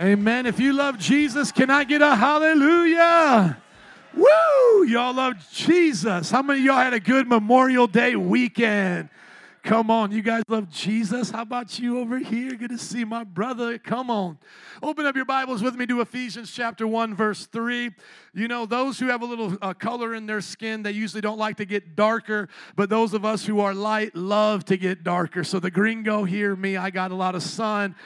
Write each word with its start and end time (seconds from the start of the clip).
Amen. 0.00 0.46
If 0.46 0.60
you 0.60 0.74
love 0.74 0.96
Jesus, 0.96 1.50
can 1.50 1.70
I 1.70 1.82
get 1.82 2.02
a 2.02 2.14
hallelujah? 2.14 3.58
Woo! 4.14 4.84
Y'all 4.84 5.12
love 5.12 5.34
Jesus. 5.50 6.30
How 6.30 6.40
many 6.40 6.60
of 6.60 6.66
y'all 6.66 6.76
had 6.76 6.94
a 6.94 7.00
good 7.00 7.26
Memorial 7.26 7.88
Day 7.88 8.14
weekend? 8.14 9.08
Come 9.64 9.90
on, 9.90 10.12
you 10.12 10.22
guys 10.22 10.44
love 10.46 10.70
Jesus. 10.70 11.30
How 11.30 11.42
about 11.42 11.80
you 11.80 11.98
over 11.98 12.16
here? 12.18 12.54
Good 12.54 12.70
to 12.70 12.78
see 12.78 13.04
my 13.04 13.24
brother. 13.24 13.76
Come 13.76 14.08
on. 14.08 14.38
Open 14.84 15.04
up 15.04 15.16
your 15.16 15.24
Bibles 15.24 15.64
with 15.64 15.74
me 15.74 15.84
to 15.86 16.00
Ephesians 16.00 16.52
chapter 16.52 16.86
1, 16.86 17.16
verse 17.16 17.46
3. 17.46 17.90
You 18.34 18.46
know, 18.46 18.66
those 18.66 19.00
who 19.00 19.08
have 19.08 19.22
a 19.22 19.26
little 19.26 19.58
uh, 19.60 19.74
color 19.74 20.14
in 20.14 20.26
their 20.26 20.40
skin, 20.40 20.84
they 20.84 20.92
usually 20.92 21.22
don't 21.22 21.38
like 21.38 21.56
to 21.56 21.64
get 21.64 21.96
darker, 21.96 22.48
but 22.76 22.88
those 22.88 23.14
of 23.14 23.24
us 23.24 23.44
who 23.44 23.58
are 23.58 23.74
light 23.74 24.14
love 24.14 24.64
to 24.66 24.76
get 24.76 25.02
darker. 25.02 25.42
So 25.42 25.58
the 25.58 25.72
gringo 25.72 26.22
here, 26.22 26.54
me, 26.54 26.76
I 26.76 26.90
got 26.90 27.10
a 27.10 27.16
lot 27.16 27.34
of 27.34 27.42
sun. 27.42 27.96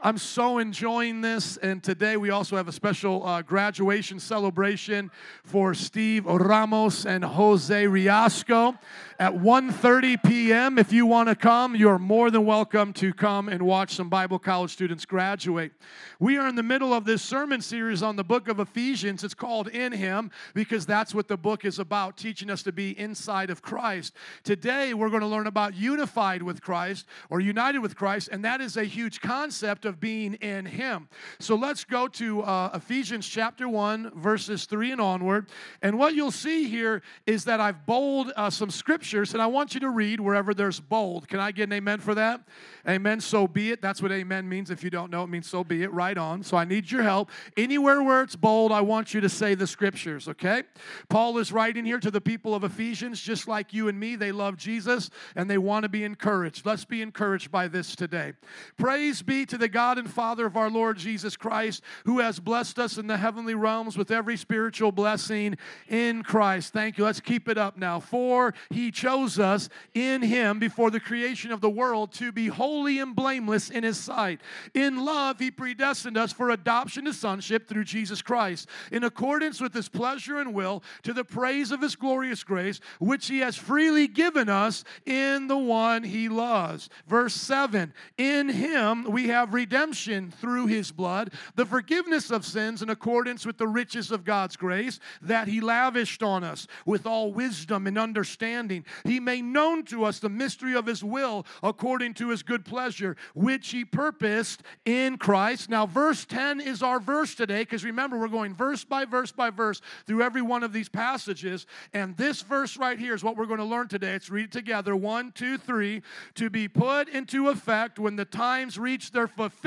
I'm 0.00 0.16
so 0.16 0.58
enjoying 0.58 1.22
this, 1.22 1.56
and 1.56 1.82
today 1.82 2.16
we 2.16 2.30
also 2.30 2.54
have 2.54 2.68
a 2.68 2.72
special 2.72 3.26
uh, 3.26 3.42
graduation 3.42 4.20
celebration 4.20 5.10
for 5.42 5.74
Steve 5.74 6.24
Ramos 6.24 7.04
and 7.04 7.24
Jose 7.24 7.84
Riasco 7.84 8.78
at 9.18 9.32
1:30 9.32 10.22
p.m. 10.22 10.78
If 10.78 10.92
you 10.92 11.04
want 11.04 11.28
to 11.28 11.34
come, 11.34 11.74
you're 11.74 11.98
more 11.98 12.30
than 12.30 12.46
welcome 12.46 12.92
to 12.92 13.12
come 13.12 13.48
and 13.48 13.64
watch 13.64 13.96
some 13.96 14.08
Bible 14.08 14.38
college 14.38 14.70
students 14.70 15.04
graduate. 15.04 15.72
We 16.20 16.38
are 16.38 16.46
in 16.46 16.54
the 16.54 16.62
middle 16.62 16.94
of 16.94 17.04
this 17.04 17.20
sermon 17.20 17.60
series 17.60 18.00
on 18.00 18.14
the 18.14 18.22
book 18.22 18.46
of 18.46 18.60
Ephesians. 18.60 19.24
It's 19.24 19.34
called 19.34 19.66
In 19.66 19.90
Him 19.90 20.30
because 20.54 20.86
that's 20.86 21.12
what 21.12 21.26
the 21.26 21.36
book 21.36 21.64
is 21.64 21.80
about, 21.80 22.16
teaching 22.16 22.50
us 22.50 22.62
to 22.62 22.70
be 22.70 22.96
inside 22.96 23.50
of 23.50 23.62
Christ. 23.62 24.14
Today 24.44 24.94
we're 24.94 25.10
going 25.10 25.22
to 25.22 25.26
learn 25.26 25.48
about 25.48 25.74
unified 25.74 26.44
with 26.44 26.62
Christ 26.62 27.04
or 27.30 27.40
united 27.40 27.80
with 27.80 27.96
Christ, 27.96 28.28
and 28.30 28.44
that 28.44 28.60
is 28.60 28.76
a 28.76 28.84
huge 28.84 29.20
concept 29.20 29.86
of 29.88 29.98
being 29.98 30.34
in 30.34 30.66
Him. 30.66 31.08
So 31.40 31.56
let's 31.56 31.84
go 31.84 32.06
to 32.06 32.42
uh, 32.42 32.70
Ephesians 32.74 33.26
chapter 33.26 33.68
1, 33.68 34.12
verses 34.14 34.66
3 34.66 34.92
and 34.92 35.00
onward. 35.00 35.48
And 35.82 35.98
what 35.98 36.14
you'll 36.14 36.30
see 36.30 36.68
here 36.68 37.02
is 37.26 37.44
that 37.46 37.60
I've 37.60 37.84
bold 37.86 38.32
uh, 38.36 38.50
some 38.50 38.70
scriptures, 38.70 39.32
and 39.32 39.42
I 39.42 39.46
want 39.46 39.74
you 39.74 39.80
to 39.80 39.90
read 39.90 40.20
wherever 40.20 40.54
there's 40.54 40.78
bold. 40.78 41.28
Can 41.28 41.40
I 41.40 41.50
get 41.50 41.64
an 41.64 41.72
amen 41.72 41.98
for 41.98 42.14
that? 42.14 42.42
Amen. 42.88 43.20
So 43.20 43.48
be 43.48 43.72
it. 43.72 43.82
That's 43.82 44.00
what 44.00 44.12
amen 44.12 44.48
means. 44.48 44.70
If 44.70 44.84
you 44.84 44.90
don't 44.90 45.10
know, 45.10 45.24
it 45.24 45.28
means 45.28 45.48
so 45.48 45.64
be 45.64 45.82
it. 45.82 45.92
Right 45.92 46.16
on. 46.16 46.42
So 46.42 46.56
I 46.56 46.64
need 46.64 46.90
your 46.90 47.02
help. 47.02 47.30
Anywhere 47.56 48.02
where 48.02 48.22
it's 48.22 48.36
bold, 48.36 48.70
I 48.70 48.82
want 48.82 49.14
you 49.14 49.20
to 49.22 49.28
say 49.28 49.54
the 49.54 49.66
scriptures, 49.66 50.28
okay? 50.28 50.62
Paul 51.08 51.38
is 51.38 51.50
writing 51.52 51.84
here 51.84 51.98
to 52.00 52.10
the 52.10 52.20
people 52.20 52.54
of 52.54 52.64
Ephesians, 52.64 53.20
just 53.20 53.48
like 53.48 53.72
you 53.72 53.88
and 53.88 53.98
me. 53.98 54.16
They 54.16 54.32
love 54.32 54.56
Jesus 54.56 55.10
and 55.34 55.50
they 55.50 55.58
want 55.58 55.84
to 55.84 55.88
be 55.88 56.04
encouraged. 56.04 56.66
Let's 56.66 56.84
be 56.84 57.02
encouraged 57.02 57.50
by 57.50 57.68
this 57.68 57.96
today. 57.96 58.34
Praise 58.76 59.22
be 59.22 59.46
to 59.46 59.56
the 59.56 59.68
God 59.68 59.77
and 59.78 60.10
Father 60.10 60.46
of 60.46 60.56
our 60.56 60.70
Lord 60.70 60.98
Jesus 60.98 61.36
Christ, 61.36 61.82
who 62.04 62.18
has 62.20 62.40
blessed 62.40 62.78
us 62.78 62.98
in 62.98 63.06
the 63.06 63.16
heavenly 63.16 63.54
realms 63.54 63.96
with 63.96 64.10
every 64.10 64.36
spiritual 64.36 64.92
blessing 64.92 65.56
in 65.88 66.22
Christ. 66.22 66.72
Thank 66.72 66.98
you. 66.98 67.04
Let's 67.04 67.20
keep 67.20 67.48
it 67.48 67.58
up 67.58 67.76
now. 67.76 68.00
For 68.00 68.54
he 68.70 68.90
chose 68.90 69.38
us 69.38 69.68
in 69.94 70.22
him 70.22 70.58
before 70.58 70.90
the 70.90 71.00
creation 71.00 71.52
of 71.52 71.60
the 71.60 71.70
world 71.70 72.12
to 72.14 72.32
be 72.32 72.48
holy 72.48 72.78
holy 72.78 73.00
and 73.00 73.16
blameless 73.16 73.70
in 73.70 73.82
his 73.82 73.98
sight. 73.98 74.40
In 74.72 75.04
love, 75.04 75.38
he 75.38 75.50
predestined 75.50 76.16
us 76.16 76.32
for 76.32 76.50
adoption 76.50 77.04
to 77.06 77.12
sonship 77.12 77.66
through 77.66 77.84
Jesus 77.84 78.22
Christ, 78.22 78.68
in 78.92 79.04
accordance 79.04 79.60
with 79.60 79.74
his 79.74 79.88
pleasure 79.88 80.38
and 80.38 80.54
will, 80.54 80.82
to 81.02 81.12
the 81.12 81.24
praise 81.24 81.72
of 81.72 81.82
his 81.82 81.96
glorious 81.96 82.44
grace, 82.44 82.80
which 83.00 83.26
he 83.26 83.40
has 83.40 83.56
freely 83.56 84.06
given 84.06 84.48
us 84.48 84.84
in 85.06 85.48
the 85.48 85.58
one 85.58 86.02
he 86.02 86.28
loves. 86.28 86.88
Verse 87.06 87.34
7 87.34 87.92
In 88.16 88.48
him 88.48 89.04
we 89.10 89.28
have 89.28 89.52
redemption 89.52 89.67
through 89.68 90.66
his 90.66 90.90
blood, 90.90 91.32
the 91.54 91.66
forgiveness 91.66 92.30
of 92.30 92.44
sins 92.44 92.82
in 92.82 92.90
accordance 92.90 93.44
with 93.44 93.58
the 93.58 93.68
riches 93.68 94.10
of 94.10 94.24
God's 94.24 94.56
grace 94.56 94.98
that 95.22 95.48
he 95.48 95.60
lavished 95.60 96.22
on 96.22 96.44
us 96.44 96.66
with 96.86 97.06
all 97.06 97.32
wisdom 97.32 97.86
and 97.86 97.98
understanding. 97.98 98.84
He 99.04 99.20
made 99.20 99.44
known 99.44 99.84
to 99.84 100.04
us 100.04 100.18
the 100.18 100.28
mystery 100.28 100.74
of 100.74 100.86
his 100.86 101.04
will 101.04 101.46
according 101.62 102.14
to 102.14 102.30
his 102.30 102.42
good 102.42 102.64
pleasure, 102.64 103.16
which 103.34 103.70
he 103.70 103.84
purposed 103.84 104.62
in 104.84 105.18
Christ. 105.18 105.68
Now, 105.68 105.86
verse 105.86 106.24
10 106.24 106.60
is 106.60 106.82
our 106.82 107.00
verse 107.00 107.34
today, 107.34 107.62
because 107.62 107.84
remember, 107.84 108.18
we're 108.18 108.28
going 108.28 108.54
verse 108.54 108.84
by 108.84 109.04
verse 109.04 109.32
by 109.32 109.50
verse 109.50 109.80
through 110.06 110.22
every 110.22 110.42
one 110.42 110.62
of 110.62 110.72
these 110.72 110.88
passages. 110.88 111.66
And 111.92 112.16
this 112.16 112.42
verse 112.42 112.76
right 112.76 112.98
here 112.98 113.14
is 113.14 113.22
what 113.22 113.36
we're 113.36 113.46
going 113.46 113.58
to 113.58 113.64
learn 113.64 113.88
today. 113.88 114.12
Let's 114.12 114.30
read 114.30 114.46
it 114.46 114.52
together. 114.52 114.96
One, 114.96 115.32
two, 115.32 115.58
three. 115.58 116.02
To 116.36 116.50
be 116.50 116.68
put 116.68 117.08
into 117.08 117.48
effect 117.48 117.98
when 117.98 118.16
the 118.16 118.24
times 118.24 118.78
reach 118.78 119.12
their 119.12 119.28
fulfillment 119.28 119.57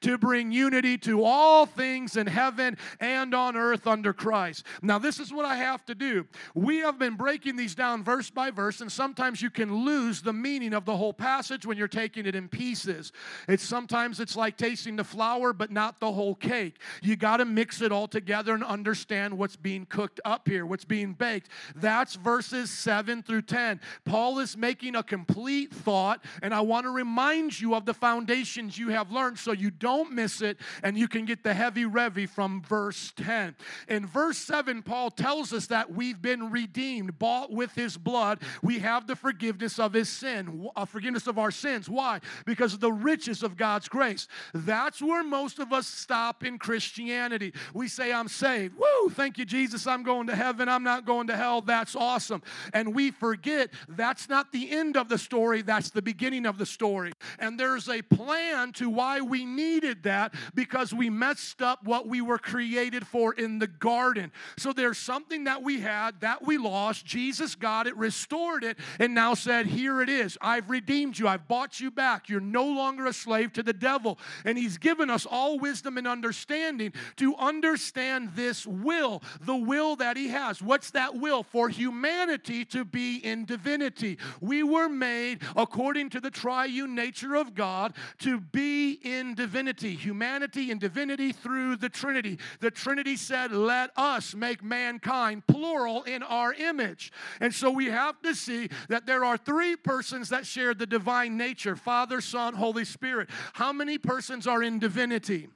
to 0.00 0.18
bring 0.18 0.52
unity 0.52 0.98
to 0.98 1.24
all 1.24 1.66
things 1.66 2.16
in 2.16 2.26
heaven 2.26 2.76
and 3.00 3.34
on 3.34 3.56
earth 3.56 3.86
under 3.86 4.12
Christ. 4.12 4.66
Now, 4.82 4.98
this 4.98 5.18
is 5.18 5.32
what 5.32 5.44
I 5.44 5.56
have 5.56 5.84
to 5.86 5.94
do. 5.94 6.26
We 6.54 6.78
have 6.78 6.98
been 6.98 7.16
breaking 7.16 7.56
these 7.56 7.74
down 7.74 8.02
verse 8.02 8.30
by 8.30 8.50
verse, 8.50 8.80
and 8.80 8.90
sometimes 8.90 9.42
you 9.42 9.50
can 9.50 9.84
lose 9.84 10.22
the 10.22 10.32
meaning 10.32 10.74
of 10.74 10.84
the 10.84 10.96
whole 10.96 11.12
passage 11.12 11.66
when 11.66 11.76
you're 11.76 11.88
taking 11.88 12.26
it 12.26 12.34
in 12.34 12.48
pieces. 12.48 13.12
It's 13.48 13.62
sometimes 13.62 14.20
it's 14.20 14.36
like 14.36 14.56
tasting 14.56 14.96
the 14.96 15.04
flour 15.04 15.52
but 15.52 15.70
not 15.70 16.00
the 16.00 16.12
whole 16.12 16.34
cake. 16.34 16.78
You 17.02 17.16
got 17.16 17.38
to 17.38 17.44
mix 17.44 17.80
it 17.82 17.92
all 17.92 18.08
together 18.08 18.54
and 18.54 18.64
understand 18.64 19.36
what's 19.36 19.56
being 19.56 19.86
cooked 19.86 20.20
up 20.24 20.48
here, 20.48 20.66
what's 20.66 20.84
being 20.84 21.12
baked. 21.12 21.48
That's 21.76 22.14
verses 22.14 22.70
7 22.70 23.22
through 23.22 23.42
10. 23.42 23.80
Paul 24.04 24.38
is 24.38 24.56
making 24.56 24.96
a 24.96 25.02
complete 25.02 25.72
thought 25.72 26.24
and 26.42 26.54
I 26.54 26.60
want 26.60 26.84
to 26.84 26.90
remind 26.90 27.60
you 27.60 27.74
of 27.74 27.86
the 27.86 27.94
foundations 27.94 28.78
you 28.78 28.88
have 28.88 29.09
learned 29.10 29.38
so 29.38 29.52
you 29.52 29.70
don't 29.70 30.12
miss 30.12 30.42
it 30.42 30.58
and 30.82 30.96
you 30.96 31.08
can 31.08 31.24
get 31.24 31.42
the 31.42 31.54
heavy 31.54 31.84
revy 31.84 32.28
from 32.28 32.62
verse 32.62 33.12
10. 33.16 33.54
In 33.88 34.06
verse 34.06 34.38
7 34.38 34.82
Paul 34.82 35.10
tells 35.10 35.52
us 35.52 35.66
that 35.66 35.92
we've 35.92 36.20
been 36.20 36.50
redeemed, 36.50 37.18
bought 37.18 37.52
with 37.52 37.72
his 37.74 37.96
blood. 37.96 38.40
We 38.62 38.78
have 38.80 39.06
the 39.06 39.16
forgiveness 39.16 39.78
of 39.78 39.92
his 39.92 40.08
sin, 40.08 40.68
uh, 40.76 40.84
forgiveness 40.84 41.26
of 41.26 41.38
our 41.38 41.50
sins. 41.50 41.88
Why? 41.88 42.20
Because 42.44 42.74
of 42.74 42.80
the 42.80 42.92
riches 42.92 43.42
of 43.42 43.56
God's 43.56 43.88
grace. 43.88 44.28
That's 44.54 45.00
where 45.02 45.22
most 45.22 45.58
of 45.58 45.72
us 45.72 45.86
stop 45.86 46.44
in 46.44 46.58
Christianity. 46.58 47.52
We 47.74 47.88
say, 47.88 48.12
I'm 48.12 48.28
saved. 48.28 48.74
Woo, 48.78 49.10
thank 49.10 49.38
you, 49.38 49.44
Jesus. 49.44 49.86
I'm 49.86 50.02
going 50.02 50.26
to 50.28 50.36
heaven. 50.36 50.68
I'm 50.68 50.82
not 50.82 51.04
going 51.04 51.26
to 51.28 51.36
hell. 51.36 51.60
That's 51.60 51.96
awesome. 51.96 52.42
And 52.72 52.94
we 52.94 53.10
forget 53.10 53.70
that's 53.88 54.28
not 54.28 54.52
the 54.52 54.70
end 54.70 54.96
of 54.96 55.08
the 55.08 55.18
story, 55.18 55.62
that's 55.62 55.90
the 55.90 56.02
beginning 56.02 56.46
of 56.46 56.58
the 56.58 56.66
story. 56.66 57.12
And 57.38 57.58
there's 57.58 57.88
a 57.88 58.02
plan 58.02 58.72
to 58.74 58.90
why 59.00 59.22
we 59.22 59.46
needed 59.46 60.02
that 60.02 60.34
because 60.54 60.92
we 60.92 61.08
messed 61.08 61.62
up 61.62 61.82
what 61.84 62.06
we 62.06 62.20
were 62.20 62.36
created 62.36 63.06
for 63.06 63.32
in 63.32 63.58
the 63.58 63.66
garden. 63.66 64.30
So 64.58 64.74
there's 64.74 64.98
something 64.98 65.44
that 65.44 65.62
we 65.62 65.80
had 65.80 66.20
that 66.20 66.44
we 66.44 66.58
lost. 66.58 67.06
Jesus 67.06 67.54
got 67.54 67.86
it, 67.86 67.96
restored 67.96 68.62
it, 68.62 68.76
and 68.98 69.14
now 69.14 69.32
said, 69.32 69.64
Here 69.64 70.02
it 70.02 70.10
is. 70.10 70.36
I've 70.42 70.68
redeemed 70.68 71.18
you. 71.18 71.26
I've 71.28 71.48
bought 71.48 71.80
you 71.80 71.90
back. 71.90 72.28
You're 72.28 72.40
no 72.40 72.66
longer 72.66 73.06
a 73.06 73.14
slave 73.14 73.54
to 73.54 73.62
the 73.62 73.72
devil. 73.72 74.18
And 74.44 74.58
He's 74.58 74.76
given 74.76 75.08
us 75.08 75.24
all 75.24 75.58
wisdom 75.58 75.96
and 75.96 76.06
understanding 76.06 76.92
to 77.16 77.34
understand 77.36 78.32
this 78.34 78.66
will, 78.66 79.22
the 79.40 79.56
will 79.56 79.96
that 79.96 80.18
He 80.18 80.28
has. 80.28 80.60
What's 80.60 80.90
that 80.90 81.14
will? 81.14 81.42
For 81.42 81.70
humanity 81.70 82.66
to 82.66 82.84
be 82.84 83.16
in 83.16 83.46
divinity. 83.46 84.18
We 84.42 84.62
were 84.62 84.90
made 84.90 85.40
according 85.56 86.10
to 86.10 86.20
the 86.20 86.30
triune 86.30 86.94
nature 86.94 87.34
of 87.34 87.54
God 87.54 87.94
to 88.18 88.40
be 88.40 88.89
in 88.92 89.34
divinity, 89.34 89.94
humanity 89.94 90.70
in 90.70 90.78
divinity 90.78 91.32
through 91.32 91.76
the 91.76 91.88
Trinity. 91.88 92.38
The 92.60 92.70
Trinity 92.70 93.16
said, 93.16 93.52
Let 93.52 93.90
us 93.96 94.34
make 94.34 94.62
mankind 94.62 95.46
plural 95.46 96.02
in 96.04 96.22
our 96.22 96.52
image. 96.54 97.12
And 97.40 97.54
so 97.54 97.70
we 97.70 97.86
have 97.86 98.20
to 98.22 98.34
see 98.34 98.68
that 98.88 99.06
there 99.06 99.24
are 99.24 99.36
three 99.36 99.76
persons 99.76 100.28
that 100.30 100.46
share 100.46 100.74
the 100.74 100.86
divine 100.86 101.36
nature 101.36 101.76
Father, 101.76 102.20
Son, 102.20 102.54
Holy 102.54 102.84
Spirit. 102.84 103.30
How 103.54 103.72
many 103.72 103.98
persons 103.98 104.46
are 104.46 104.62
in 104.62 104.78
divinity? 104.78 105.48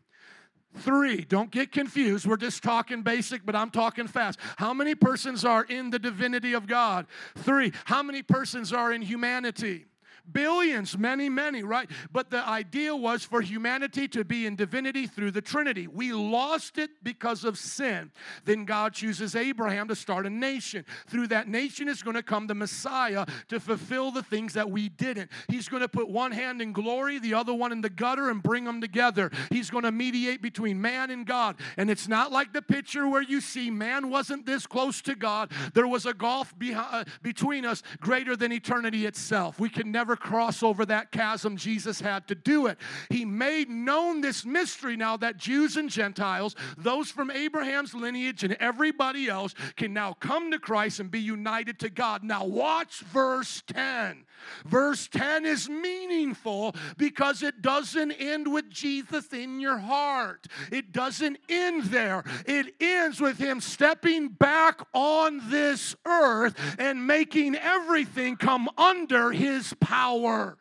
Three. 0.79 1.25
Don't 1.25 1.53
get 1.53 1.71
confused. 1.71 2.27
We're 2.27 2.37
just 2.37 2.63
talking 2.63 3.03
basic, 3.03 3.47
but 3.47 3.55
I'm 3.55 3.71
talking 3.71 4.09
fast. 4.09 4.41
How 4.57 4.75
many 4.75 4.95
persons 4.95 5.45
are 5.45 5.63
in 5.65 5.91
the 5.91 6.01
divinity 6.01 6.53
of 6.53 6.67
God? 6.67 7.07
Three. 7.37 7.73
How 7.85 8.03
many 8.03 8.23
persons 8.23 8.73
are 8.73 8.93
in 8.93 9.03
humanity? 9.03 9.87
Billions, 10.31 10.97
many, 10.97 11.29
many, 11.29 11.63
right? 11.63 11.89
But 12.11 12.31
the 12.31 12.47
idea 12.47 12.97
was 12.97 13.25
for 13.25 13.41
humanity 13.41 14.09
to 14.09 14.25
be 14.25 14.47
in 14.47 14.57
divinity 14.57 15.07
through 15.07 15.33
the 15.33 15.43
Trinity. 15.43 15.87
We 15.87 16.13
lost 16.13 16.79
it 16.79 16.91
because 17.03 17.45
of 17.45 17.59
sin. 17.59 18.11
Then 18.45 18.65
God 18.65 18.95
chooses 18.95 19.37
Abraham 19.37 19.89
to 19.89 19.95
start 19.95 20.27
a 20.27 20.31
nation. 20.31 20.85
Through 21.09 21.29
that 21.29 21.49
nation 21.49 21.89
is 21.89 22.03
going 22.03 22.17
to 22.17 22.23
come 22.23 22.47
the 22.47 22.55
Messiah 22.55 23.27
to 23.49 23.61
fulfill 23.61 24.11
the 24.11 24.23
things 24.23 24.55
that 24.55 24.71
we 24.71 24.89
didn't. 24.89 25.31
He's 25.49 25.69
going 25.69 25.83
to 25.83 25.89
put 25.89 26.09
one 26.09 26.33
hand 26.33 26.63
in 26.63 26.73
glory, 26.73 27.19
the 27.19 27.35
other 27.35 27.53
one 27.53 27.73
in 27.73 27.81
the 27.81 27.91
gutter, 27.91 28.31
and 28.31 28.43
bring 28.43 28.65
them 28.65 28.81
together. 28.81 29.31
He's 29.51 29.71
going 29.71 29.85
to 29.85 29.93
mediate 29.93 30.41
between 30.41 30.81
man 30.81 31.11
and 31.11 31.27
God. 31.27 31.57
And 31.77 31.91
it's 31.91 32.09
not 32.09 32.33
like 32.33 32.53
the 32.53 32.63
picture 32.63 33.07
where 33.09 33.23
you 33.23 33.41
see 33.41 33.71
man 33.71 34.11
wasn't 34.11 34.47
this 34.47 34.67
close 34.67 35.03
to 35.03 35.15
God. 35.15 35.53
There 35.75 35.87
was 35.87 36.07
a 36.07 36.15
gulf 36.15 36.59
behind, 36.59 36.89
uh, 36.91 37.05
between 37.23 37.65
us 37.65 37.83
greater 38.01 38.37
than 38.37 38.53
eternity 38.53 39.07
itself. 39.07 39.61
We 39.61 39.69
can 39.69 39.91
never 39.91 40.14
ever 40.15 40.21
cross 40.21 40.63
over 40.63 40.87
that 40.87 41.11
chasm, 41.11 41.57
Jesus 41.57 42.01
had 42.01 42.29
to 42.29 42.35
do 42.35 42.67
it. 42.67 42.79
He 43.11 43.25
made 43.25 43.69
known 43.69 44.21
this 44.21 44.45
mystery 44.45 44.97
now 44.97 45.17
that 45.17 45.37
Jews 45.37 45.77
and 45.77 45.91
Gentiles, 45.91 46.55
those 46.77 47.11
from 47.11 47.31
Abraham's 47.31 47.95
lineage 47.95 48.45
and 48.45 48.55
everybody 48.61 49.29
else, 49.29 49.55
can 49.77 49.93
now 49.93 50.13
come 50.13 50.51
to 50.53 50.59
Christ 50.59 51.01
and 51.01 51.11
be 51.11 51.21
united 51.21 51.79
to 51.81 51.91
God. 51.91 52.23
Now, 52.23 52.45
watch 52.45 53.01
verse 53.01 53.63
10. 53.67 54.25
Verse 54.65 55.09
10 55.09 55.45
is 55.45 55.69
meaningful 55.69 56.75
because 56.97 57.43
it 57.43 57.63
doesn't 57.63 58.13
end 58.13 58.53
with 58.53 58.71
Jesus 58.71 59.33
in 59.33 59.61
your 59.61 59.79
heart. 59.79 60.47
It 60.71 60.93
doesn't 60.93 61.39
end 61.49 61.85
there. 61.85 62.25
It 62.47 62.75
ends 62.81 63.21
with 63.21 63.39
him 63.39 63.61
stepping 63.61 64.29
back 64.29 64.81
on 64.93 65.51
this 65.51 65.95
earth 66.05 66.55
and 66.79 67.07
making 67.07 67.57
everything 67.57 68.37
come 68.37 68.69
under 68.77 69.33
his 69.33 69.75
power. 69.81 70.57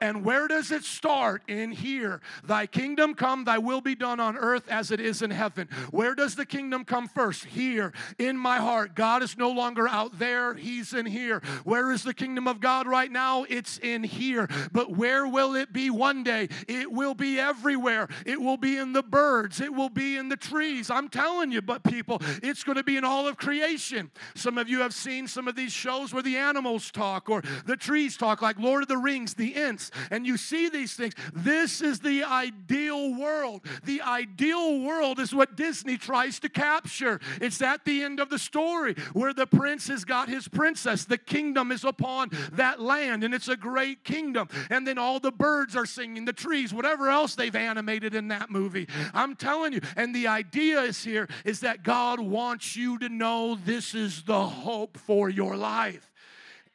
And 0.00 0.24
where 0.24 0.48
does 0.48 0.70
it 0.70 0.84
start? 0.84 1.42
In 1.48 1.72
here. 1.72 2.20
Thy 2.44 2.66
kingdom 2.66 3.14
come, 3.14 3.44
thy 3.44 3.58
will 3.58 3.80
be 3.80 3.94
done 3.94 4.20
on 4.20 4.36
earth 4.36 4.68
as 4.68 4.90
it 4.90 5.00
is 5.00 5.22
in 5.22 5.30
heaven. 5.30 5.68
Where 5.90 6.14
does 6.14 6.34
the 6.34 6.46
kingdom 6.46 6.84
come 6.84 7.08
first? 7.08 7.44
Here, 7.44 7.92
in 8.18 8.36
my 8.36 8.58
heart. 8.58 8.94
God 8.94 9.22
is 9.22 9.36
no 9.36 9.50
longer 9.50 9.88
out 9.88 10.18
there, 10.18 10.54
He's 10.54 10.92
in 10.92 11.06
here. 11.06 11.40
Where 11.64 11.92
is 11.92 12.02
the 12.02 12.14
kingdom 12.14 12.48
of 12.48 12.60
God 12.60 12.86
right 12.86 13.10
now? 13.10 13.44
It's 13.48 13.78
in 13.78 14.02
here. 14.02 14.48
But 14.72 14.96
where 14.96 15.26
will 15.26 15.54
it 15.54 15.72
be 15.72 15.90
one 15.90 16.22
day? 16.22 16.48
It 16.68 16.90
will 16.90 17.14
be 17.14 17.38
everywhere. 17.38 18.08
It 18.24 18.40
will 18.40 18.56
be 18.56 18.76
in 18.76 18.92
the 18.92 19.02
birds, 19.02 19.60
it 19.60 19.72
will 19.72 19.88
be 19.88 20.16
in 20.16 20.28
the 20.28 20.36
trees. 20.36 20.90
I'm 20.90 21.08
telling 21.08 21.50
you, 21.52 21.62
but 21.62 21.82
people, 21.84 22.20
it's 22.42 22.64
going 22.64 22.76
to 22.76 22.84
be 22.84 22.96
in 22.96 23.04
all 23.04 23.28
of 23.28 23.36
creation. 23.36 24.10
Some 24.34 24.58
of 24.58 24.68
you 24.68 24.80
have 24.80 24.94
seen 24.94 25.26
some 25.26 25.48
of 25.48 25.56
these 25.56 25.72
shows 25.72 26.12
where 26.12 26.22
the 26.22 26.36
animals 26.36 26.90
talk 26.90 27.28
or 27.28 27.42
the 27.64 27.76
trees 27.76 28.16
talk, 28.16 28.42
like 28.42 28.58
Lord 28.58 28.82
of 28.82 28.88
the 28.88 28.98
Rings, 28.98 29.34
the 29.34 29.54
Ents 29.54 29.85
and 30.10 30.26
you 30.26 30.36
see 30.36 30.68
these 30.68 30.94
things. 30.94 31.14
This 31.32 31.80
is 31.80 32.00
the 32.00 32.24
ideal 32.24 33.18
world. 33.18 33.62
The 33.84 34.02
ideal 34.02 34.80
world 34.80 35.20
is 35.20 35.34
what 35.34 35.56
Disney 35.56 35.96
tries 35.96 36.38
to 36.40 36.48
capture. 36.48 37.20
It's 37.40 37.62
at 37.62 37.84
the 37.84 38.02
end 38.02 38.20
of 38.20 38.30
the 38.30 38.38
story 38.38 38.94
where 39.12 39.32
the 39.32 39.46
prince 39.46 39.88
has 39.88 40.04
got 40.04 40.28
his 40.28 40.48
princess. 40.48 41.04
The 41.04 41.18
kingdom 41.18 41.72
is 41.72 41.84
upon 41.84 42.30
that 42.52 42.80
land, 42.80 43.24
and 43.24 43.34
it's 43.34 43.48
a 43.48 43.56
great 43.56 44.04
kingdom. 44.04 44.48
And 44.70 44.86
then 44.86 44.98
all 44.98 45.20
the 45.20 45.32
birds 45.32 45.76
are 45.76 45.86
singing, 45.86 46.24
the 46.24 46.32
trees, 46.32 46.72
whatever 46.72 47.10
else 47.10 47.34
they've 47.34 47.54
animated 47.54 48.14
in 48.14 48.28
that 48.28 48.50
movie. 48.50 48.88
I'm 49.14 49.36
telling 49.36 49.72
you. 49.72 49.80
And 49.96 50.14
the 50.14 50.26
idea 50.26 50.80
is 50.82 51.02
here 51.02 51.28
is 51.44 51.60
that 51.60 51.82
God 51.82 52.20
wants 52.20 52.76
you 52.76 52.98
to 52.98 53.08
know 53.08 53.56
this 53.64 53.94
is 53.94 54.22
the 54.22 54.46
hope 54.46 54.96
for 54.98 55.28
your 55.28 55.56
life. 55.56 56.10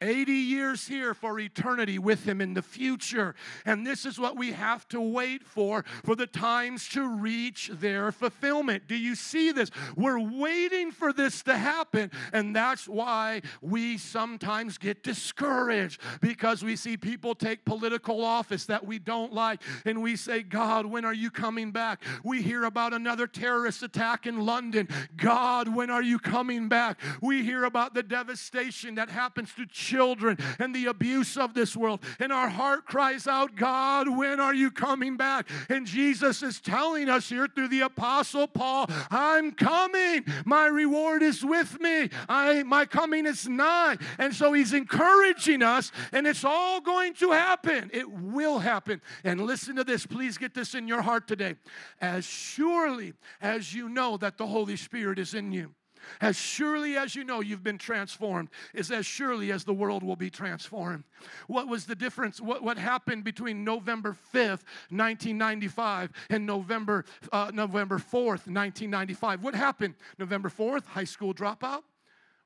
80 0.02 0.32
years 0.32 0.88
here 0.88 1.14
for 1.14 1.38
eternity 1.38 1.98
with 1.98 2.24
Him 2.24 2.40
in 2.40 2.54
the 2.54 2.62
future. 2.62 3.34
And 3.64 3.86
this 3.86 4.04
is 4.04 4.18
what 4.18 4.36
we 4.36 4.52
have 4.52 4.86
to 4.88 5.00
wait 5.00 5.44
for 5.44 5.84
for 6.04 6.16
the 6.16 6.26
times 6.26 6.88
to 6.90 7.08
reach 7.08 7.70
their 7.72 8.10
fulfillment. 8.10 8.88
Do 8.88 8.96
you 8.96 9.14
see 9.14 9.52
this? 9.52 9.70
We're 9.96 10.18
waiting 10.18 10.90
for 10.90 11.12
this 11.12 11.42
to 11.44 11.56
happen. 11.56 12.10
And 12.32 12.54
that's 12.54 12.88
why 12.88 13.42
we 13.60 13.96
sometimes 13.96 14.76
get 14.76 15.02
discouraged 15.02 16.00
because 16.20 16.64
we 16.64 16.76
see 16.76 16.96
people 16.96 17.34
take 17.34 17.64
political 17.64 18.24
office 18.24 18.66
that 18.66 18.84
we 18.84 18.98
don't 18.98 19.32
like. 19.32 19.62
And 19.84 20.02
we 20.02 20.16
say, 20.16 20.42
God, 20.42 20.86
when 20.86 21.04
are 21.04 21.14
you 21.14 21.30
coming 21.30 21.70
back? 21.70 22.02
We 22.24 22.42
hear 22.42 22.64
about 22.64 22.92
another 22.92 23.26
terrorist 23.26 23.82
attack 23.82 24.26
in 24.26 24.44
London. 24.44 24.88
God, 25.16 25.74
when 25.74 25.90
are 25.90 26.02
you 26.02 26.18
coming 26.18 26.68
back? 26.68 26.98
We 27.20 27.44
hear 27.44 27.64
about 27.64 27.94
the 27.94 28.02
devastation 28.02 28.96
that 28.96 29.08
happens 29.08 29.54
to 29.54 29.66
children 29.66 29.91
children 29.92 30.38
and 30.58 30.74
the 30.74 30.86
abuse 30.86 31.36
of 31.36 31.52
this 31.52 31.76
world. 31.76 32.00
And 32.18 32.32
our 32.32 32.48
heart 32.48 32.86
cries 32.86 33.26
out, 33.26 33.54
God, 33.56 34.08
when 34.08 34.40
are 34.40 34.54
you 34.54 34.70
coming 34.70 35.16
back? 35.16 35.48
And 35.68 35.86
Jesus 35.86 36.42
is 36.42 36.60
telling 36.60 37.08
us 37.08 37.28
here 37.28 37.46
through 37.46 37.68
the 37.68 37.82
Apostle 37.82 38.48
Paul, 38.48 38.86
I'm 39.10 39.52
coming. 39.52 40.24
My 40.46 40.66
reward 40.66 41.22
is 41.22 41.44
with 41.44 41.80
me. 41.80 42.08
I, 42.28 42.62
my 42.62 42.86
coming 42.86 43.26
is 43.26 43.46
nigh. 43.48 43.98
And 44.18 44.34
so 44.34 44.52
he's 44.52 44.72
encouraging 44.72 45.62
us, 45.62 45.92
and 46.12 46.26
it's 46.26 46.44
all 46.44 46.80
going 46.80 47.14
to 47.14 47.32
happen. 47.32 47.90
It 47.92 48.10
will 48.10 48.58
happen. 48.58 49.02
And 49.24 49.40
listen 49.42 49.76
to 49.76 49.84
this. 49.84 50.06
Please 50.06 50.38
get 50.38 50.54
this 50.54 50.74
in 50.74 50.88
your 50.88 51.02
heart 51.02 51.28
today. 51.28 51.56
As 52.00 52.24
surely 52.24 53.12
as 53.40 53.74
you 53.74 53.88
know 53.88 54.16
that 54.16 54.38
the 54.38 54.46
Holy 54.46 54.76
Spirit 54.76 55.18
is 55.18 55.34
in 55.34 55.52
you 55.52 55.74
as 56.20 56.36
surely 56.36 56.96
as 56.96 57.14
you 57.14 57.24
know 57.24 57.40
you've 57.40 57.62
been 57.62 57.78
transformed, 57.78 58.48
is 58.74 58.90
as 58.90 59.06
surely 59.06 59.52
as 59.52 59.64
the 59.64 59.74
world 59.74 60.02
will 60.02 60.16
be 60.16 60.30
transformed. 60.30 61.04
What 61.46 61.68
was 61.68 61.86
the 61.86 61.94
difference? 61.94 62.40
What, 62.40 62.62
what 62.62 62.78
happened 62.78 63.24
between 63.24 63.64
November 63.64 64.16
5th, 64.34 64.64
1995, 64.90 66.10
and 66.30 66.46
November, 66.46 67.04
uh, 67.32 67.50
November 67.52 67.98
4th, 67.98 68.46
1995? 68.46 69.42
What 69.42 69.54
happened? 69.54 69.94
November 70.18 70.48
4th, 70.48 70.84
high 70.86 71.04
school 71.04 71.34
dropout, 71.34 71.82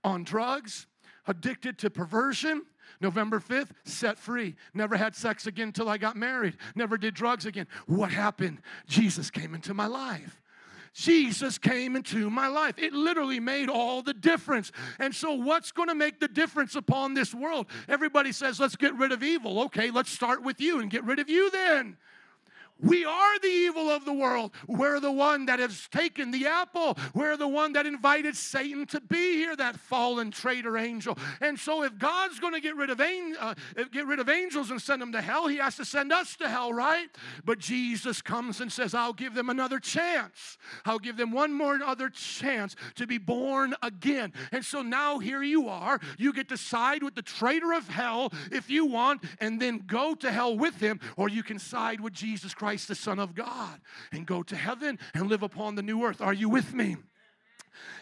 on 0.04 0.24
drugs, 0.24 0.86
addicted 1.26 1.78
to 1.78 1.90
perversion. 1.90 2.62
November 3.00 3.40
5th, 3.40 3.70
set 3.84 4.16
free. 4.16 4.54
Never 4.72 4.96
had 4.96 5.14
sex 5.14 5.46
again 5.46 5.68
until 5.68 5.88
I 5.88 5.98
got 5.98 6.16
married. 6.16 6.56
Never 6.74 6.96
did 6.96 7.14
drugs 7.14 7.44
again. 7.44 7.66
What 7.86 8.10
happened? 8.10 8.60
Jesus 8.86 9.30
came 9.30 9.54
into 9.54 9.74
my 9.74 9.86
life. 9.86 10.40
Jesus 10.96 11.58
came 11.58 11.94
into 11.94 12.30
my 12.30 12.48
life. 12.48 12.78
It 12.78 12.94
literally 12.94 13.38
made 13.38 13.68
all 13.68 14.00
the 14.00 14.14
difference. 14.14 14.72
And 14.98 15.14
so, 15.14 15.34
what's 15.34 15.70
going 15.70 15.90
to 15.90 15.94
make 15.94 16.20
the 16.20 16.28
difference 16.28 16.74
upon 16.74 17.12
this 17.12 17.34
world? 17.34 17.66
Everybody 17.86 18.32
says, 18.32 18.58
let's 18.58 18.76
get 18.76 18.94
rid 18.94 19.12
of 19.12 19.22
evil. 19.22 19.60
Okay, 19.64 19.90
let's 19.90 20.10
start 20.10 20.42
with 20.42 20.58
you 20.58 20.80
and 20.80 20.90
get 20.90 21.04
rid 21.04 21.18
of 21.18 21.28
you 21.28 21.50
then. 21.50 21.98
We 22.82 23.06
are 23.06 23.38
the 23.38 23.48
evil 23.48 23.88
of 23.88 24.04
the 24.04 24.12
world. 24.12 24.52
We're 24.66 25.00
the 25.00 25.10
one 25.10 25.46
that 25.46 25.58
has 25.60 25.88
taken 25.88 26.30
the 26.30 26.46
apple. 26.46 26.98
We're 27.14 27.38
the 27.38 27.48
one 27.48 27.72
that 27.72 27.86
invited 27.86 28.36
Satan 28.36 28.84
to 28.88 29.00
be 29.00 29.36
here, 29.36 29.56
that 29.56 29.76
fallen 29.76 30.30
traitor 30.30 30.76
angel. 30.76 31.16
And 31.40 31.58
so, 31.58 31.84
if 31.84 31.96
God's 31.98 32.38
going 32.38 32.52
to 32.52 32.60
get 32.60 32.76
rid 32.76 32.90
of 32.90 33.00
uh, 33.00 33.54
get 33.92 34.06
rid 34.06 34.18
of 34.18 34.28
angels 34.28 34.70
and 34.70 34.80
send 34.80 35.00
them 35.00 35.12
to 35.12 35.22
hell, 35.22 35.46
He 35.46 35.56
has 35.56 35.76
to 35.76 35.86
send 35.86 36.12
us 36.12 36.36
to 36.36 36.48
hell, 36.48 36.72
right? 36.72 37.08
But 37.44 37.58
Jesus 37.58 38.20
comes 38.20 38.60
and 38.60 38.70
says, 38.70 38.92
"I'll 38.92 39.14
give 39.14 39.32
them 39.32 39.48
another 39.48 39.78
chance. 39.78 40.58
I'll 40.84 40.98
give 40.98 41.16
them 41.16 41.32
one 41.32 41.54
more 41.54 41.78
other 41.82 42.10
chance 42.10 42.76
to 42.96 43.06
be 43.06 43.16
born 43.16 43.74
again." 43.82 44.34
And 44.52 44.62
so 44.62 44.82
now 44.82 45.18
here 45.18 45.42
you 45.42 45.68
are. 45.68 45.98
You 46.18 46.32
get 46.32 46.50
to 46.50 46.58
side 46.58 47.02
with 47.02 47.14
the 47.14 47.22
traitor 47.22 47.72
of 47.72 47.88
hell 47.88 48.32
if 48.52 48.68
you 48.68 48.84
want, 48.84 49.24
and 49.40 49.60
then 49.60 49.84
go 49.86 50.14
to 50.16 50.30
hell 50.30 50.58
with 50.58 50.78
him, 50.78 51.00
or 51.16 51.30
you 51.30 51.42
can 51.42 51.58
side 51.58 52.00
with 52.00 52.12
Jesus 52.12 52.52
Christ 52.52 52.65
Christ, 52.66 52.88
the 52.88 52.96
Son 52.96 53.20
of 53.20 53.32
God, 53.36 53.80
and 54.10 54.26
go 54.26 54.42
to 54.42 54.56
heaven 54.56 54.98
and 55.14 55.28
live 55.28 55.44
upon 55.44 55.76
the 55.76 55.84
new 55.84 56.02
earth. 56.02 56.20
Are 56.20 56.32
you 56.32 56.48
with 56.48 56.74
me? 56.74 56.96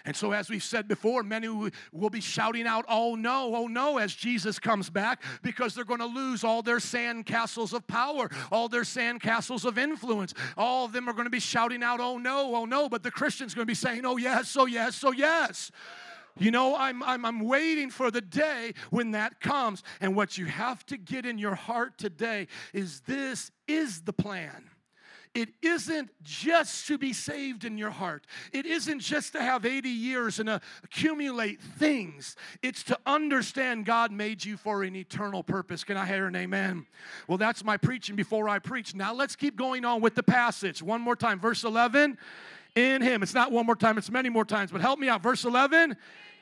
And 0.07 0.17
so, 0.17 0.33
as 0.33 0.49
we've 0.49 0.63
said 0.63 0.89
before, 0.89 1.23
many 1.23 1.49
will 1.93 2.09
be 2.09 2.23
shouting 2.23 2.67
out, 2.67 2.87
Oh 2.89 3.15
no, 3.15 3.55
oh 3.55 3.67
no, 3.67 3.99
as 3.99 4.15
Jesus 4.15 4.59
comes 4.59 4.89
back, 4.89 5.23
because 5.43 5.75
they're 5.75 5.85
going 5.85 6.01
to 6.01 6.07
lose 6.07 6.45
all 6.45 6.63
their 6.63 6.81
sand 6.81 7.27
castles 7.27 7.75
of 7.75 7.87
power, 7.87 8.31
all 8.51 8.71
their 8.71 8.85
sand 8.85 9.21
castles 9.21 9.67
of 9.67 9.77
influence. 9.77 10.33
All 10.57 10.87
of 10.87 10.93
them 10.93 11.11
are 11.11 11.13
going 11.13 11.27
to 11.27 11.31
be 11.31 11.41
shouting 11.41 11.83
out, 11.83 12.01
Oh 12.01 12.17
no, 12.17 12.57
oh 12.57 12.65
no. 12.65 12.89
But 12.89 13.03
the 13.03 13.11
Christian's 13.11 13.53
going 13.53 13.67
to 13.67 13.71
be 13.71 13.75
saying, 13.75 14.07
Oh 14.07 14.17
yes, 14.17 14.57
oh 14.59 14.65
yes, 14.65 15.05
oh 15.05 15.13
yes. 15.13 15.73
You 16.39 16.51
know, 16.51 16.75
I'm, 16.75 17.03
I'm, 17.03 17.27
I'm 17.27 17.41
waiting 17.41 17.91
for 17.91 18.11
the 18.11 18.23
day 18.23 18.73
when 18.89 19.11
that 19.11 19.41
comes. 19.41 19.83
And 20.01 20.17
what 20.17 20.39
you 20.39 20.47
have 20.47 20.87
to 20.87 20.97
get 20.97 21.27
in 21.27 21.37
your 21.37 21.55
heart 21.55 21.99
today 21.99 22.49
is 22.73 23.01
this 23.03 23.51
is 23.67 24.03
the 24.03 24.13
plan. 24.13 24.71
It 25.35 25.49
isn't 25.63 26.11
just 26.23 26.87
to 26.87 26.97
be 26.97 27.13
saved 27.13 27.65
in 27.65 27.77
your 27.77 27.91
heart. 27.91 28.25
It 28.53 28.67
isn't 28.67 29.01
just 29.01 29.33
to 29.33 29.43
have 29.43 29.67
80 29.67 29.89
years 29.89 30.39
and 30.39 30.49
accumulate 30.49 31.61
things. 31.61 32.37
It's 32.63 32.85
to 32.85 32.99
understand 33.05 33.85
God 33.85 34.13
made 34.13 34.45
you 34.45 34.57
for 34.57 34.85
an 34.85 34.95
eternal 34.95 35.43
purpose. 35.43 35.83
Can 35.83 35.97
I 35.97 36.07
hear 36.07 36.27
an 36.27 36.37
amen? 36.37 36.87
Well, 37.27 37.37
that's 37.37 37.65
my 37.65 37.77
preaching 37.77 38.15
before 38.15 38.49
I 38.49 38.61
preach. 38.61 38.95
Now 38.95 39.13
let's 39.13 39.35
keep 39.35 39.57
going 39.57 39.85
on 39.85 40.01
with 40.01 40.15
the 40.15 40.23
passage. 40.23 40.81
One 40.81 41.01
more 41.01 41.17
time. 41.17 41.41
Verse 41.41 41.65
11. 41.65 42.17
In 42.77 43.03
him. 43.03 43.23
It's 43.25 43.35
not 43.35 43.51
one 43.51 43.67
more 43.67 43.77
time, 43.77 43.99
it's 43.99 44.11
many 44.11 44.29
more 44.29 44.45
times, 44.45 44.73
but 44.73 44.81
help 44.81 44.99
me 44.99 45.09
out. 45.09 45.23
Verse 45.23 45.45
11. 45.45 45.97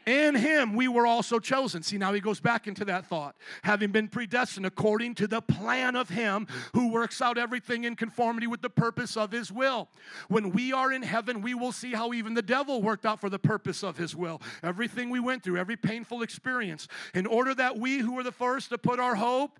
In 0.06 0.35
him 0.35 0.75
we 0.75 0.88
were 0.88 1.06
also 1.06 1.38
chosen. 1.38 1.82
See, 1.82 1.99
now 1.99 2.12
he 2.12 2.21
goes 2.21 2.40
back 2.40 2.66
into 2.66 2.85
that 2.87 3.06
thought. 3.06 3.37
Having 3.62 3.92
been 3.92 4.09
predestined 4.09 4.66
according 4.66 5.14
to 5.16 5.26
the 5.26 5.40
plan 5.40 5.97
of 5.97 6.09
him 6.09 6.47
who 6.75 6.90
works 6.90 7.21
out 7.21 7.38
everything 7.38 7.85
in 7.85 7.97
conformity 7.97 8.47
with 8.47 8.62
the 8.62 8.71
purpose 8.71 9.16
of 9.16 9.30
his 9.30 9.52
will. 9.52 9.88
When 10.28 10.50
we 10.50 10.73
are 10.73 10.92
in 10.92 11.02
heaven, 11.02 11.42
we 11.42 11.54
will 11.54 11.73
see 11.73 11.92
how 11.92 12.12
even 12.12 12.35
the 12.35 12.42
devil 12.42 12.82
worked 12.82 13.06
out 13.06 13.21
for 13.21 13.30
the 13.30 13.38
purpose 13.38 13.82
of 13.82 13.97
his 13.97 14.16
will. 14.16 14.40
Everything 14.62 15.11
we 15.11 15.21
went 15.21 15.42
through, 15.42 15.59
every 15.59 15.76
painful 15.76 16.23
experience, 16.23 16.88
in 17.14 17.26
order 17.26 17.54
that 17.54 17.78
we 17.78 17.99
who 17.99 18.14
were 18.14 18.23
the 18.23 18.32
first 18.32 18.71
to 18.71 18.78
put 18.78 18.99
our 18.99 19.14
hope 19.14 19.59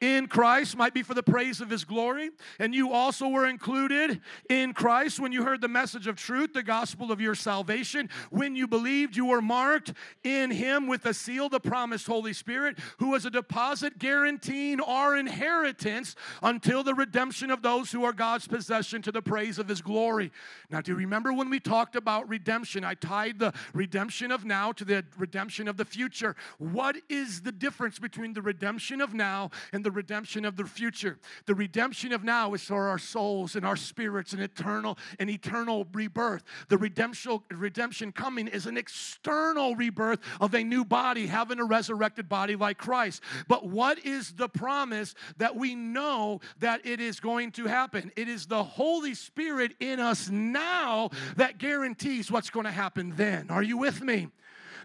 in 0.00 0.26
Christ 0.26 0.76
might 0.76 0.92
be 0.92 1.02
for 1.02 1.14
the 1.14 1.22
praise 1.22 1.60
of 1.60 1.70
his 1.70 1.84
glory. 1.84 2.30
And 2.58 2.74
you 2.74 2.92
also 2.92 3.28
were 3.28 3.46
included 3.46 4.20
in 4.50 4.74
Christ 4.74 5.18
when 5.18 5.32
you 5.32 5.44
heard 5.44 5.60
the 5.60 5.68
message 5.68 6.06
of 6.06 6.16
truth, 6.16 6.52
the 6.52 6.62
gospel 6.62 7.10
of 7.10 7.20
your 7.20 7.34
salvation. 7.34 8.10
When 8.30 8.56
you 8.56 8.66
believed, 8.66 9.16
you 9.16 9.26
were 9.26 9.40
marked 9.40 9.83
marked 9.84 9.98
in 10.22 10.50
him 10.50 10.86
with 10.86 11.02
the 11.02 11.14
seal, 11.14 11.48
the 11.48 11.60
promised 11.60 12.06
Holy 12.06 12.32
Spirit, 12.32 12.78
who 12.98 13.14
is 13.14 13.24
a 13.24 13.30
deposit 13.30 13.98
guaranteeing 13.98 14.80
our 14.80 15.16
inheritance 15.16 16.16
until 16.42 16.82
the 16.82 16.94
redemption 16.94 17.50
of 17.50 17.62
those 17.62 17.92
who 17.92 18.04
are 18.04 18.12
God's 18.12 18.46
possession 18.46 19.02
to 19.02 19.12
the 19.12 19.22
praise 19.22 19.58
of 19.58 19.68
his 19.68 19.82
glory. 19.82 20.30
Now, 20.70 20.80
do 20.80 20.92
you 20.92 20.96
remember 20.96 21.32
when 21.32 21.50
we 21.50 21.60
talked 21.60 21.96
about 21.96 22.28
redemption? 22.28 22.84
I 22.84 22.94
tied 22.94 23.38
the 23.38 23.52
redemption 23.72 24.30
of 24.30 24.44
now 24.44 24.72
to 24.72 24.84
the 24.84 25.04
redemption 25.18 25.68
of 25.68 25.76
the 25.76 25.84
future. 25.84 26.36
What 26.58 26.96
is 27.08 27.42
the 27.42 27.52
difference 27.52 27.98
between 27.98 28.32
the 28.32 28.42
redemption 28.42 29.00
of 29.00 29.14
now 29.14 29.50
and 29.72 29.84
the 29.84 29.90
redemption 29.90 30.44
of 30.44 30.56
the 30.56 30.64
future? 30.64 31.18
The 31.46 31.54
redemption 31.54 32.12
of 32.12 32.24
now 32.24 32.54
is 32.54 32.62
for 32.62 32.88
our 32.88 32.98
souls 32.98 33.56
and 33.56 33.66
our 33.66 33.76
spirits 33.76 34.32
and 34.32 34.42
eternal 34.42 34.98
and 35.18 35.28
eternal 35.28 35.86
rebirth. 35.92 36.44
The 36.68 36.78
redemption, 36.78 37.40
redemption 37.50 38.12
coming 38.12 38.48
is 38.48 38.66
an 38.66 38.76
external 38.76 39.73
rebirth 39.74 40.20
of 40.40 40.54
a 40.54 40.62
new 40.62 40.84
body, 40.84 41.26
having 41.26 41.58
a 41.58 41.64
resurrected 41.64 42.28
body 42.28 42.56
like 42.56 42.78
Christ. 42.78 43.22
But 43.48 43.66
what 43.66 44.04
is 44.04 44.32
the 44.32 44.48
promise 44.48 45.14
that 45.38 45.56
we 45.56 45.74
know 45.74 46.40
that 46.58 46.86
it 46.86 47.00
is 47.00 47.20
going 47.20 47.52
to 47.52 47.66
happen? 47.66 48.12
It 48.16 48.28
is 48.28 48.46
the 48.46 48.62
Holy 48.62 49.14
Spirit 49.14 49.74
in 49.80 50.00
us 50.00 50.28
now 50.30 51.10
that 51.36 51.58
guarantees 51.58 52.30
what's 52.30 52.50
going 52.50 52.66
to 52.66 52.72
happen 52.72 53.12
then. 53.16 53.50
Are 53.50 53.62
you 53.62 53.76
with 53.76 54.02
me? 54.02 54.28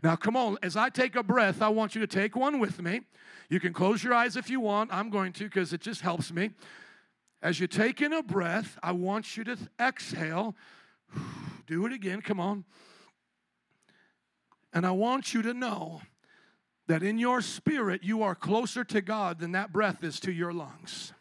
Now, 0.04 0.16
come 0.16 0.36
on, 0.36 0.58
as 0.64 0.78
I 0.78 0.90
take 0.90 1.16
a 1.16 1.24
breath, 1.24 1.62
I 1.62 1.70
want 1.70 1.96
you 1.96 2.02
to 2.02 2.08
take 2.08 2.36
one 2.36 2.60
with 2.60 2.82
me. 2.82 3.02
You 3.50 3.60
can 3.60 3.74
close 3.74 4.04
your 4.04 4.14
eyes 4.14 4.38
if 4.38 4.50
you 4.50 4.60
want. 4.60 4.94
I'm 4.94 5.10
going 5.10 5.34
to 5.34 5.44
because 5.46 5.74
it 5.74 5.82
just 5.82 6.02
helps 6.02 6.32
me. 6.32 6.52
As 7.42 7.60
you 7.60 7.68
take 7.68 8.02
in 8.02 8.14
a 8.14 8.22
breath, 8.22 8.78
I 8.84 8.92
want 8.92 9.38
you 9.38 9.44
to 9.46 9.58
exhale. 9.80 10.56
Do 11.68 11.86
it 11.86 11.94
again, 11.94 12.22
come 12.22 12.40
on. 12.40 12.66
And 14.74 14.86
I 14.86 14.92
want 14.92 15.34
you 15.34 15.42
to 15.42 15.54
know 15.54 16.02
that 16.88 17.04
in 17.04 17.18
your 17.18 17.42
spirit, 17.42 18.04
you 18.04 18.24
are 18.24 18.36
closer 18.36 18.84
to 18.84 19.02
God 19.02 19.40
than 19.40 19.52
that 19.52 19.72
breath 19.72 20.04
is 20.04 20.20
to 20.22 20.32
your 20.32 20.52
lungs. 20.52 21.14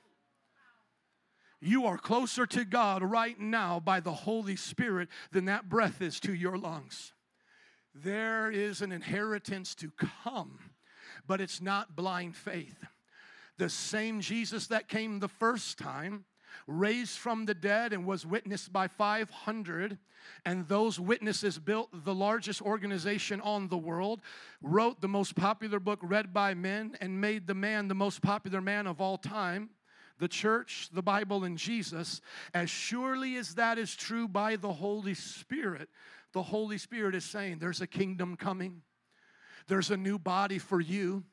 You 1.60 1.86
are 1.86 1.98
closer 1.98 2.46
to 2.46 2.64
God 2.64 3.02
right 3.02 3.38
now 3.38 3.80
by 3.80 4.00
the 4.00 4.12
Holy 4.12 4.56
Spirit 4.56 5.08
than 5.32 5.46
that 5.46 5.68
breath 5.68 6.00
is 6.00 6.20
to 6.20 6.32
your 6.32 6.56
lungs. 6.56 7.12
There 7.94 8.50
is 8.50 8.80
an 8.80 8.92
inheritance 8.92 9.74
to 9.76 9.90
come, 10.24 10.58
but 11.26 11.40
it's 11.40 11.60
not 11.60 11.96
blind 11.96 12.36
faith. 12.36 12.84
The 13.56 13.68
same 13.68 14.20
Jesus 14.20 14.68
that 14.68 14.88
came 14.88 15.18
the 15.18 15.28
first 15.28 15.78
time, 15.78 16.24
raised 16.68 17.18
from 17.18 17.46
the 17.46 17.54
dead 17.54 17.92
and 17.92 18.06
was 18.06 18.26
witnessed 18.26 18.72
by 18.72 18.86
500, 18.86 19.98
and 20.44 20.68
those 20.68 21.00
witnesses 21.00 21.58
built 21.58 21.88
the 22.04 22.14
largest 22.14 22.60
organization 22.60 23.40
on 23.40 23.68
the 23.68 23.78
world, 23.78 24.20
wrote 24.62 25.00
the 25.00 25.08
most 25.08 25.34
popular 25.34 25.80
book 25.80 25.98
read 26.02 26.34
by 26.34 26.52
men, 26.52 26.94
and 27.00 27.20
made 27.20 27.46
the 27.46 27.54
man 27.54 27.88
the 27.88 27.94
most 27.94 28.20
popular 28.20 28.60
man 28.60 28.86
of 28.86 29.00
all 29.00 29.16
time 29.16 29.70
the 30.18 30.28
church, 30.28 30.88
the 30.92 31.02
Bible, 31.02 31.44
and 31.44 31.56
Jesus, 31.56 32.20
as 32.52 32.68
surely 32.68 33.36
as 33.36 33.54
that 33.54 33.78
is 33.78 33.94
true 33.94 34.26
by 34.26 34.56
the 34.56 34.72
Holy 34.72 35.14
Spirit, 35.14 35.88
the 36.32 36.42
Holy 36.42 36.76
Spirit 36.76 37.14
is 37.14 37.24
saying 37.24 37.58
there's 37.58 37.80
a 37.80 37.86
kingdom 37.86 38.36
coming, 38.36 38.82
there's 39.68 39.92
a 39.92 39.96
new 39.96 40.18
body 40.18 40.58
for 40.58 40.80
you. 40.80 41.24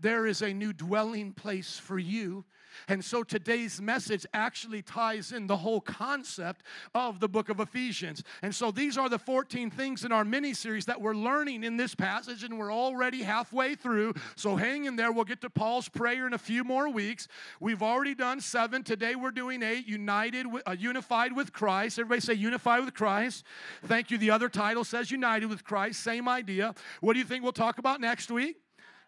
There 0.00 0.26
is 0.26 0.42
a 0.42 0.52
new 0.52 0.74
dwelling 0.74 1.32
place 1.32 1.78
for 1.78 1.98
you. 1.98 2.44
And 2.88 3.04
so 3.04 3.22
today's 3.22 3.80
message 3.80 4.26
actually 4.32 4.82
ties 4.82 5.32
in 5.32 5.46
the 5.46 5.56
whole 5.56 5.80
concept 5.80 6.62
of 6.94 7.20
the 7.20 7.28
book 7.28 7.48
of 7.48 7.60
Ephesians. 7.60 8.22
And 8.42 8.54
so 8.54 8.70
these 8.70 8.96
are 8.96 9.08
the 9.08 9.18
14 9.18 9.70
things 9.70 10.04
in 10.04 10.12
our 10.12 10.24
mini 10.24 10.54
series 10.54 10.86
that 10.86 11.00
we're 11.00 11.14
learning 11.14 11.64
in 11.64 11.76
this 11.76 11.94
passage, 11.94 12.44
and 12.44 12.58
we're 12.58 12.72
already 12.72 13.22
halfway 13.22 13.74
through. 13.74 14.14
So 14.36 14.56
hang 14.56 14.84
in 14.84 14.96
there. 14.96 15.12
We'll 15.12 15.24
get 15.24 15.40
to 15.42 15.50
Paul's 15.50 15.88
prayer 15.88 16.26
in 16.26 16.32
a 16.32 16.38
few 16.38 16.64
more 16.64 16.88
weeks. 16.88 17.28
We've 17.60 17.82
already 17.82 18.14
done 18.14 18.40
seven. 18.40 18.82
Today 18.82 19.14
we're 19.14 19.30
doing 19.30 19.62
eight 19.62 19.86
united, 19.86 20.46
uh, 20.66 20.76
unified 20.78 21.34
with 21.34 21.52
Christ. 21.52 21.98
Everybody 21.98 22.20
say 22.20 22.34
unified 22.34 22.84
with 22.84 22.94
Christ. 22.94 23.44
Thank 23.84 24.10
you. 24.10 24.18
The 24.18 24.30
other 24.30 24.48
title 24.48 24.84
says 24.84 25.10
united 25.10 25.46
with 25.46 25.64
Christ. 25.64 26.02
Same 26.02 26.28
idea. 26.28 26.74
What 27.00 27.14
do 27.14 27.18
you 27.18 27.24
think 27.24 27.42
we'll 27.42 27.52
talk 27.52 27.78
about 27.78 28.00
next 28.00 28.30
week? 28.30 28.56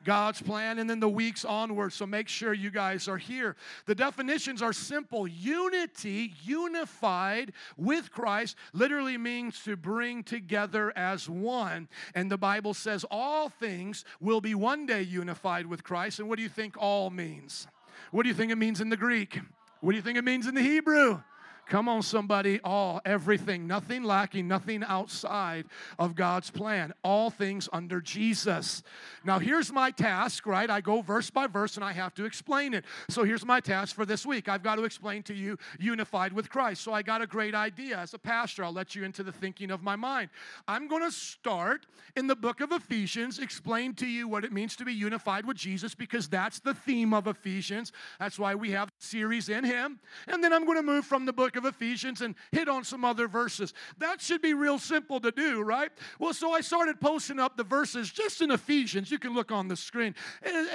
God's 0.04 0.40
plan, 0.40 0.78
and 0.78 0.88
then 0.88 1.00
the 1.00 1.09
weeks 1.09 1.45
onward. 1.45 1.92
So 1.92 2.07
make 2.07 2.28
sure 2.28 2.52
you 2.52 2.71
guys 2.71 3.09
are 3.09 3.19
here. 3.19 3.57
The 3.87 3.95
definitions 3.95 4.62
are 4.62 4.73
simple 4.73 5.26
unity, 5.26 6.35
unified 6.42 7.52
with 7.76 8.11
Christ, 8.11 8.57
literally 8.73 9.19
means 9.19 9.62
to 9.64 9.76
bring 9.76 10.23
together 10.23 10.92
as 10.97 11.28
one. 11.28 11.88
And 12.14 12.30
the 12.30 12.38
Bible 12.38 12.75
says 12.75 13.04
all 13.11 13.49
things 13.49 14.04
will 14.21 14.40
be 14.40 14.54
one 14.54 14.87
day 14.87 15.02
unified 15.02 15.66
with 15.66 15.85
Christ. 15.85 16.19
And 16.19 16.28
what 16.28 16.37
do 16.37 16.42
you 16.42 16.49
think 16.49 16.76
all 16.78 17.11
means? 17.11 17.66
What 18.11 18.23
do 18.23 18.28
you 18.28 18.35
think 18.35 18.50
it 18.50 18.57
means 18.57 18.80
in 18.80 18.88
the 18.88 18.97
Greek? 18.97 19.40
What 19.80 19.92
do 19.92 19.97
you 19.97 20.02
think 20.02 20.19
it 20.19 20.25
means 20.25 20.47
in 20.47 20.54
the 20.54 20.62
Hebrew? 20.62 21.23
Come 21.71 21.89
on, 21.89 22.03
somebody. 22.03 22.59
All, 22.65 23.00
everything, 23.05 23.69
nothing 23.69 24.03
lacking, 24.03 24.49
nothing 24.49 24.83
outside 24.83 25.67
of 26.00 26.17
God's 26.17 26.50
plan. 26.50 26.93
All 27.05 27.31
things 27.31 27.69
under 27.73 28.00
Jesus. 28.00 28.83
Now, 29.25 29.39
here's 29.39 29.73
my 29.73 29.93
task, 29.93 30.47
right? 30.47 30.69
I 30.69 30.81
go 30.81 31.00
verse 31.00 31.31
by 31.31 31.47
verse 31.47 31.77
and 31.77 31.85
I 31.85 31.93
have 31.93 32.12
to 32.15 32.25
explain 32.25 32.75
it. 32.75 32.85
So, 33.09 33.23
here's 33.23 33.47
my 33.47 33.61
task 33.61 33.95
for 33.95 34.05
this 34.05 34.27
week. 34.27 34.49
I've 34.49 34.65
got 34.65 34.77
to 34.77 34.85
explain 34.85 35.23
to 35.25 35.35
you 35.35 35.59
unified 35.79 36.33
with 36.33 36.50
Christ. 36.50 36.83
So, 36.83 36.93
I 36.93 37.03
got 37.03 37.23
a 37.23 37.27
great 37.27 37.55
idea. 37.55 37.97
As 37.99 38.15
a 38.15 38.19
pastor, 38.19 38.65
I'll 38.65 38.73
let 38.73 38.97
you 38.97 39.05
into 39.05 39.23
the 39.23 39.33
thinking 39.33 39.71
of 39.71 39.81
my 39.81 39.95
mind. 39.95 40.31
I'm 40.67 40.89
going 40.89 41.05
to 41.05 41.12
start 41.12 41.87
in 42.17 42.27
the 42.27 42.35
book 42.35 42.61
of 42.61 42.73
Ephesians, 42.73 43.39
explain 43.39 43.95
to 43.95 44.07
you 44.09 44.27
what 44.27 44.45
it 44.45 44.53
means 44.53 44.75
to 44.75 44.85
be 44.85 44.93
unified 44.93 45.47
with 45.47 45.57
Jesus, 45.57 45.95
because 45.95 46.27
that's 46.27 46.59
the 46.59 46.75
theme 46.75 47.15
of 47.15 47.29
Ephesians. 47.29 47.93
That's 48.19 48.41
why 48.41 48.57
we 48.57 48.73
have 48.73 48.91
series 48.99 49.49
in 49.49 49.62
Him. 49.62 50.00
And 50.27 50.43
then 50.43 50.53
I'm 50.53 50.65
going 50.65 50.77
to 50.77 50.83
move 50.83 51.05
from 51.05 51.27
the 51.27 51.33
book 51.33 51.55
of 51.55 51.60
Ephesians 51.64 52.21
and 52.21 52.35
hit 52.52 52.69
on 52.69 52.85
some 52.85 53.05
other 53.05 53.29
verses. 53.29 53.75
That 53.99 54.21
should 54.21 54.43
be 54.43 54.55
real 54.55 54.79
simple 54.79 55.21
to 55.21 55.31
do, 55.31 55.62
right? 55.62 55.90
Well, 56.19 56.33
so 56.33 56.52
I 56.52 56.61
started 56.61 57.00
posting 57.00 57.38
up 57.38 57.57
the 57.57 57.64
verses 57.64 58.11
just 58.11 58.40
in 58.40 58.50
Ephesians. 58.50 59.11
You 59.11 59.19
can 59.19 59.35
look 59.35 59.50
on 59.52 59.69
the 59.69 59.76
screen. 59.76 60.14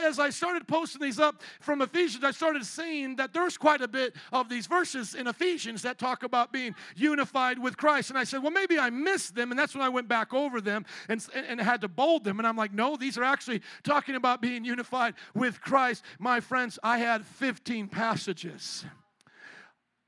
As 0.04 0.20
I 0.20 0.30
started 0.30 0.68
posting 0.68 1.02
these 1.02 1.20
up 1.20 1.42
from 1.60 1.82
Ephesians, 1.82 2.24
I 2.24 2.32
started 2.32 2.66
seeing 2.66 3.16
that 3.18 3.34
there's 3.34 3.58
quite 3.58 3.82
a 3.82 3.88
bit 3.88 4.16
of 4.32 4.50
these 4.50 4.68
verses 4.68 5.16
in 5.16 5.28
Ephesians 5.28 5.82
that 5.84 5.98
talk 5.98 6.24
about 6.24 6.52
being 6.52 6.76
unified 6.96 7.60
with 7.60 7.78
Christ. 7.78 8.10
And 8.10 8.20
I 8.20 8.24
said, 8.24 8.42
well, 8.42 8.52
maybe 8.52 8.80
I 8.80 8.90
missed 8.90 9.36
them. 9.36 9.52
And 9.52 9.60
that's 9.60 9.74
when 9.74 9.84
I 9.84 9.90
went 9.90 10.08
back 10.08 10.34
over 10.34 10.62
them 10.62 10.86
and, 11.10 11.26
and 11.34 11.60
had 11.60 11.82
to 11.82 11.88
bold 11.88 12.24
them. 12.24 12.40
And 12.40 12.48
I'm 12.48 12.58
like, 12.58 12.74
no, 12.74 12.96
these 12.96 13.18
are 13.18 13.24
actually 13.24 13.62
talking 13.84 14.16
about 14.16 14.42
being 14.42 14.66
unified 14.66 15.16
with 15.34 15.62
Christ. 15.62 16.04
My 16.20 16.40
friends, 16.40 16.80
I 16.84 16.98
had 16.98 17.26
15 17.26 17.88
passages. 17.88 18.86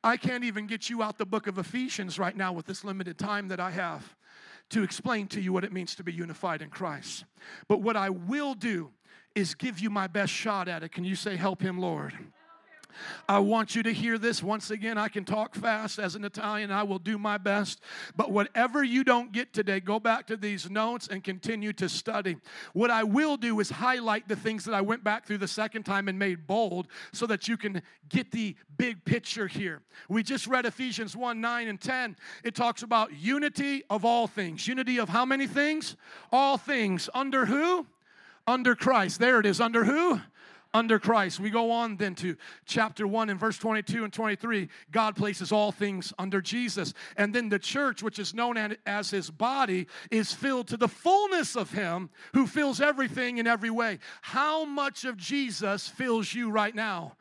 I 0.07 0.15
can't 0.15 0.45
even 0.45 0.67
get 0.67 0.89
you 0.89 1.03
out 1.03 1.17
the 1.17 1.25
book 1.25 1.47
of 1.47 1.57
Ephesians 1.57 2.17
right 2.17 2.35
now 2.35 2.53
with 2.53 2.65
this 2.65 2.85
limited 2.85 3.17
time 3.17 3.49
that 3.49 3.59
I 3.59 3.71
have 3.71 4.15
to 4.69 4.81
explain 4.81 5.27
to 5.27 5.41
you 5.41 5.51
what 5.51 5.65
it 5.65 5.73
means 5.73 5.95
to 5.95 6.03
be 6.03 6.13
unified 6.13 6.61
in 6.61 6.69
Christ. 6.69 7.25
But 7.67 7.81
what 7.81 7.97
I 7.97 8.09
will 8.09 8.53
do 8.53 8.91
is 9.35 9.53
give 9.53 9.79
you 9.79 9.89
my 9.89 10.07
best 10.07 10.31
shot 10.31 10.69
at 10.69 10.81
it. 10.81 10.93
Can 10.93 11.03
you 11.03 11.17
say, 11.17 11.35
Help 11.35 11.61
him, 11.61 11.77
Lord? 11.77 12.13
I 13.27 13.39
want 13.39 13.75
you 13.75 13.84
to 13.84 13.94
hear 13.94 14.17
this. 14.17 14.41
Once 14.41 14.72
again, 14.72 14.98
I 14.98 15.08
can 15.08 15.25
talk 15.25 15.56
fast 15.56 16.00
as 16.00 16.15
an 16.15 16.24
Italian. 16.24 16.72
I 16.72 16.84
will 16.84 17.00
do 17.00 17.17
my 17.17 17.38
best. 17.38 17.82
But 18.15 18.32
whatever 18.32 18.84
you 18.84 19.03
don't 19.03 19.32
get 19.32 19.53
today, 19.53 19.79
go 19.79 20.00
back 20.00 20.27
to 20.27 20.38
these 20.38 20.70
notes 20.70 21.08
and 21.08 21.24
continue 21.24 21.74
to 21.74 21.89
study. 21.89 22.38
What 22.74 22.91
I 22.91 23.03
will 23.03 23.38
do 23.38 23.60
is 23.60 23.70
highlight 23.70 24.27
the 24.27 24.36
things 24.36 24.65
that 24.65 24.74
I 24.74 24.82
went 24.82 25.03
back 25.03 25.25
through 25.25 25.39
the 25.39 25.48
second 25.48 25.84
time 25.84 26.08
and 26.08 26.17
made 26.17 26.48
bold 26.48 26.88
so 27.12 27.25
that 27.27 27.48
you 27.48 27.58
can 27.58 27.82
get 28.10 28.32
the 28.32 28.56
big 28.77 29.03
picture 29.06 29.48
here. 29.48 29.82
We 30.10 30.24
just 30.24 30.48
read 30.48 30.65
Ephesians 30.65 31.15
1 31.15 31.39
9 31.41 31.67
and 31.67 31.79
10. 31.79 32.15
It 32.44 32.56
talks 32.56 32.84
about 32.84 33.13
unity 33.13 33.84
of 33.89 34.06
all 34.06 34.27
things. 34.27 34.67
Unity 34.67 34.98
of 35.00 35.10
how 35.10 35.25
many 35.25 35.48
things? 35.48 35.96
All 36.32 36.58
things. 36.58 37.10
Under 37.13 37.46
who? 37.46 37.86
Under 38.46 38.75
Christ. 38.75 39.20
There 39.20 39.39
it 39.39 39.46
is. 39.46 39.60
Under 39.60 39.84
who? 39.84 40.22
Under 40.77 41.00
Christ. 41.00 41.39
We 41.39 41.50
go 41.50 41.72
on 41.72 41.98
then 41.98 42.13
to 42.15 42.38
chapter 42.65 43.07
1 43.07 43.31
and 43.31 43.39
verse 43.39 43.57
22 43.57 44.03
and 44.03 44.13
23. 44.13 44.69
God 44.91 45.15
places 45.15 45.51
all 45.51 45.72
things 45.72 46.13
under 46.19 46.39
Jesus. 46.39 46.93
And 47.17 47.34
then 47.34 47.50
the 47.50 47.57
church, 47.57 48.03
which 48.03 48.19
is 48.19 48.36
known 48.36 48.77
as 48.86 49.10
his 49.10 49.31
body, 49.31 49.88
is 50.12 50.31
filled 50.31 50.67
to 50.67 50.77
the 50.77 50.88
fullness 50.88 51.57
of 51.57 51.72
him 51.72 52.12
who 52.34 52.46
fills 52.46 52.79
everything 52.79 53.39
in 53.39 53.48
every 53.48 53.72
way. 53.72 53.98
How 54.22 54.65
much 54.65 55.03
of 55.03 55.17
Jesus 55.17 55.88
fills 55.88 56.34
you 56.34 56.51
right 56.51 56.75
now? 56.75 57.17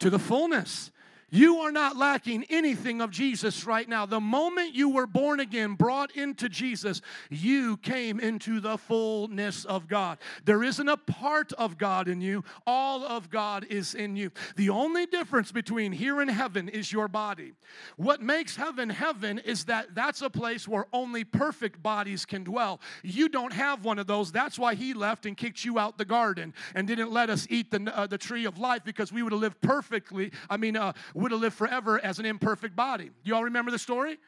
To 0.00 0.08
the 0.08 0.18
fullness. 0.18 0.90
You 1.30 1.58
are 1.58 1.72
not 1.72 1.96
lacking 1.96 2.44
anything 2.50 3.00
of 3.00 3.10
Jesus 3.10 3.66
right 3.66 3.88
now. 3.88 4.06
The 4.06 4.20
moment 4.20 4.74
you 4.74 4.90
were 4.90 5.06
born 5.06 5.40
again, 5.40 5.74
brought 5.74 6.14
into 6.16 6.48
Jesus, 6.48 7.00
you 7.30 7.76
came 7.78 8.20
into 8.20 8.60
the 8.60 8.78
fullness 8.78 9.64
of 9.64 9.88
God. 9.88 10.18
There 10.44 10.62
isn't 10.62 10.88
a 10.88 10.96
part 10.96 11.52
of 11.54 11.78
God 11.78 12.08
in 12.08 12.20
you, 12.20 12.44
all 12.66 13.04
of 13.04 13.30
God 13.30 13.66
is 13.68 13.94
in 13.94 14.16
you. 14.16 14.30
The 14.56 14.70
only 14.70 15.06
difference 15.06 15.52
between 15.52 15.92
here 15.92 16.20
and 16.20 16.30
heaven 16.30 16.68
is 16.68 16.92
your 16.92 17.08
body. 17.08 17.52
What 17.96 18.22
makes 18.22 18.56
heaven 18.56 18.90
heaven 18.90 19.38
is 19.38 19.64
that 19.64 19.94
that's 19.94 20.22
a 20.22 20.30
place 20.30 20.68
where 20.68 20.86
only 20.92 21.24
perfect 21.24 21.82
bodies 21.82 22.24
can 22.24 22.44
dwell. 22.44 22.80
You 23.02 23.28
don't 23.28 23.52
have 23.52 23.84
one 23.84 23.98
of 23.98 24.06
those. 24.06 24.32
That's 24.32 24.58
why 24.58 24.74
He 24.74 24.94
left 24.94 25.26
and 25.26 25.36
kicked 25.36 25.64
you 25.64 25.78
out 25.78 25.98
the 25.98 26.04
garden 26.04 26.54
and 26.74 26.86
didn't 26.86 27.10
let 27.10 27.30
us 27.30 27.46
eat 27.50 27.70
the, 27.70 27.92
uh, 27.96 28.06
the 28.06 28.18
tree 28.18 28.44
of 28.44 28.58
life 28.58 28.84
because 28.84 29.12
we 29.12 29.22
would 29.22 29.32
have 29.32 29.40
lived 29.40 29.60
perfectly. 29.60 30.32
I 30.48 30.56
mean, 30.56 30.76
uh, 30.76 30.92
would 31.14 31.32
have 31.32 31.40
lived 31.40 31.56
forever 31.56 32.04
as 32.04 32.18
an 32.18 32.26
imperfect 32.26 32.76
body. 32.76 33.10
You 33.22 33.34
all 33.34 33.44
remember 33.44 33.70
the 33.70 33.78
story? 33.78 34.18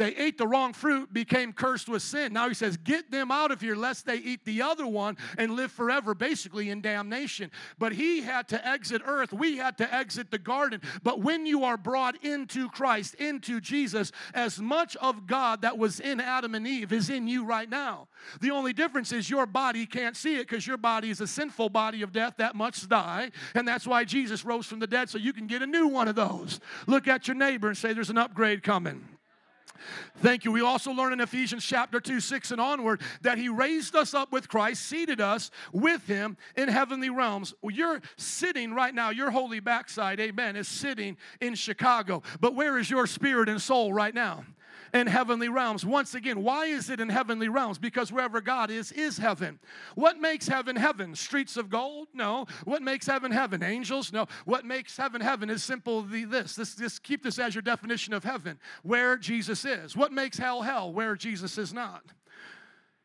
They 0.00 0.16
ate 0.16 0.38
the 0.38 0.46
wrong 0.46 0.72
fruit, 0.72 1.12
became 1.12 1.52
cursed 1.52 1.86
with 1.86 2.00
sin. 2.00 2.32
Now 2.32 2.48
he 2.48 2.54
says, 2.54 2.78
Get 2.78 3.10
them 3.10 3.30
out 3.30 3.50
of 3.50 3.60
here, 3.60 3.76
lest 3.76 4.06
they 4.06 4.16
eat 4.16 4.46
the 4.46 4.62
other 4.62 4.86
one 4.86 5.18
and 5.36 5.52
live 5.52 5.70
forever, 5.70 6.14
basically 6.14 6.70
in 6.70 6.80
damnation. 6.80 7.50
But 7.78 7.92
he 7.92 8.22
had 8.22 8.48
to 8.48 8.66
exit 8.66 9.02
earth. 9.04 9.30
We 9.30 9.58
had 9.58 9.76
to 9.76 9.94
exit 9.94 10.30
the 10.30 10.38
garden. 10.38 10.80
But 11.02 11.20
when 11.20 11.44
you 11.44 11.64
are 11.64 11.76
brought 11.76 12.24
into 12.24 12.70
Christ, 12.70 13.12
into 13.16 13.60
Jesus, 13.60 14.10
as 14.32 14.58
much 14.58 14.96
of 14.96 15.26
God 15.26 15.60
that 15.60 15.76
was 15.76 16.00
in 16.00 16.18
Adam 16.18 16.54
and 16.54 16.66
Eve 16.66 16.94
is 16.94 17.10
in 17.10 17.28
you 17.28 17.44
right 17.44 17.68
now. 17.68 18.08
The 18.40 18.52
only 18.52 18.72
difference 18.72 19.12
is 19.12 19.28
your 19.28 19.44
body 19.44 19.84
can't 19.84 20.16
see 20.16 20.36
it 20.36 20.48
because 20.48 20.66
your 20.66 20.78
body 20.78 21.10
is 21.10 21.20
a 21.20 21.26
sinful 21.26 21.68
body 21.68 22.00
of 22.00 22.10
death 22.10 22.36
that 22.38 22.54
must 22.54 22.88
die. 22.88 23.32
And 23.54 23.68
that's 23.68 23.86
why 23.86 24.04
Jesus 24.04 24.46
rose 24.46 24.64
from 24.64 24.78
the 24.78 24.86
dead, 24.86 25.10
so 25.10 25.18
you 25.18 25.34
can 25.34 25.46
get 25.46 25.60
a 25.60 25.66
new 25.66 25.88
one 25.88 26.08
of 26.08 26.14
those. 26.14 26.58
Look 26.86 27.06
at 27.06 27.28
your 27.28 27.34
neighbor 27.34 27.68
and 27.68 27.76
say, 27.76 27.92
There's 27.92 28.08
an 28.08 28.16
upgrade 28.16 28.62
coming. 28.62 29.04
Thank 30.18 30.44
you. 30.44 30.52
We 30.52 30.60
also 30.60 30.92
learn 30.92 31.12
in 31.12 31.20
Ephesians 31.20 31.64
chapter 31.64 32.00
2, 32.00 32.20
6 32.20 32.50
and 32.50 32.60
onward 32.60 33.00
that 33.22 33.38
He 33.38 33.48
raised 33.48 33.96
us 33.96 34.14
up 34.14 34.32
with 34.32 34.48
Christ, 34.48 34.86
seated 34.86 35.20
us 35.20 35.50
with 35.72 36.06
Him 36.06 36.36
in 36.56 36.68
heavenly 36.68 37.10
realms. 37.10 37.54
You're 37.62 38.00
sitting 38.16 38.74
right 38.74 38.94
now, 38.94 39.10
your 39.10 39.30
holy 39.30 39.60
backside, 39.60 40.20
amen, 40.20 40.56
is 40.56 40.68
sitting 40.68 41.16
in 41.40 41.54
Chicago. 41.54 42.22
But 42.40 42.54
where 42.54 42.78
is 42.78 42.90
your 42.90 43.06
spirit 43.06 43.48
and 43.48 43.60
soul 43.60 43.92
right 43.92 44.14
now? 44.14 44.44
In 44.92 45.06
heavenly 45.06 45.48
realms. 45.48 45.84
Once 45.84 46.14
again, 46.14 46.42
why 46.42 46.66
is 46.66 46.90
it 46.90 47.00
in 47.00 47.08
heavenly 47.08 47.48
realms? 47.48 47.78
Because 47.78 48.12
wherever 48.12 48.40
God 48.40 48.70
is, 48.70 48.92
is 48.92 49.18
heaven. 49.18 49.58
What 49.94 50.18
makes 50.18 50.48
heaven 50.48 50.76
heaven? 50.76 51.14
Streets 51.14 51.56
of 51.56 51.70
gold? 51.70 52.08
No. 52.12 52.46
What 52.64 52.82
makes 52.82 53.06
heaven 53.06 53.32
heaven? 53.32 53.62
Angels? 53.62 54.12
No. 54.12 54.26
What 54.44 54.64
makes 54.64 54.96
heaven 54.96 55.20
heaven 55.20 55.50
is 55.50 55.62
simply 55.62 56.24
this. 56.24 56.54
This, 56.54 56.74
this 56.74 56.98
keep 56.98 57.22
this 57.22 57.38
as 57.38 57.54
your 57.54 57.62
definition 57.62 58.12
of 58.12 58.24
heaven, 58.24 58.58
where 58.82 59.16
Jesus 59.16 59.64
is. 59.64 59.96
What 59.96 60.12
makes 60.12 60.38
hell 60.38 60.62
hell? 60.62 60.92
Where 60.92 61.16
Jesus 61.16 61.58
is 61.58 61.72
not. 61.72 62.02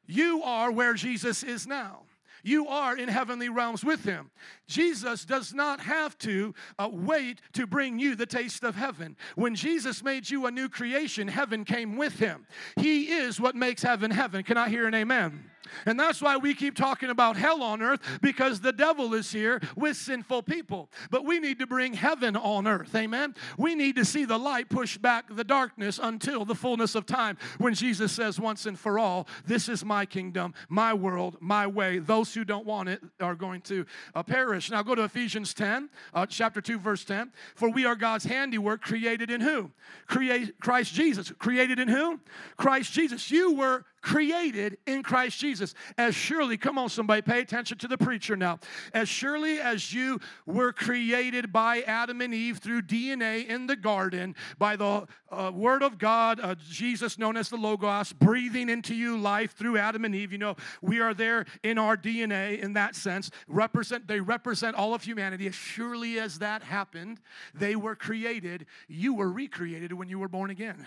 You 0.07 0.43
are 0.43 0.71
where 0.71 0.93
Jesus 0.93 1.43
is 1.43 1.65
now 1.65 2.03
you 2.45 2.67
are 2.67 2.95
in 2.95 3.09
heavenly 3.09 3.49
realms 3.49 3.83
with 3.83 4.03
him. 4.03 4.29
Jesus 4.67 5.25
does 5.25 5.53
not 5.53 5.79
have 5.79 6.17
to 6.19 6.53
uh, 6.77 6.89
wait 6.91 7.41
to 7.53 7.65
bring 7.65 7.99
you 7.99 8.15
the 8.15 8.25
taste 8.25 8.63
of 8.63 8.75
heaven. 8.75 9.17
When 9.35 9.55
Jesus 9.55 10.03
made 10.03 10.29
you 10.29 10.45
a 10.45 10.51
new 10.51 10.69
creation, 10.69 11.27
heaven 11.27 11.65
came 11.65 11.97
with 11.97 12.19
him. 12.19 12.45
He 12.77 13.11
is 13.11 13.41
what 13.41 13.55
makes 13.55 13.81
heaven 13.81 14.11
heaven. 14.11 14.43
Can 14.43 14.57
I 14.57 14.69
hear 14.69 14.87
an 14.87 14.93
amen? 14.93 15.49
And 15.85 15.99
that's 15.99 16.21
why 16.21 16.37
we 16.37 16.53
keep 16.53 16.75
talking 16.75 17.09
about 17.09 17.37
hell 17.37 17.61
on 17.63 17.81
earth 17.81 18.19
because 18.21 18.61
the 18.61 18.71
devil 18.71 19.13
is 19.13 19.31
here 19.31 19.61
with 19.75 19.97
sinful 19.97 20.43
people. 20.43 20.89
But 21.09 21.25
we 21.25 21.39
need 21.39 21.59
to 21.59 21.67
bring 21.67 21.93
heaven 21.93 22.35
on 22.35 22.67
earth. 22.67 22.95
Amen. 22.95 23.35
We 23.57 23.75
need 23.75 23.95
to 23.95 24.05
see 24.05 24.25
the 24.25 24.37
light 24.37 24.69
push 24.69 24.97
back 24.97 25.25
the 25.29 25.43
darkness 25.43 25.99
until 26.01 26.45
the 26.45 26.55
fullness 26.55 26.95
of 26.95 27.05
time 27.05 27.37
when 27.57 27.73
Jesus 27.73 28.11
says 28.11 28.39
once 28.39 28.65
and 28.65 28.77
for 28.77 28.99
all, 28.99 29.27
This 29.45 29.69
is 29.69 29.83
my 29.83 30.05
kingdom, 30.05 30.53
my 30.69 30.93
world, 30.93 31.37
my 31.39 31.67
way. 31.67 31.99
Those 31.99 32.33
who 32.33 32.43
don't 32.43 32.65
want 32.65 32.89
it 32.89 33.01
are 33.19 33.35
going 33.35 33.61
to 33.61 33.85
uh, 34.13 34.23
perish. 34.23 34.71
Now 34.71 34.83
go 34.83 34.95
to 34.95 35.03
Ephesians 35.03 35.53
10, 35.53 35.89
uh, 36.13 36.25
chapter 36.25 36.61
2, 36.61 36.79
verse 36.79 37.03
10. 37.05 37.31
For 37.55 37.69
we 37.69 37.85
are 37.85 37.95
God's 37.95 38.25
handiwork 38.25 38.81
created 38.81 39.29
in 39.29 39.41
who? 39.41 39.71
Create 40.07 40.59
Christ 40.59 40.93
Jesus. 40.93 41.31
Created 41.39 41.79
in 41.79 41.87
who? 41.87 42.19
Christ 42.57 42.93
Jesus. 42.93 43.31
You 43.31 43.55
were 43.55 43.85
created 44.05 44.77
in 44.85 45.01
Christ 45.01 45.39
Jesus. 45.39 45.73
As 45.97 46.13
surely, 46.13 46.57
come 46.57 46.77
on, 46.77 46.89
somebody, 46.89 47.23
pay 47.23 47.41
attention 47.41 47.79
to 47.79 47.87
the 47.87 47.97
preacher 47.97 48.35
now. 48.35 48.59
As 48.93 49.09
surely 49.09 49.59
as 49.59 49.95
you 49.95 50.19
were 50.45 50.71
created 50.71 51.51
by 51.51 51.81
Adam 51.81 52.21
and 52.21 52.31
Eve 52.31 52.59
through 52.59 52.83
DNA 52.83 53.47
in 53.47 53.65
the 53.65 53.75
garden, 53.75 54.35
by 54.59 54.75
the 54.75 55.07
uh, 55.31 55.51
Word 55.51 55.81
of 55.81 55.97
God, 55.97 56.39
uh, 56.39 56.53
Jesus, 56.69 57.17
known 57.17 57.35
as 57.35 57.49
the 57.49 57.57
Logos, 57.57 58.13
breathing 58.13 58.69
into 58.69 58.93
you 58.93 59.17
life 59.17 59.55
through 59.55 59.77
Adam 59.77 60.05
and 60.05 60.13
Eve. 60.13 60.31
You 60.31 60.37
know, 60.37 60.55
we 60.83 60.99
are 60.99 61.15
there 61.15 61.47
in 61.63 61.79
our 61.79 61.97
DNA 61.97 62.59
in 62.59 62.73
that 62.73 62.95
sense. 62.95 63.31
Represent, 63.47 64.07
they 64.07 64.19
represent 64.19 64.75
all 64.75 64.93
of 64.93 65.01
humanity. 65.01 65.47
As 65.47 65.55
surely 65.55 66.19
as 66.19 66.37
that 66.39 66.61
happened, 66.61 67.21
they 67.55 67.75
were 67.75 67.95
created. 67.95 68.67
You 68.87 69.15
were 69.15 69.31
recreated 69.31 69.93
when 69.93 70.09
you 70.09 70.19
were 70.19 70.29
born 70.29 70.51
again. 70.51 70.85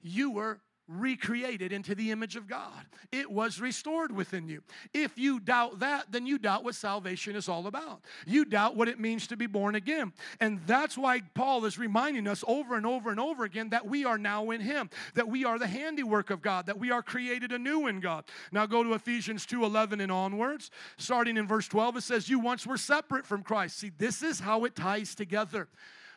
You 0.00 0.30
were 0.30 0.60
recreated 0.88 1.72
into 1.72 1.94
the 1.94 2.10
image 2.10 2.36
of 2.36 2.46
God. 2.46 2.86
It 3.10 3.30
was 3.30 3.60
restored 3.60 4.14
within 4.14 4.48
you. 4.48 4.62
If 4.92 5.18
you 5.18 5.40
doubt 5.40 5.80
that, 5.80 6.12
then 6.12 6.26
you 6.26 6.38
doubt 6.38 6.64
what 6.64 6.74
salvation 6.74 7.34
is 7.34 7.48
all 7.48 7.66
about. 7.66 8.02
You 8.26 8.44
doubt 8.44 8.76
what 8.76 8.88
it 8.88 9.00
means 9.00 9.26
to 9.28 9.36
be 9.36 9.46
born 9.46 9.74
again. 9.74 10.12
And 10.40 10.60
that's 10.66 10.96
why 10.96 11.22
Paul 11.34 11.64
is 11.64 11.78
reminding 11.78 12.28
us 12.28 12.44
over 12.46 12.76
and 12.76 12.86
over 12.86 13.10
and 13.10 13.18
over 13.18 13.44
again 13.44 13.70
that 13.70 13.86
we 13.86 14.04
are 14.04 14.18
now 14.18 14.50
in 14.50 14.60
him, 14.60 14.90
that 15.14 15.28
we 15.28 15.44
are 15.44 15.58
the 15.58 15.66
handiwork 15.66 16.30
of 16.30 16.42
God, 16.42 16.66
that 16.66 16.78
we 16.78 16.90
are 16.90 17.02
created 17.02 17.52
anew 17.52 17.86
in 17.88 18.00
God. 18.00 18.24
Now 18.52 18.66
go 18.66 18.82
to 18.82 18.94
Ephesians 18.94 19.46
2:11 19.46 20.00
and 20.00 20.12
onwards. 20.12 20.70
Starting 20.98 21.36
in 21.36 21.46
verse 21.46 21.66
12 21.68 21.96
it 21.96 22.02
says 22.02 22.28
you 22.28 22.38
once 22.38 22.66
were 22.66 22.78
separate 22.78 23.26
from 23.26 23.42
Christ. 23.42 23.78
See, 23.78 23.90
this 23.98 24.22
is 24.22 24.40
how 24.40 24.64
it 24.64 24.76
ties 24.76 25.14
together. 25.14 25.68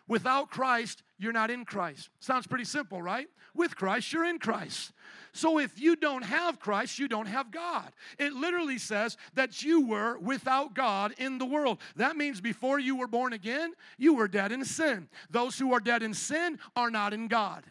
Without 0.10 0.50
Christ, 0.50 1.04
you're 1.20 1.32
not 1.32 1.52
in 1.52 1.64
Christ. 1.64 2.10
Sounds 2.20 2.48
pretty 2.48 2.66
simple, 2.66 3.02
right? 3.02 3.28
With 3.54 3.76
Christ, 3.76 4.12
you're 4.12 4.26
in 4.26 4.40
Christ. 4.40 4.92
So 5.32 5.60
if 5.60 5.80
you 5.80 5.96
don't 5.96 6.24
have 6.24 6.60
Christ, 6.60 6.98
you 6.98 7.08
don't 7.08 7.28
have 7.28 7.52
God. 7.52 7.94
It 8.18 8.34
literally 8.34 8.80
says 8.80 9.18
that 9.36 9.64
you 9.64 9.86
were 9.86 10.18
without 10.18 10.74
God 10.74 11.14
in 11.20 11.38
the 11.38 11.46
world. 11.46 11.80
That 11.96 12.18
means 12.18 12.42
before 12.42 12.80
you 12.80 12.96
were 12.96 13.08
born 13.08 13.34
again, 13.34 13.74
you 13.98 14.16
were 14.16 14.28
dead 14.28 14.52
in 14.52 14.66
sin. 14.66 15.08
Those 15.30 15.60
who 15.60 15.74
are 15.74 15.80
dead 15.80 16.02
in 16.02 16.16
sin 16.16 16.60
are 16.76 16.90
not 16.90 17.14
in 17.14 17.28
God. 17.28 17.64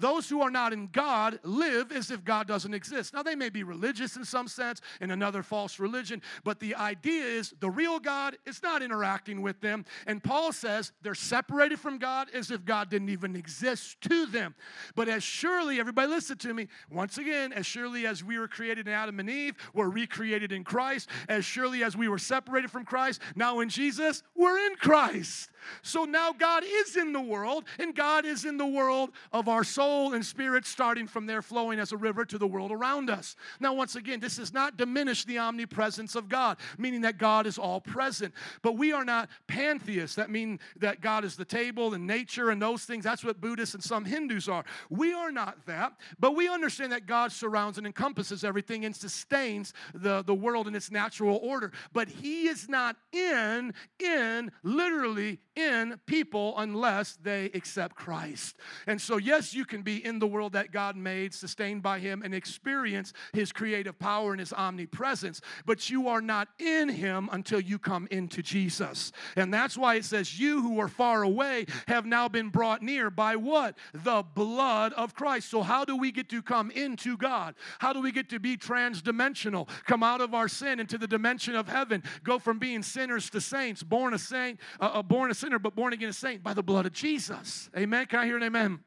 Those 0.00 0.28
who 0.28 0.40
are 0.40 0.50
not 0.50 0.72
in 0.72 0.88
God 0.88 1.38
live 1.44 1.92
as 1.92 2.10
if 2.10 2.24
God 2.24 2.48
doesn't 2.48 2.72
exist. 2.72 3.12
Now, 3.14 3.22
they 3.22 3.34
may 3.34 3.50
be 3.50 3.62
religious 3.62 4.16
in 4.16 4.24
some 4.24 4.48
sense, 4.48 4.80
in 5.00 5.10
another 5.10 5.42
false 5.42 5.78
religion, 5.78 6.22
but 6.42 6.58
the 6.58 6.74
idea 6.74 7.22
is 7.24 7.54
the 7.60 7.70
real 7.70 8.00
God 8.00 8.36
is 8.46 8.62
not 8.62 8.82
interacting 8.82 9.42
with 9.42 9.60
them. 9.60 9.84
And 10.06 10.24
Paul 10.24 10.52
says 10.52 10.92
they're 11.02 11.14
separated 11.14 11.78
from 11.78 11.98
God 11.98 12.28
as 12.32 12.50
if 12.50 12.64
God 12.64 12.90
didn't 12.90 13.10
even 13.10 13.36
exist 13.36 14.00
to 14.02 14.26
them. 14.26 14.54
But 14.94 15.08
as 15.08 15.22
surely, 15.22 15.78
everybody 15.78 16.08
listen 16.08 16.38
to 16.38 16.54
me, 16.54 16.68
once 16.90 17.18
again, 17.18 17.52
as 17.52 17.66
surely 17.66 18.06
as 18.06 18.24
we 18.24 18.38
were 18.38 18.48
created 18.48 18.88
in 18.88 18.94
Adam 18.94 19.20
and 19.20 19.28
Eve, 19.28 19.54
we're 19.74 19.90
recreated 19.90 20.50
in 20.52 20.64
Christ. 20.64 21.10
As 21.28 21.44
surely 21.44 21.84
as 21.84 21.96
we 21.96 22.08
were 22.08 22.18
separated 22.18 22.70
from 22.70 22.84
Christ, 22.84 23.20
now 23.36 23.60
in 23.60 23.68
Jesus, 23.68 24.22
we're 24.34 24.58
in 24.58 24.76
Christ. 24.76 25.49
So 25.82 26.04
now 26.04 26.32
God 26.32 26.62
is 26.66 26.96
in 26.96 27.12
the 27.12 27.20
world, 27.20 27.64
and 27.78 27.94
God 27.94 28.24
is 28.24 28.44
in 28.44 28.56
the 28.56 28.66
world 28.66 29.10
of 29.32 29.48
our 29.48 29.64
soul 29.64 30.14
and 30.14 30.24
spirit, 30.24 30.66
starting 30.66 31.06
from 31.06 31.26
there, 31.26 31.42
flowing 31.42 31.78
as 31.78 31.92
a 31.92 31.96
river 31.96 32.24
to 32.24 32.38
the 32.38 32.46
world 32.46 32.72
around 32.72 33.10
us. 33.10 33.36
Now, 33.60 33.74
once 33.74 33.96
again, 33.96 34.20
this 34.20 34.36
does 34.36 34.52
not 34.52 34.76
diminish 34.76 35.24
the 35.24 35.38
omnipresence 35.38 36.14
of 36.14 36.28
God, 36.28 36.58
meaning 36.78 37.02
that 37.02 37.18
God 37.18 37.46
is 37.46 37.58
all 37.58 37.80
present. 37.80 38.34
But 38.62 38.72
we 38.76 38.92
are 38.92 39.04
not 39.04 39.28
pantheists. 39.46 40.16
That 40.16 40.30
mean 40.30 40.60
that 40.76 41.00
God 41.00 41.24
is 41.24 41.36
the 41.36 41.44
table 41.44 41.94
and 41.94 42.06
nature 42.06 42.50
and 42.50 42.60
those 42.60 42.84
things. 42.84 43.04
That's 43.04 43.24
what 43.24 43.40
Buddhists 43.40 43.74
and 43.74 43.82
some 43.82 44.04
Hindus 44.04 44.48
are. 44.48 44.64
We 44.88 45.12
are 45.12 45.30
not 45.30 45.66
that, 45.66 45.92
but 46.18 46.34
we 46.34 46.48
understand 46.48 46.92
that 46.92 47.06
God 47.06 47.32
surrounds 47.32 47.78
and 47.78 47.86
encompasses 47.86 48.44
everything 48.44 48.84
and 48.84 48.94
sustains 48.94 49.72
the, 49.94 50.22
the 50.22 50.34
world 50.34 50.68
in 50.68 50.74
its 50.74 50.90
natural 50.90 51.38
order. 51.42 51.72
But 51.92 52.08
He 52.08 52.48
is 52.48 52.68
not 52.68 52.96
in, 53.12 53.74
in, 53.98 54.50
literally 54.62 55.38
in 55.56 55.98
people 56.06 56.54
unless 56.56 57.18
they 57.22 57.46
accept 57.54 57.96
Christ. 57.96 58.56
And 58.86 59.00
so, 59.00 59.16
yes, 59.16 59.54
you 59.54 59.64
can 59.64 59.82
be 59.82 60.04
in 60.04 60.18
the 60.18 60.26
world 60.26 60.52
that 60.52 60.72
God 60.72 60.96
made, 60.96 61.34
sustained 61.34 61.82
by 61.82 61.98
Him, 61.98 62.22
and 62.22 62.34
experience 62.34 63.12
His 63.32 63.52
creative 63.52 63.98
power 63.98 64.32
and 64.32 64.40
His 64.40 64.52
omnipresence, 64.52 65.40
but 65.66 65.90
you 65.90 66.08
are 66.08 66.20
not 66.20 66.48
in 66.58 66.88
Him 66.88 67.28
until 67.32 67.60
you 67.60 67.78
come 67.78 68.06
into 68.10 68.42
Jesus. 68.42 69.12
And 69.36 69.52
that's 69.52 69.76
why 69.76 69.96
it 69.96 70.04
says, 70.04 70.38
You 70.38 70.62
who 70.62 70.80
are 70.80 70.88
far 70.88 71.22
away 71.22 71.66
have 71.88 72.06
now 72.06 72.28
been 72.28 72.48
brought 72.48 72.82
near 72.82 73.10
by 73.10 73.36
what? 73.36 73.76
The 73.92 74.22
blood 74.34 74.92
of 74.94 75.14
Christ. 75.14 75.50
So, 75.50 75.62
how 75.62 75.84
do 75.84 75.96
we 75.96 76.12
get 76.12 76.28
to 76.30 76.42
come 76.42 76.70
into 76.70 77.16
God? 77.16 77.54
How 77.78 77.92
do 77.92 78.00
we 78.00 78.12
get 78.12 78.28
to 78.30 78.38
be 78.38 78.56
transdimensional? 78.56 79.68
Come 79.84 80.02
out 80.02 80.20
of 80.20 80.34
our 80.34 80.48
sin 80.48 80.80
into 80.80 80.98
the 80.98 81.08
dimension 81.08 81.54
of 81.54 81.68
heaven, 81.68 82.02
go 82.22 82.38
from 82.38 82.58
being 82.58 82.82
sinners 82.82 83.30
to 83.30 83.40
saints, 83.40 83.82
born 83.82 84.14
a 84.14 84.18
saint, 84.18 84.60
uh, 84.80 84.90
uh 84.94 85.02
born 85.02 85.30
a 85.30 85.34
sinner, 85.40 85.58
but 85.58 85.74
born 85.74 85.92
again 85.92 86.10
a 86.10 86.12
saint 86.12 86.42
by 86.42 86.54
the 86.54 86.62
blood 86.62 86.86
of 86.86 86.92
Jesus. 86.92 87.70
Amen. 87.76 88.06
Can 88.06 88.20
I 88.20 88.26
hear 88.26 88.36
an 88.36 88.42
amen? 88.42 88.80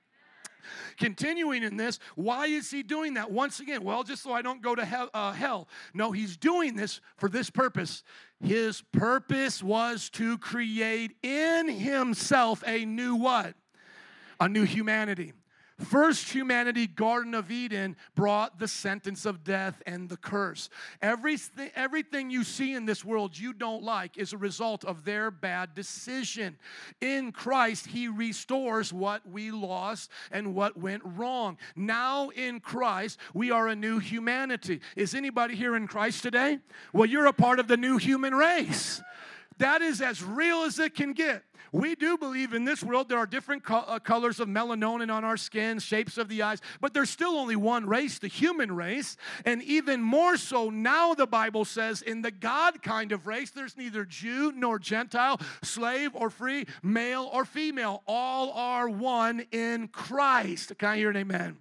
Continuing 0.97 1.63
in 1.63 1.75
this, 1.75 1.99
why 2.15 2.45
is 2.45 2.71
he 2.71 2.83
doing 2.83 3.15
that? 3.15 3.31
Once 3.31 3.59
again, 3.59 3.83
well, 3.83 4.03
just 4.03 4.23
so 4.23 4.31
I 4.31 4.41
don't 4.41 4.61
go 4.61 4.75
to 4.75 4.85
hell, 4.85 5.09
uh, 5.13 5.33
hell. 5.33 5.67
No, 5.93 6.11
he's 6.11 6.37
doing 6.37 6.75
this 6.75 7.01
for 7.17 7.27
this 7.27 7.49
purpose. 7.49 8.03
His 8.39 8.81
purpose 8.93 9.61
was 9.61 10.09
to 10.11 10.37
create 10.37 11.15
in 11.21 11.67
himself 11.67 12.63
a 12.65 12.85
new 12.85 13.15
what? 13.15 13.55
A 14.39 14.47
new 14.47 14.63
humanity. 14.63 15.33
First 15.83 16.29
humanity, 16.29 16.87
Garden 16.87 17.33
of 17.33 17.51
Eden, 17.51 17.95
brought 18.15 18.59
the 18.59 18.67
sentence 18.67 19.25
of 19.25 19.43
death 19.43 19.81
and 19.85 20.09
the 20.09 20.17
curse. 20.17 20.69
Everything, 21.01 21.71
everything 21.75 22.29
you 22.29 22.43
see 22.43 22.73
in 22.73 22.85
this 22.85 23.03
world 23.03 23.37
you 23.37 23.53
don't 23.53 23.83
like 23.83 24.17
is 24.17 24.33
a 24.33 24.37
result 24.37 24.85
of 24.85 25.05
their 25.05 25.31
bad 25.31 25.75
decision. 25.75 26.57
In 27.01 27.31
Christ, 27.31 27.87
He 27.87 28.07
restores 28.07 28.93
what 28.93 29.27
we 29.29 29.51
lost 29.51 30.09
and 30.31 30.55
what 30.55 30.77
went 30.77 31.03
wrong. 31.05 31.57
Now 31.75 32.29
in 32.29 32.59
Christ, 32.59 33.19
we 33.33 33.51
are 33.51 33.67
a 33.67 33.75
new 33.75 33.99
humanity. 33.99 34.81
Is 34.95 35.15
anybody 35.15 35.55
here 35.55 35.75
in 35.75 35.87
Christ 35.87 36.23
today? 36.23 36.59
Well, 36.93 37.05
you're 37.05 37.27
a 37.27 37.33
part 37.33 37.59
of 37.59 37.67
the 37.67 37.77
new 37.77 37.97
human 37.97 38.33
race. 38.33 39.01
That 39.57 39.81
is 39.81 40.01
as 40.01 40.23
real 40.23 40.63
as 40.63 40.79
it 40.79 40.95
can 40.95 41.13
get. 41.13 41.43
We 41.71 41.95
do 41.95 42.19
believe 42.19 42.53
in 42.53 42.65
this 42.65 42.83
world 42.83 43.09
there 43.09 43.17
are 43.17 43.25
different 43.25 43.63
co- 43.63 43.77
uh, 43.87 43.97
colors 43.97 44.39
of 44.39 44.47
melatonin 44.47 45.11
on 45.11 45.23
our 45.23 45.37
skin, 45.37 45.79
shapes 45.79 46.19
of 46.19 46.29
the 46.29 46.43
eyes, 46.43 46.61
but 46.79 46.93
there's 46.93 47.09
still 47.09 47.35
only 47.35 47.55
one 47.55 47.87
race, 47.87 48.19
the 48.19 48.27
human 48.27 48.75
race. 48.75 49.17
And 49.43 49.63
even 49.63 49.99
more 49.99 50.37
so 50.37 50.69
now, 50.69 51.15
the 51.15 51.25
Bible 51.25 51.65
says, 51.65 52.03
in 52.03 52.21
the 52.21 52.29
God 52.29 52.83
kind 52.83 53.11
of 53.11 53.25
race, 53.25 53.49
there's 53.49 53.75
neither 53.75 54.05
Jew 54.05 54.51
nor 54.51 54.77
Gentile, 54.77 55.41
slave 55.63 56.11
or 56.13 56.29
free, 56.29 56.67
male 56.83 57.27
or 57.33 57.43
female. 57.43 58.03
All 58.05 58.51
are 58.51 58.87
one 58.87 59.43
in 59.51 59.87
Christ. 59.87 60.77
Can 60.77 60.89
I 60.89 60.97
hear 60.97 61.09
an 61.09 61.17
amen? 61.17 61.57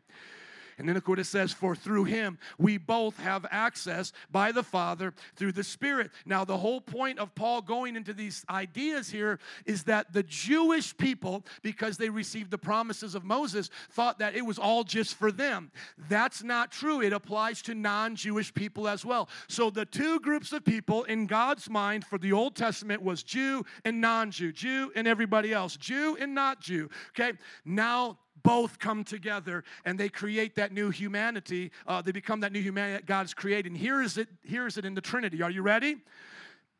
And 0.79 0.89
then, 0.89 0.97
of 0.97 1.05
course, 1.05 1.21
it 1.21 1.25
says, 1.25 1.53
For 1.53 1.75
through 1.75 2.05
him 2.05 2.39
we 2.59 2.79
both 2.79 3.19
have 3.19 3.47
access 3.51 4.13
by 4.31 4.53
the 4.53 4.63
Father 4.63 5.15
through 5.37 5.53
the 5.53 5.65
Spirit. 5.65 6.11
Now, 6.27 6.45
the 6.45 6.57
whole 6.57 6.81
point 6.81 7.19
of 7.19 7.35
Paul 7.35 7.63
going 7.63 7.97
into 7.97 8.13
these 8.13 8.45
ideas 8.51 9.11
here 9.11 9.39
is 9.67 9.85
that 9.85 10.13
the 10.13 10.23
Jewish 10.23 10.97
people, 10.97 11.45
because 11.63 11.97
they 11.97 12.09
received 12.09 12.51
the 12.51 12.59
promises 12.59 13.15
of 13.15 13.25
Moses, 13.25 13.71
thought 13.91 14.19
that 14.19 14.35
it 14.35 14.45
was 14.45 14.59
all 14.59 14.85
just 14.85 15.15
for 15.15 15.33
them. 15.33 15.71
That's 16.09 16.43
not 16.43 16.73
true. 16.73 17.03
It 17.03 17.13
applies 17.13 17.63
to 17.63 17.75
non 17.75 18.17
Jewish 18.17 18.53
people 18.53 18.89
as 18.89 19.05
well. 19.05 19.29
So, 19.49 19.71
the 19.71 19.87
two 19.87 20.21
groups 20.21 20.53
of 20.53 20.65
people 20.65 21.05
in 21.05 21.27
God's 21.27 21.69
mind 21.69 22.05
for 22.05 22.19
the 22.19 22.33
Old 22.33 22.57
Testament 22.57 23.03
was 23.03 23.23
Jew 23.23 23.65
and 23.85 24.01
non 24.01 24.31
Jew, 24.31 24.53
Jew 24.53 24.93
and 24.95 25.07
everybody 25.07 25.53
else, 25.53 25.77
Jew 25.77 26.17
and 26.21 26.35
not 26.35 26.61
Jew. 26.61 26.89
Okay? 27.11 27.33
Now, 27.65 28.19
both 28.43 28.79
come 28.79 29.05
together 29.05 29.65
and 29.85 29.99
they 29.99 30.09
create 30.09 30.55
that 30.57 30.73
new 30.73 30.91
humanity. 30.91 31.71
Uh, 31.87 32.03
they 32.03 32.13
become 32.13 32.41
that 32.41 32.53
new 32.53 32.61
humanity 32.61 32.95
that 32.99 33.07
God's 33.07 33.35
created. 33.35 33.73
And 33.73 33.81
here 33.81 34.03
is 34.03 34.19
it, 34.19 34.29
here 34.45 34.67
is 34.67 34.77
it 34.79 34.85
in 34.85 34.95
the 34.95 35.01
Trinity. 35.01 35.43
Are 35.43 35.51
you 35.51 35.63
ready? 35.63 35.97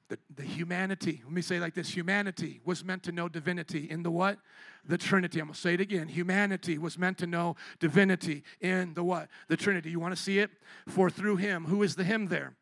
The, 0.09 0.19
the 0.35 0.43
humanity, 0.43 1.23
let 1.25 1.33
me 1.33 1.41
say 1.41 1.59
like 1.59 1.75
this 1.75 1.89
humanity 1.89 2.61
was 2.65 2.85
meant 2.85 3.03
to 3.05 3.13
know 3.13 3.29
divinity 3.29 3.89
in 3.91 4.03
the 4.03 4.11
what? 4.11 4.39
The 4.85 4.99
Trinity. 4.99 5.41
I'm 5.41 5.47
gonna 5.47 5.57
say 5.57 5.75
it 5.75 5.81
again. 5.81 6.09
Humanity 6.09 6.77
was 6.77 6.99
meant 6.99 7.19
to 7.19 7.27
know 7.27 7.57
divinity 7.79 8.43
in 8.61 8.95
the 8.95 9.05
what? 9.05 9.29
The 9.49 9.57
Trinity. 9.57 9.91
You 9.91 10.01
wanna 10.01 10.17
see 10.17 10.39
it? 10.39 10.51
For 10.89 11.09
through 11.09 11.37
him, 11.37 11.65
who 11.65 11.83
is 11.83 11.95
the 11.95 12.05
him 12.05 12.27
there? 12.27 12.57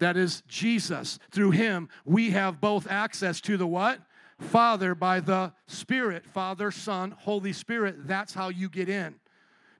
That 0.00 0.16
is 0.16 0.42
Jesus. 0.48 1.18
Through 1.30 1.52
him, 1.52 1.88
we 2.04 2.30
have 2.30 2.60
both 2.60 2.90
access 2.90 3.40
to 3.42 3.56
the 3.56 3.66
what? 3.66 4.00
Father 4.38 4.94
by 4.94 5.20
the 5.20 5.52
Spirit. 5.66 6.26
Father, 6.26 6.70
Son, 6.70 7.12
Holy 7.12 7.52
Spirit. 7.52 8.06
That's 8.06 8.34
how 8.34 8.48
you 8.48 8.68
get 8.68 8.88
in. 8.88 9.14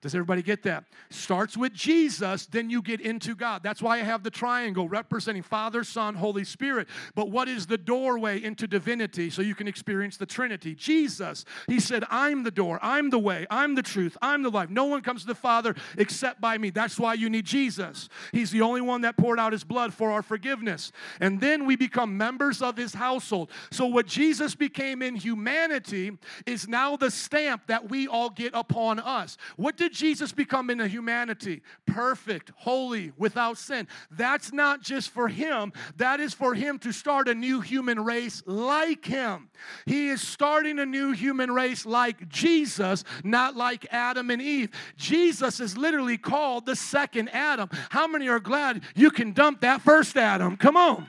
Does 0.05 0.15
everybody 0.15 0.43
get 0.43 0.65
that? 0.65 0.85
Starts 1.09 1.57
with 1.57 1.73
Jesus, 1.73 2.45
then 2.45 2.69
you 2.69 2.83
get 2.83 3.01
into 3.01 3.35
God. 3.35 3.63
That's 3.63 3.81
why 3.81 4.01
I 4.01 4.03
have 4.03 4.23
the 4.23 4.31
triangle 4.31 4.87
representing 4.87 5.43
Father, 5.43 5.83
Son, 5.83 6.15
Holy 6.15 6.45
Spirit. 6.45 6.89
But 7.15 7.31
what 7.31 7.49
is 7.49 7.67
the 7.67 7.79
doorway 7.79 8.43
into 8.43 8.67
divinity 8.67 9.31
so 9.31 9.41
you 9.41 9.55
can 9.55 9.67
experience 9.67 10.19
the 10.19 10.27
Trinity? 10.27 10.75
Jesus. 10.75 11.47
He 11.69 11.81
said, 11.81 12.05
I'm 12.11 12.43
the 12.43 12.51
door, 12.51 12.79
I'm 12.83 13.09
the 13.09 13.19
way, 13.19 13.47
I'm 13.49 13.77
the 13.77 13.83
truth, 13.83 14.15
I'm 14.21 14.43
the 14.43 14.51
life. 14.51 14.69
No 14.69 14.85
one 14.85 15.01
comes 15.01 15.23
to 15.23 15.27
the 15.27 15.35
Father 15.35 15.75
except 15.97 16.39
by 16.39 16.59
me. 16.59 16.69
That's 16.69 17.01
why 17.01 17.15
you 17.15 17.31
need 17.31 17.47
Jesus. 17.47 18.11
He's 18.31 18.51
the 18.51 18.61
only 18.61 18.83
one 18.83 19.01
that 19.01 19.17
poured 19.17 19.41
out 19.41 19.53
his 19.53 19.65
blood 19.65 19.95
for 19.95 20.11
our 20.11 20.21
forgiveness. 20.21 20.93
And 21.19 21.41
then 21.41 21.65
we 21.65 21.77
become 21.77 22.19
members 22.19 22.61
of 22.61 22.77
his 22.77 22.93
household. 22.93 23.51
So 23.71 23.87
what 23.87 24.07
Jesus 24.07 24.55
became 24.55 25.01
in 25.01 25.17
humanity 25.17 26.19
is 26.45 26.69
now 26.69 26.95
the 26.99 27.11
stamp 27.11 27.69
that 27.69 27.89
we 27.89 28.07
all 28.07 28.29
get 28.29 28.53
upon 28.53 29.01
us. 29.01 29.39
What 29.57 29.79
did 29.79 29.94
Jesus 29.95 30.33
become 30.33 30.69
in 30.71 30.81
a 30.81 30.89
humanity? 30.89 31.63
Perfect, 31.87 32.53
holy, 32.57 33.13
without 33.17 33.57
sin. 33.57 33.89
That's 34.11 34.53
not 34.53 34.83
just 34.83 35.11
for 35.11 35.29
him, 35.29 35.73
that 35.97 36.21
is 36.21 36.35
for 36.35 36.55
him 36.55 36.79
to 36.81 36.93
start 36.93 37.29
a 37.29 37.35
new 37.35 37.61
human 37.61 38.05
race 38.05 38.43
like 38.47 39.05
him. 39.05 39.49
He 39.87 40.09
is 40.09 40.21
starting 40.21 40.79
a 40.79 40.87
new 40.87 41.13
human 41.13 41.51
race 41.51 41.87
like 41.87 42.29
Jesus, 42.29 43.05
not 43.23 43.57
like 43.57 43.87
Adam 43.91 44.31
and 44.31 44.43
Eve. 44.43 44.71
Jesus 44.97 45.61
is 45.61 45.77
literally 45.77 46.19
called 46.19 46.67
the 46.67 46.77
second 46.77 47.29
Adam. 47.31 47.69
How 47.91 48.07
many 48.07 48.29
are 48.29 48.41
glad 48.41 48.83
you 48.95 49.11
can 49.11 49.33
dump 49.33 49.61
that 49.61 49.81
first 49.81 50.17
Adam? 50.17 50.57
Come 50.57 50.77
on. 50.77 51.09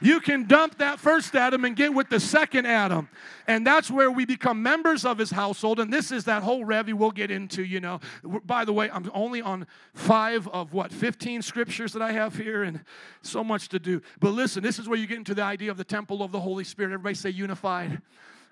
You 0.00 0.20
can 0.20 0.46
dump 0.46 0.78
that 0.78 0.98
first 0.98 1.34
Adam 1.34 1.64
and 1.64 1.76
get 1.76 1.94
with 1.94 2.08
the 2.08 2.20
second 2.20 2.66
Adam. 2.66 3.08
And 3.46 3.66
that's 3.66 3.90
where 3.90 4.10
we 4.10 4.24
become 4.24 4.62
members 4.62 5.04
of 5.04 5.18
his 5.18 5.30
household. 5.30 5.80
And 5.80 5.92
this 5.92 6.10
is 6.10 6.24
that 6.24 6.42
whole 6.42 6.64
revy 6.64 6.94
we'll 6.94 7.10
get 7.10 7.30
into, 7.30 7.62
you 7.62 7.80
know. 7.80 8.00
By 8.22 8.64
the 8.64 8.72
way, 8.72 8.90
I'm 8.90 9.10
only 9.14 9.42
on 9.42 9.66
five 9.94 10.48
of 10.48 10.72
what, 10.72 10.92
15 10.92 11.42
scriptures 11.42 11.92
that 11.92 12.02
I 12.02 12.12
have 12.12 12.36
here, 12.36 12.62
and 12.62 12.84
so 13.22 13.44
much 13.44 13.68
to 13.70 13.78
do. 13.78 14.00
But 14.20 14.30
listen, 14.30 14.62
this 14.62 14.78
is 14.78 14.88
where 14.88 14.98
you 14.98 15.06
get 15.06 15.18
into 15.18 15.34
the 15.34 15.42
idea 15.42 15.70
of 15.70 15.76
the 15.76 15.84
temple 15.84 16.22
of 16.22 16.32
the 16.32 16.40
Holy 16.40 16.64
Spirit. 16.64 16.92
Everybody 16.92 17.14
say 17.14 17.30
unified. 17.30 18.00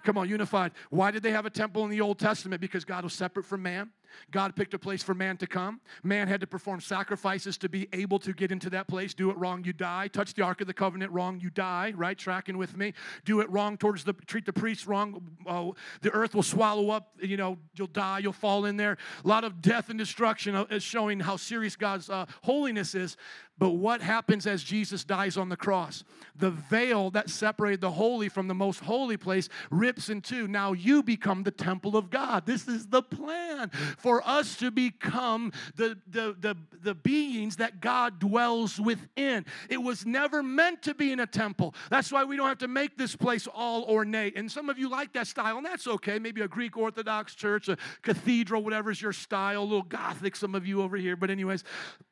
Come 0.04 0.18
on, 0.18 0.28
unified. 0.28 0.72
Why 0.90 1.10
did 1.10 1.22
they 1.22 1.30
have 1.30 1.46
a 1.46 1.50
temple 1.50 1.84
in 1.84 1.90
the 1.90 2.00
Old 2.00 2.18
Testament? 2.18 2.60
Because 2.60 2.84
God 2.84 3.04
was 3.04 3.12
separate 3.12 3.46
from 3.46 3.62
man. 3.62 3.90
God 4.30 4.56
picked 4.56 4.74
a 4.74 4.78
place 4.78 5.02
for 5.02 5.14
man 5.14 5.36
to 5.38 5.46
come. 5.46 5.80
Man 6.02 6.28
had 6.28 6.40
to 6.40 6.46
perform 6.46 6.80
sacrifices 6.80 7.58
to 7.58 7.68
be 7.68 7.88
able 7.92 8.18
to 8.20 8.32
get 8.32 8.52
into 8.52 8.70
that 8.70 8.88
place. 8.88 9.14
Do 9.14 9.30
it 9.30 9.36
wrong, 9.36 9.64
you 9.64 9.72
die. 9.72 10.08
Touch 10.08 10.34
the 10.34 10.42
Ark 10.42 10.60
of 10.60 10.66
the 10.66 10.74
Covenant 10.74 11.12
wrong, 11.12 11.40
you 11.40 11.50
die, 11.50 11.92
right? 11.96 12.16
Tracking 12.16 12.58
with 12.58 12.76
me. 12.76 12.94
Do 13.24 13.40
it 13.40 13.50
wrong 13.50 13.76
towards 13.76 14.04
the, 14.04 14.12
treat 14.12 14.46
the 14.46 14.52
priest 14.52 14.86
wrong, 14.86 15.22
uh, 15.46 15.70
the 16.00 16.10
earth 16.10 16.34
will 16.34 16.42
swallow 16.42 16.90
up, 16.90 17.12
you 17.20 17.36
know, 17.36 17.58
you'll 17.74 17.86
die, 17.86 18.18
you'll 18.18 18.32
fall 18.32 18.64
in 18.64 18.76
there. 18.76 18.96
A 19.24 19.28
lot 19.28 19.44
of 19.44 19.60
death 19.60 19.88
and 19.88 19.98
destruction 19.98 20.54
uh, 20.54 20.64
is 20.70 20.82
showing 20.82 21.20
how 21.20 21.36
serious 21.36 21.76
God's 21.76 22.10
uh, 22.10 22.26
holiness 22.42 22.94
is. 22.94 23.16
But 23.58 23.70
what 23.72 24.00
happens 24.00 24.46
as 24.46 24.64
Jesus 24.64 25.04
dies 25.04 25.36
on 25.36 25.48
the 25.48 25.56
cross? 25.56 26.02
The 26.34 26.50
veil 26.50 27.10
that 27.10 27.30
separated 27.30 27.80
the 27.80 27.92
holy 27.92 28.28
from 28.28 28.48
the 28.48 28.54
most 28.54 28.80
holy 28.80 29.16
place 29.16 29.48
rips 29.70 30.08
in 30.08 30.20
two. 30.20 30.48
Now 30.48 30.72
you 30.72 31.02
become 31.02 31.42
the 31.42 31.50
temple 31.50 31.96
of 31.96 32.10
God. 32.10 32.44
This 32.46 32.66
is 32.66 32.86
the 32.86 33.02
plan 33.02 33.70
for 34.02 34.26
us 34.26 34.56
to 34.56 34.70
become 34.70 35.52
the, 35.76 35.96
the, 36.08 36.36
the, 36.38 36.56
the 36.82 36.94
beings 36.94 37.56
that 37.56 37.80
God 37.80 38.18
dwells 38.18 38.80
within. 38.80 39.46
It 39.68 39.78
was 39.82 40.04
never 40.04 40.42
meant 40.42 40.82
to 40.82 40.94
be 40.94 41.12
in 41.12 41.20
a 41.20 41.26
temple. 41.26 41.74
That's 41.90 42.10
why 42.10 42.24
we 42.24 42.36
don't 42.36 42.48
have 42.48 42.58
to 42.58 42.68
make 42.68 42.98
this 42.98 43.14
place 43.14 43.46
all 43.46 43.84
ornate. 43.84 44.36
And 44.36 44.50
some 44.50 44.68
of 44.68 44.78
you 44.78 44.88
like 44.88 45.12
that 45.14 45.26
style, 45.26 45.56
and 45.56 45.64
that's 45.64 45.86
okay. 45.86 46.18
Maybe 46.18 46.40
a 46.40 46.48
Greek 46.48 46.76
Orthodox 46.76 47.34
church, 47.34 47.68
a 47.68 47.76
cathedral, 48.02 48.62
whatever's 48.62 49.00
your 49.00 49.12
style, 49.12 49.62
a 49.62 49.64
little 49.64 49.82
Gothic, 49.82 50.36
some 50.36 50.54
of 50.54 50.66
you 50.66 50.82
over 50.82 50.96
here. 50.96 51.16
But, 51.16 51.30
anyways, 51.30 51.64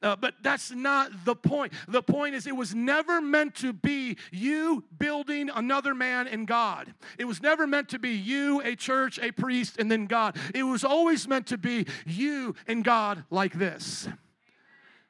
uh, 0.03 0.16
but 0.16 0.35
that's 0.42 0.70
not 0.70 1.24
the 1.24 1.35
point. 1.35 1.72
The 1.88 2.03
point 2.03 2.35
is, 2.35 2.46
it 2.46 2.57
was 2.57 2.74
never 2.74 3.20
meant 3.20 3.55
to 3.57 3.72
be 3.72 4.16
you 4.31 4.85
building 4.98 5.50
another 5.55 5.94
man 5.94 6.29
and 6.29 6.46
God. 6.46 6.94
It 7.18 7.24
was 7.24 7.42
never 7.42 7.66
meant 7.66 7.88
to 7.90 7.98
be 7.98 8.11
you, 8.11 8.61
a 8.62 8.76
church, 8.76 9.18
a 9.18 9.33
priest, 9.33 9.76
and 9.79 9.90
then 9.90 10.07
God. 10.07 10.37
It 10.55 10.62
was 10.62 10.85
always 10.85 11.26
meant 11.26 11.46
to 11.48 11.59
be 11.59 11.80
you 12.07 12.55
and 12.66 12.85
God 12.85 13.25
like 13.31 13.55
this. 13.55 14.09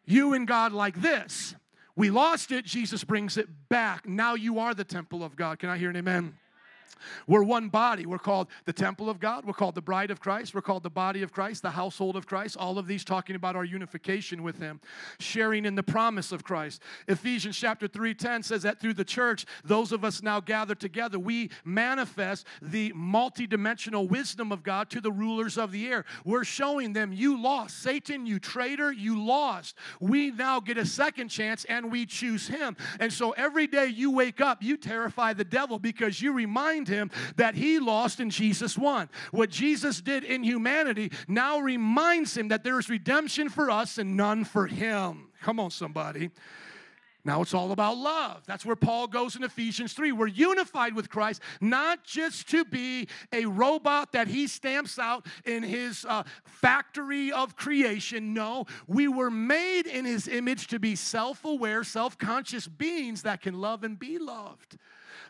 You 0.04 0.34
and 0.34 0.46
God 0.46 0.72
like 0.72 1.00
this. 1.00 1.54
We 1.96 2.10
lost 2.10 2.50
it, 2.50 2.64
Jesus 2.64 3.04
brings 3.04 3.36
it 3.36 3.48
back. 3.68 4.08
Now 4.08 4.34
you 4.34 4.58
are 4.58 4.74
the 4.74 4.84
temple 4.84 5.22
of 5.22 5.36
God. 5.36 5.58
Can 5.58 5.68
I 5.68 5.76
hear 5.76 5.90
an 5.90 5.96
amen? 5.96 6.34
We're 7.26 7.42
one 7.42 7.68
body. 7.68 8.06
We're 8.06 8.18
called 8.18 8.48
the 8.64 8.72
temple 8.72 9.08
of 9.08 9.20
God. 9.20 9.44
We're 9.44 9.52
called 9.52 9.74
the 9.74 9.82
bride 9.82 10.10
of 10.10 10.20
Christ. 10.20 10.54
We're 10.54 10.62
called 10.62 10.82
the 10.82 10.90
body 10.90 11.22
of 11.22 11.32
Christ, 11.32 11.62
the 11.62 11.70
household 11.70 12.16
of 12.16 12.26
Christ. 12.26 12.56
All 12.56 12.78
of 12.78 12.86
these 12.86 13.04
talking 13.04 13.36
about 13.36 13.56
our 13.56 13.64
unification 13.64 14.42
with 14.42 14.58
Him, 14.58 14.80
sharing 15.18 15.64
in 15.64 15.74
the 15.74 15.82
promise 15.82 16.32
of 16.32 16.44
Christ. 16.44 16.82
Ephesians 17.08 17.56
chapter 17.56 17.88
3:10 17.88 18.44
says 18.44 18.62
that 18.62 18.80
through 18.80 18.94
the 18.94 19.04
church, 19.04 19.46
those 19.64 19.92
of 19.92 20.04
us 20.04 20.22
now 20.22 20.40
gathered 20.40 20.80
together, 20.80 21.18
we 21.18 21.50
manifest 21.64 22.46
the 22.62 22.92
multidimensional 22.92 24.08
wisdom 24.08 24.52
of 24.52 24.62
God 24.62 24.90
to 24.90 25.00
the 25.00 25.12
rulers 25.12 25.56
of 25.56 25.72
the 25.72 25.86
air. 25.86 26.04
We're 26.24 26.44
showing 26.44 26.92
them, 26.92 27.12
you 27.12 27.40
lost. 27.40 27.82
Satan, 27.82 28.26
you 28.26 28.38
traitor, 28.38 28.92
you 28.92 29.24
lost. 29.24 29.76
We 30.00 30.30
now 30.30 30.60
get 30.60 30.78
a 30.78 30.86
second 30.86 31.28
chance 31.28 31.64
and 31.66 31.90
we 31.90 32.06
choose 32.06 32.48
Him. 32.48 32.76
And 32.98 33.12
so 33.12 33.32
every 33.32 33.66
day 33.66 33.86
you 33.86 34.10
wake 34.10 34.40
up, 34.40 34.62
you 34.62 34.76
terrify 34.76 35.32
the 35.32 35.44
devil 35.44 35.78
because 35.78 36.20
you 36.20 36.32
remind 36.32 36.79
remind 36.80 36.88
him 36.88 37.10
that 37.36 37.54
he 37.54 37.78
lost 37.78 38.20
and 38.20 38.30
Jesus 38.30 38.78
won. 38.78 39.08
What 39.30 39.50
Jesus 39.50 40.00
did 40.00 40.24
in 40.24 40.42
humanity 40.42 41.12
now 41.28 41.58
reminds 41.58 42.36
him 42.36 42.48
that 42.48 42.64
there 42.64 42.78
is 42.78 42.88
redemption 42.88 43.48
for 43.48 43.70
us 43.70 43.98
and 43.98 44.16
none 44.16 44.44
for 44.44 44.66
him. 44.66 45.28
Come 45.42 45.60
on, 45.60 45.70
somebody. 45.70 46.30
Now 47.22 47.42
it's 47.42 47.52
all 47.52 47.70
about 47.70 47.98
love. 47.98 48.44
That's 48.46 48.64
where 48.64 48.76
Paul 48.76 49.06
goes 49.06 49.36
in 49.36 49.44
Ephesians 49.44 49.92
3. 49.92 50.12
We're 50.12 50.26
unified 50.26 50.94
with 50.94 51.10
Christ, 51.10 51.42
not 51.60 52.02
just 52.02 52.48
to 52.48 52.64
be 52.64 53.08
a 53.30 53.44
robot 53.44 54.12
that 54.12 54.26
he 54.26 54.46
stamps 54.46 54.98
out 54.98 55.26
in 55.44 55.62
his 55.62 56.06
uh, 56.08 56.22
factory 56.44 57.30
of 57.30 57.56
creation. 57.56 58.32
No, 58.32 58.64
we 58.86 59.06
were 59.06 59.30
made 59.30 59.86
in 59.86 60.06
his 60.06 60.28
image 60.28 60.68
to 60.68 60.78
be 60.78 60.96
self 60.96 61.44
aware, 61.44 61.84
self 61.84 62.16
conscious 62.16 62.66
beings 62.66 63.22
that 63.24 63.42
can 63.42 63.60
love 63.60 63.84
and 63.84 63.98
be 63.98 64.16
loved. 64.16 64.78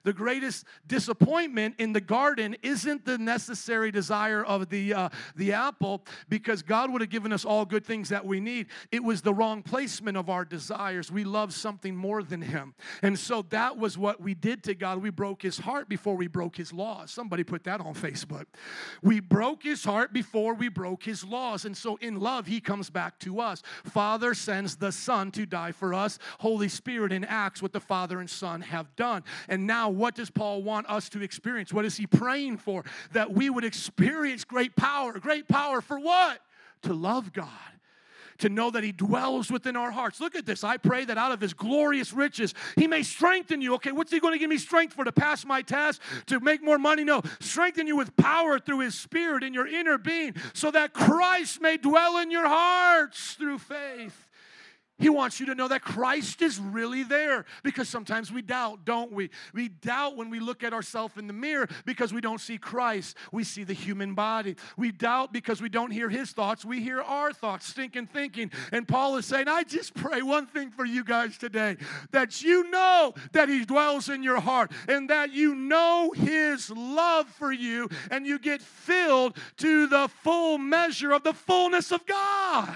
The 0.03 0.13
greatest 0.13 0.65
disappointment 0.87 1.75
in 1.79 1.93
the 1.93 2.01
garden 2.01 2.57
isn't 2.63 3.05
the 3.05 3.19
necessary 3.19 3.91
desire 3.91 4.45
of 4.45 4.69
the, 4.71 4.95
uh, 4.95 5.09
the 5.37 5.53
apple, 5.53 6.05
because 6.29 6.63
God 6.63 6.91
would 6.91 7.01
have 7.01 7.11
given 7.11 7.33
us 7.33 7.45
all 7.45 7.65
good 7.65 7.85
things 7.85 8.09
that 8.09 8.25
we 8.25 8.41
need. 8.41 8.67
It 8.91 9.05
was 9.05 9.23
the 9.23 9.35
wrong 9.35 9.63
placement 9.63 10.17
of 10.17 10.31
our 10.31 10.45
desires. 10.45 11.13
We 11.13 11.25
love 11.25 11.53
something 11.53 11.95
more 11.95 12.23
than 12.23 12.41
Him. 12.41 12.75
And 13.03 13.19
so 13.19 13.43
that 13.51 13.77
was 13.77 13.99
what 13.99 14.21
we 14.21 14.35
did 14.35 14.65
to 14.65 14.75
God. 14.75 15.03
We 15.03 15.11
broke 15.11 15.43
His 15.43 15.59
heart 15.59 15.89
before 15.89 16.17
we 16.17 16.27
broke 16.29 16.57
His 16.57 16.73
laws. 16.73 17.11
Somebody 17.11 17.45
put 17.45 17.65
that 17.65 17.81
on 17.81 17.95
Facebook. 17.95 18.47
We 19.03 19.21
broke 19.21 19.63
His 19.63 19.85
heart 19.85 20.13
before 20.13 20.55
we 20.55 20.69
broke 20.69 21.03
His 21.03 21.25
laws. 21.25 21.65
And 21.65 21.77
so 21.77 21.97
in 21.97 22.19
love, 22.19 22.47
He 22.47 22.61
comes 22.61 22.89
back 22.89 23.19
to 23.21 23.41
us. 23.41 23.63
Father 23.85 24.35
sends 24.35 24.77
the 24.77 24.93
Son 24.93 25.31
to 25.33 25.45
die 25.45 25.73
for 25.73 25.93
us. 25.93 26.19
Holy 26.39 26.69
Spirit 26.69 27.13
enacts 27.13 27.61
what 27.61 27.73
the 27.73 27.81
Father 27.81 28.21
and 28.21 28.31
Son 28.31 28.61
have 28.63 28.95
done. 28.97 29.23
And 29.49 29.67
now 29.67 29.90
what 29.91 30.15
does 30.15 30.31
Paul 30.31 30.63
want 30.63 30.89
us 30.89 31.09
to 31.11 31.23
experience? 31.23 31.73
What 31.73 31.85
is 31.85 31.97
he 31.97 32.07
praying 32.07 32.59
for? 32.59 32.85
That 33.13 33.33
we 33.33 33.51
would 33.51 33.65
experience 33.65 34.45
great 34.45 34.77
power. 34.77 35.19
Great 35.19 35.49
power 35.49 35.81
for 35.81 35.99
what? 35.99 36.41
To 36.83 36.95
love 36.95 37.33
God 37.33 37.49
to 38.41 38.49
know 38.49 38.71
that 38.71 38.83
He 38.83 38.93
dwells 38.93 39.51
within 39.51 39.77
our 39.77 39.91
hearts. 39.91 40.21
Look 40.21 40.35
at 40.35 40.45
this. 40.45 40.65
I 40.65 40.77
pray 40.77 41.05
that 41.05 41.17
out 41.17 41.33
of 41.33 41.41
His 41.41 41.55
glorious 41.55 42.13
riches, 42.13 42.55
He 42.77 42.87
may 42.87 43.03
strengthen 43.03 43.63
you. 43.63 43.75
Okay, 43.75 43.93
what's 43.93 44.11
He 44.11 44.21
going 44.21 44.33
to 44.33 44.39
give 44.39 44.51
me 44.51 44.59
strength 44.59 44.95
for? 44.95 45.05
To 45.05 45.13
pass 45.13 45.45
my 45.45 45.63
test? 45.63 46.01
To 46.27 46.41
make 46.41 46.63
more 46.63 46.79
money? 46.79 47.05
No. 47.05 47.23
Strengthen 47.41 47.87
you 47.87 47.97
with 47.97 48.17
power 48.17 48.59
through 48.59 48.81
His 48.81 48.95
Spirit 48.95 49.45
in 49.45 49.55
your 49.55 49.67
inner 49.67 49.99
being 49.99 50.35
so 50.53 50.71
that 50.71 50.93
Christ 50.93 51.61
may 51.61 51.77
dwell 51.77 52.19
in 52.19 52.31
your 52.31 52.47
hearts 52.47 53.35
through 53.35 53.59
faith. 53.59 54.30
He 55.01 55.09
wants 55.09 55.41
you 55.41 55.47
to 55.47 55.55
know 55.55 55.67
that 55.69 55.83
Christ 55.83 56.43
is 56.43 56.61
really 56.61 57.03
there 57.03 57.47
because 57.63 57.89
sometimes 57.89 58.31
we 58.31 58.43
doubt, 58.43 58.85
don't 58.85 59.11
we? 59.11 59.31
We 59.55 59.69
doubt 59.69 60.17
when 60.17 60.29
we 60.29 60.41
look 60.41 60.63
at 60.63 60.75
ourselves 60.75 61.17
in 61.17 61.27
the 61.27 61.33
mirror 61.33 61.69
because 61.87 62.13
we 62.13 62.21
don't 62.21 62.41
see 62.41 62.59
Christ. 62.59 63.17
We 63.33 63.43
see 63.43 63.65
the 63.65 63.73
human 63.73 64.15
body. 64.15 64.57
We 64.77 64.93
doubt 64.93 65.33
because 65.33 65.63
we 65.63 65.71
don't 65.71 65.91
hear 65.91 66.11
his 66.11 66.33
thoughts. 66.33 66.65
We 66.65 66.83
hear 66.83 67.01
our 67.01 67.33
thoughts, 67.33 67.67
stinking 67.67 68.09
thinking. 68.09 68.51
And 68.73 68.87
Paul 68.87 69.17
is 69.17 69.25
saying, 69.25 69.49
I 69.49 69.65
just 69.65 69.95
pray 69.95 70.21
one 70.21 70.47
thing 70.47 70.71
for 70.71 70.85
you 70.85 71.03
guys 71.03 71.39
today 71.39 71.79
that 72.11 72.43
you 72.43 72.71
know 72.71 73.15
that 73.33 73.49
he 73.49 73.65
dwells 73.65 74.11
in 74.11 74.23
your 74.23 74.41
heart 74.41 74.71
and 74.87 75.09
that 75.09 75.33
you 75.33 75.55
know 75.55 76.13
his 76.15 76.71
love 76.71 77.27
for 77.27 77.53
you 77.53 77.89
and 78.11 78.27
you 78.27 78.39
get 78.39 78.61
filled 78.61 79.37
to 79.57 79.87
the 79.87 80.09
full 80.23 80.59
measure 80.59 81.13
of 81.13 81.23
the 81.23 81.33
fullness 81.33 81.91
of 81.91 82.05
God 82.07 82.75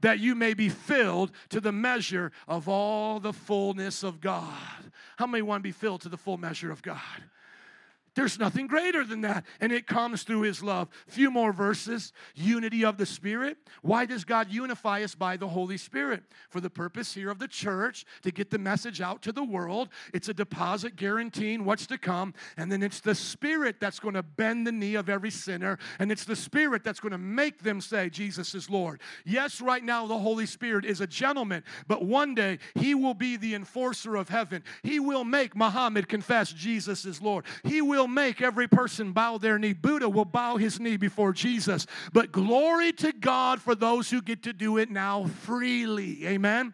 that 0.00 0.18
you 0.18 0.34
may 0.34 0.54
be 0.54 0.68
filled 0.68 1.32
to 1.50 1.60
the 1.60 1.72
measure 1.72 2.32
of 2.46 2.68
all 2.68 3.20
the 3.20 3.32
fullness 3.32 4.02
of 4.02 4.20
God. 4.20 4.52
How 5.16 5.26
many 5.26 5.42
want 5.42 5.60
to 5.60 5.68
be 5.68 5.72
filled 5.72 6.02
to 6.02 6.08
the 6.08 6.16
full 6.16 6.38
measure 6.38 6.70
of 6.70 6.82
God? 6.82 7.00
There's 8.16 8.38
nothing 8.38 8.66
greater 8.66 9.04
than 9.04 9.20
that. 9.20 9.44
And 9.60 9.70
it 9.70 9.86
comes 9.86 10.22
through 10.22 10.40
his 10.40 10.62
love. 10.62 10.88
Few 11.06 11.30
more 11.30 11.52
verses. 11.52 12.12
Unity 12.34 12.84
of 12.84 12.96
the 12.96 13.06
Spirit. 13.06 13.58
Why 13.82 14.06
does 14.06 14.24
God 14.24 14.50
unify 14.50 15.02
us 15.02 15.14
by 15.14 15.36
the 15.36 15.48
Holy 15.48 15.76
Spirit? 15.76 16.24
For 16.48 16.60
the 16.60 16.70
purpose 16.70 17.12
here 17.12 17.30
of 17.30 17.38
the 17.38 17.46
church 17.46 18.06
to 18.22 18.30
get 18.30 18.50
the 18.50 18.58
message 18.58 19.02
out 19.02 19.20
to 19.22 19.32
the 19.32 19.44
world. 19.44 19.90
It's 20.14 20.30
a 20.30 20.34
deposit 20.34 20.96
guaranteeing 20.96 21.64
what's 21.66 21.86
to 21.88 21.98
come. 21.98 22.32
And 22.56 22.72
then 22.72 22.82
it's 22.82 23.00
the 23.00 23.14
Spirit 23.14 23.76
that's 23.80 24.00
going 24.00 24.14
to 24.14 24.22
bend 24.22 24.66
the 24.66 24.72
knee 24.72 24.94
of 24.94 25.10
every 25.10 25.30
sinner. 25.30 25.78
And 25.98 26.10
it's 26.10 26.24
the 26.24 26.36
Spirit 26.36 26.82
that's 26.82 27.00
going 27.00 27.12
to 27.12 27.18
make 27.18 27.62
them 27.62 27.82
say, 27.82 28.08
Jesus 28.08 28.54
is 28.54 28.70
Lord. 28.70 29.02
Yes, 29.26 29.60
right 29.60 29.84
now 29.84 30.06
the 30.06 30.18
Holy 30.18 30.46
Spirit 30.46 30.86
is 30.86 31.02
a 31.02 31.06
gentleman, 31.06 31.62
but 31.86 32.02
one 32.02 32.34
day 32.34 32.60
he 32.74 32.94
will 32.94 33.12
be 33.12 33.36
the 33.36 33.54
enforcer 33.54 34.16
of 34.16 34.30
heaven. 34.30 34.62
He 34.82 35.00
will 35.00 35.24
make 35.24 35.54
Muhammad 35.54 36.08
confess 36.08 36.50
Jesus 36.50 37.04
is 37.04 37.20
Lord. 37.20 37.44
He 37.62 37.82
will 37.82 38.05
will 38.06 38.12
make 38.12 38.40
every 38.40 38.68
person 38.68 39.12
bow 39.12 39.36
their 39.36 39.58
knee. 39.58 39.72
Buddha 39.72 40.08
will 40.08 40.24
bow 40.24 40.56
his 40.56 40.78
knee 40.78 40.96
before 40.96 41.32
Jesus. 41.32 41.86
But 42.12 42.30
glory 42.30 42.92
to 42.92 43.12
God 43.12 43.60
for 43.60 43.74
those 43.74 44.08
who 44.10 44.22
get 44.22 44.44
to 44.44 44.52
do 44.52 44.76
it 44.76 44.90
now 44.90 45.26
freely. 45.42 46.26
Amen 46.26 46.72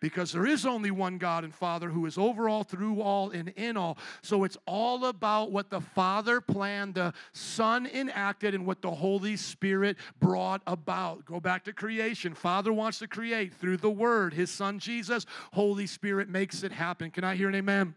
because 0.00 0.32
there 0.32 0.44
is 0.44 0.66
only 0.66 0.90
one 0.90 1.16
God 1.16 1.44
and 1.44 1.54
Father 1.54 1.88
who 1.88 2.06
is 2.06 2.18
over 2.18 2.48
all, 2.48 2.64
through 2.64 3.00
all, 3.00 3.30
and 3.30 3.50
in 3.50 3.76
all. 3.76 3.96
So 4.20 4.42
it's 4.42 4.56
all 4.66 5.04
about 5.04 5.52
what 5.52 5.70
the 5.70 5.80
Father 5.80 6.40
planned, 6.40 6.94
the 6.94 7.14
Son 7.32 7.86
enacted, 7.86 8.52
and 8.52 8.66
what 8.66 8.82
the 8.82 8.90
Holy 8.90 9.36
Spirit 9.36 9.96
brought 10.18 10.60
about. 10.66 11.24
Go 11.24 11.38
back 11.38 11.62
to 11.66 11.72
creation. 11.72 12.34
Father 12.34 12.72
wants 12.72 12.98
to 12.98 13.06
create 13.06 13.54
through 13.54 13.76
the 13.76 13.90
Word, 13.90 14.34
His 14.34 14.50
Son 14.50 14.80
Jesus. 14.80 15.24
Holy 15.52 15.86
Spirit 15.86 16.28
makes 16.28 16.64
it 16.64 16.72
happen. 16.72 17.12
Can 17.12 17.22
I 17.22 17.36
hear 17.36 17.48
an 17.48 17.54
amen? 17.54 17.94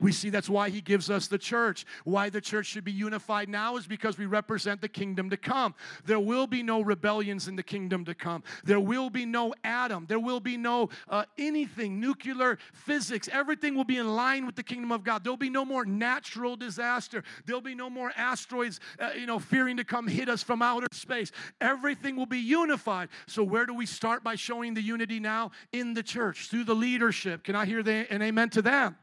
We 0.00 0.12
see 0.12 0.30
that's 0.30 0.48
why 0.48 0.70
he 0.70 0.80
gives 0.80 1.10
us 1.10 1.28
the 1.28 1.38
church. 1.38 1.86
Why 2.04 2.30
the 2.30 2.40
church 2.40 2.66
should 2.66 2.84
be 2.84 2.92
unified 2.92 3.48
now 3.48 3.76
is 3.76 3.86
because 3.86 4.18
we 4.18 4.26
represent 4.26 4.80
the 4.80 4.88
kingdom 4.88 5.30
to 5.30 5.36
come. 5.36 5.74
There 6.04 6.20
will 6.20 6.46
be 6.46 6.62
no 6.62 6.80
rebellions 6.80 7.48
in 7.48 7.56
the 7.56 7.62
kingdom 7.62 8.04
to 8.04 8.14
come. 8.14 8.42
There 8.64 8.80
will 8.80 9.10
be 9.10 9.26
no 9.26 9.54
Adam. 9.64 10.06
There 10.08 10.20
will 10.20 10.40
be 10.40 10.56
no 10.56 10.88
uh, 11.08 11.24
anything, 11.36 12.00
nuclear 12.00 12.58
physics. 12.72 13.28
Everything 13.32 13.74
will 13.74 13.84
be 13.84 13.96
in 13.96 14.14
line 14.14 14.46
with 14.46 14.56
the 14.56 14.62
kingdom 14.62 14.92
of 14.92 15.04
God. 15.04 15.24
There'll 15.24 15.36
be 15.36 15.50
no 15.50 15.64
more 15.64 15.84
natural 15.84 16.56
disaster. 16.56 17.22
There'll 17.46 17.60
be 17.60 17.74
no 17.74 17.90
more 17.90 18.12
asteroids, 18.16 18.80
uh, 18.98 19.10
you 19.18 19.26
know, 19.26 19.38
fearing 19.38 19.76
to 19.76 19.84
come 19.84 20.06
hit 20.06 20.28
us 20.28 20.42
from 20.42 20.62
outer 20.62 20.86
space. 20.92 21.32
Everything 21.60 22.16
will 22.16 22.26
be 22.26 22.38
unified. 22.38 23.08
So 23.26 23.42
where 23.42 23.66
do 23.66 23.74
we 23.74 23.86
start 23.86 24.22
by 24.24 24.34
showing 24.34 24.74
the 24.74 24.82
unity 24.82 25.20
now? 25.20 25.50
In 25.72 25.94
the 25.94 26.02
church, 26.02 26.48
through 26.48 26.64
the 26.64 26.74
leadership. 26.74 27.44
Can 27.44 27.56
I 27.56 27.64
hear 27.64 27.82
the, 27.82 28.06
an 28.10 28.22
amen 28.22 28.50
to 28.50 28.62
that? 28.62 28.94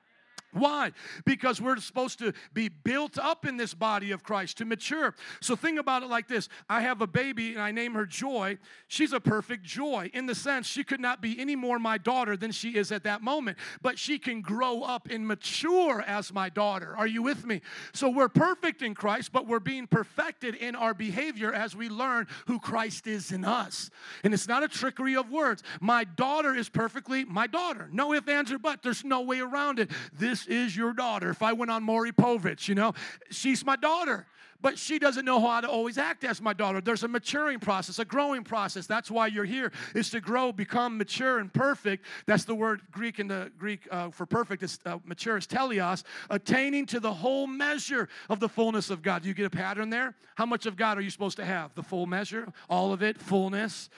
Why? 0.55 0.93
Because 1.25 1.59
we're 1.59 1.77
supposed 1.77 2.17
to 2.19 2.33
be 2.53 2.69
built 2.69 3.17
up 3.17 3.45
in 3.45 3.57
this 3.57 3.73
body 3.73 4.11
of 4.11 4.23
Christ 4.23 4.57
to 4.59 4.65
mature. 4.65 5.13
So 5.41 5.57
think 5.57 5.77
about 5.77 6.01
it 6.01 6.09
like 6.09 6.29
this 6.29 6.47
I 6.69 6.79
have 6.81 7.01
a 7.01 7.07
baby 7.07 7.53
and 7.53 7.61
I 7.61 7.71
name 7.71 7.93
her 7.93 8.05
Joy. 8.05 8.57
She's 8.87 9.11
a 9.11 9.19
perfect 9.19 9.63
joy 9.63 10.09
in 10.13 10.27
the 10.27 10.35
sense 10.35 10.65
she 10.65 10.85
could 10.85 11.01
not 11.01 11.21
be 11.21 11.37
any 11.39 11.57
more 11.57 11.77
my 11.77 11.97
daughter 11.97 12.37
than 12.37 12.51
she 12.51 12.77
is 12.77 12.93
at 12.93 13.03
that 13.03 13.21
moment, 13.21 13.57
but 13.81 13.99
she 13.99 14.17
can 14.17 14.41
grow 14.41 14.81
up 14.81 15.09
and 15.09 15.27
mature 15.27 16.01
as 16.01 16.31
my 16.31 16.47
daughter. 16.47 16.95
Are 16.97 17.07
you 17.07 17.21
with 17.21 17.45
me? 17.45 17.61
So 17.93 18.09
we're 18.09 18.29
perfect 18.29 18.81
in 18.81 18.95
Christ, 18.95 19.33
but 19.33 19.47
we're 19.47 19.59
being 19.59 19.87
perfected 19.87 20.55
in 20.55 20.75
our 20.75 20.93
behavior 20.93 21.51
as 21.51 21.75
we 21.75 21.89
learn 21.89 22.27
who 22.47 22.59
Christ 22.59 23.07
is 23.07 23.33
in 23.33 23.43
us. 23.43 23.89
And 24.23 24.33
it's 24.33 24.47
not 24.47 24.63
a 24.63 24.69
trickery 24.69 25.17
of 25.17 25.29
words. 25.29 25.63
My 25.81 26.05
daughter 26.05 26.55
is 26.55 26.69
perfectly 26.69 27.25
my 27.25 27.47
daughter. 27.47 27.89
No 27.91 28.13
ifs, 28.13 28.29
ands, 28.29 28.53
or 28.53 28.57
buts. 28.57 28.81
There's 28.83 29.03
no 29.03 29.21
way 29.21 29.41
around 29.41 29.79
it. 29.79 29.91
This 30.13 30.44
is 30.47 30.75
your 30.75 30.93
daughter. 30.93 31.29
If 31.29 31.41
I 31.41 31.53
went 31.53 31.71
on 31.71 31.84
Maury 31.84 32.12
Povich, 32.12 32.67
you 32.67 32.75
know, 32.75 32.93
she's 33.29 33.65
my 33.65 33.75
daughter. 33.75 34.27
But 34.62 34.79
she 34.79 34.97
doesn't 34.97 35.25
know 35.25 35.39
how 35.39 35.62
to 35.62 35.69
always 35.69 35.99
act 35.99 36.23
as 36.23 36.41
my 36.41 36.53
daughter. 36.53 36.81
There's 36.81 37.03
a 37.03 37.08
maturing 37.08 37.60
process, 37.60 37.99
a 37.99 38.05
growing 38.05 38.43
process. 38.43 38.88
That's 38.88 39.12
why 39.12 39.27
you're 39.27 39.45
here, 39.45 39.71
is 39.93 40.10
to 40.10 40.21
grow, 40.21 40.51
become 40.51 40.97
mature 40.97 41.38
and 41.38 41.53
perfect. 41.53 42.05
That's 42.25 42.45
the 42.45 42.55
word 42.55 42.81
Greek 42.89 43.19
in 43.19 43.27
the 43.27 43.51
Greek 43.60 43.88
uh, 43.91 44.10
for 44.10 44.25
perfect 44.25 44.63
is 44.63 44.79
uh, 44.86 44.97
mature 45.05 45.38
is 45.38 45.45
teleos, 45.45 46.03
attaining 46.31 46.88
to 46.88 46.99
the 46.99 47.13
whole 47.13 47.45
measure 47.45 48.10
of 48.27 48.39
the 48.39 48.49
fullness 48.49 48.89
of 48.89 49.03
God. 49.03 49.21
Do 49.21 49.27
you 49.27 49.36
get 49.36 49.45
a 49.45 49.51
pattern 49.51 49.91
there? 49.91 50.15
How 50.36 50.47
much 50.47 50.65
of 50.65 50.75
God 50.77 50.97
are 50.97 51.01
you 51.01 51.12
supposed 51.12 51.38
to 51.38 51.45
have? 51.45 51.75
The 51.75 51.84
full 51.84 52.08
measure, 52.08 52.51
all 52.67 52.91
of 52.91 53.03
it, 53.03 53.19
fullness. 53.19 53.89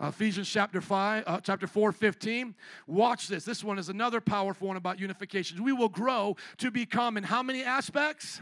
Ephesians 0.00 0.48
chapter 0.48 0.80
5, 0.80 1.24
uh, 1.26 1.40
chapter 1.40 1.66
4, 1.66 1.92
15. 1.92 2.54
Watch 2.86 3.28
this. 3.28 3.44
This 3.44 3.62
one 3.62 3.78
is 3.78 3.88
another 3.88 4.20
powerful 4.20 4.68
one 4.68 4.76
about 4.76 4.98
unification. 4.98 5.62
We 5.62 5.72
will 5.72 5.90
grow 5.90 6.36
to 6.58 6.70
become 6.70 7.16
in 7.16 7.24
how 7.24 7.42
many 7.42 7.62
aspects? 7.62 8.40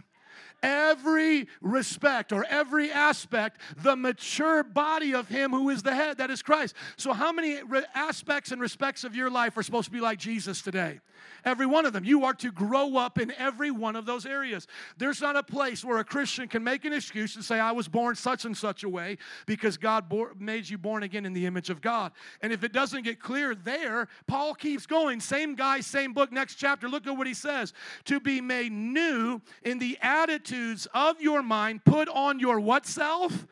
Every 0.62 1.48
respect 1.60 2.32
or 2.32 2.44
every 2.48 2.90
aspect 2.90 3.60
the 3.82 3.96
mature 3.96 4.62
body 4.62 5.14
of 5.14 5.28
Him 5.28 5.50
who 5.50 5.70
is 5.70 5.82
the 5.82 5.94
head, 5.94 6.18
that 6.18 6.30
is 6.30 6.42
Christ. 6.42 6.74
So, 6.96 7.12
how 7.12 7.32
many 7.32 7.62
re- 7.62 7.84
aspects 7.94 8.52
and 8.52 8.60
respects 8.60 9.04
of 9.04 9.14
your 9.14 9.30
life 9.30 9.56
are 9.56 9.62
supposed 9.62 9.86
to 9.86 9.92
be 9.92 10.00
like 10.00 10.18
Jesus 10.18 10.62
today? 10.62 11.00
Every 11.44 11.66
one 11.66 11.86
of 11.86 11.92
them. 11.92 12.04
You 12.04 12.24
are 12.24 12.34
to 12.34 12.50
grow 12.50 12.96
up 12.96 13.18
in 13.18 13.32
every 13.38 13.70
one 13.70 13.96
of 13.96 14.06
those 14.06 14.26
areas. 14.26 14.66
There's 14.96 15.20
not 15.20 15.36
a 15.36 15.42
place 15.42 15.84
where 15.84 15.98
a 15.98 16.04
Christian 16.04 16.48
can 16.48 16.64
make 16.64 16.84
an 16.84 16.92
excuse 16.92 17.36
and 17.36 17.44
say, 17.44 17.60
I 17.60 17.72
was 17.72 17.88
born 17.88 18.16
such 18.16 18.44
and 18.44 18.56
such 18.56 18.84
a 18.84 18.88
way 18.88 19.18
because 19.46 19.76
God 19.76 20.08
bore, 20.08 20.32
made 20.38 20.68
you 20.68 20.78
born 20.78 21.02
again 21.02 21.24
in 21.24 21.32
the 21.32 21.46
image 21.46 21.70
of 21.70 21.80
God. 21.80 22.12
And 22.42 22.52
if 22.52 22.64
it 22.64 22.72
doesn't 22.72 23.02
get 23.02 23.20
clear 23.20 23.54
there, 23.54 24.08
Paul 24.26 24.54
keeps 24.54 24.86
going. 24.86 25.20
Same 25.20 25.54
guy, 25.54 25.80
same 25.80 26.12
book, 26.12 26.32
next 26.32 26.56
chapter. 26.56 26.88
Look 26.88 27.06
at 27.06 27.16
what 27.16 27.26
he 27.26 27.34
says. 27.34 27.72
To 28.06 28.20
be 28.20 28.40
made 28.40 28.72
new 28.72 29.40
in 29.62 29.78
the 29.78 29.98
attitudes 30.48 30.86
of 30.94 31.20
your 31.20 31.42
mind, 31.42 31.84
put 31.84 32.08
on 32.08 32.38
your 32.38 32.60
what 32.60 32.86
self? 32.86 33.46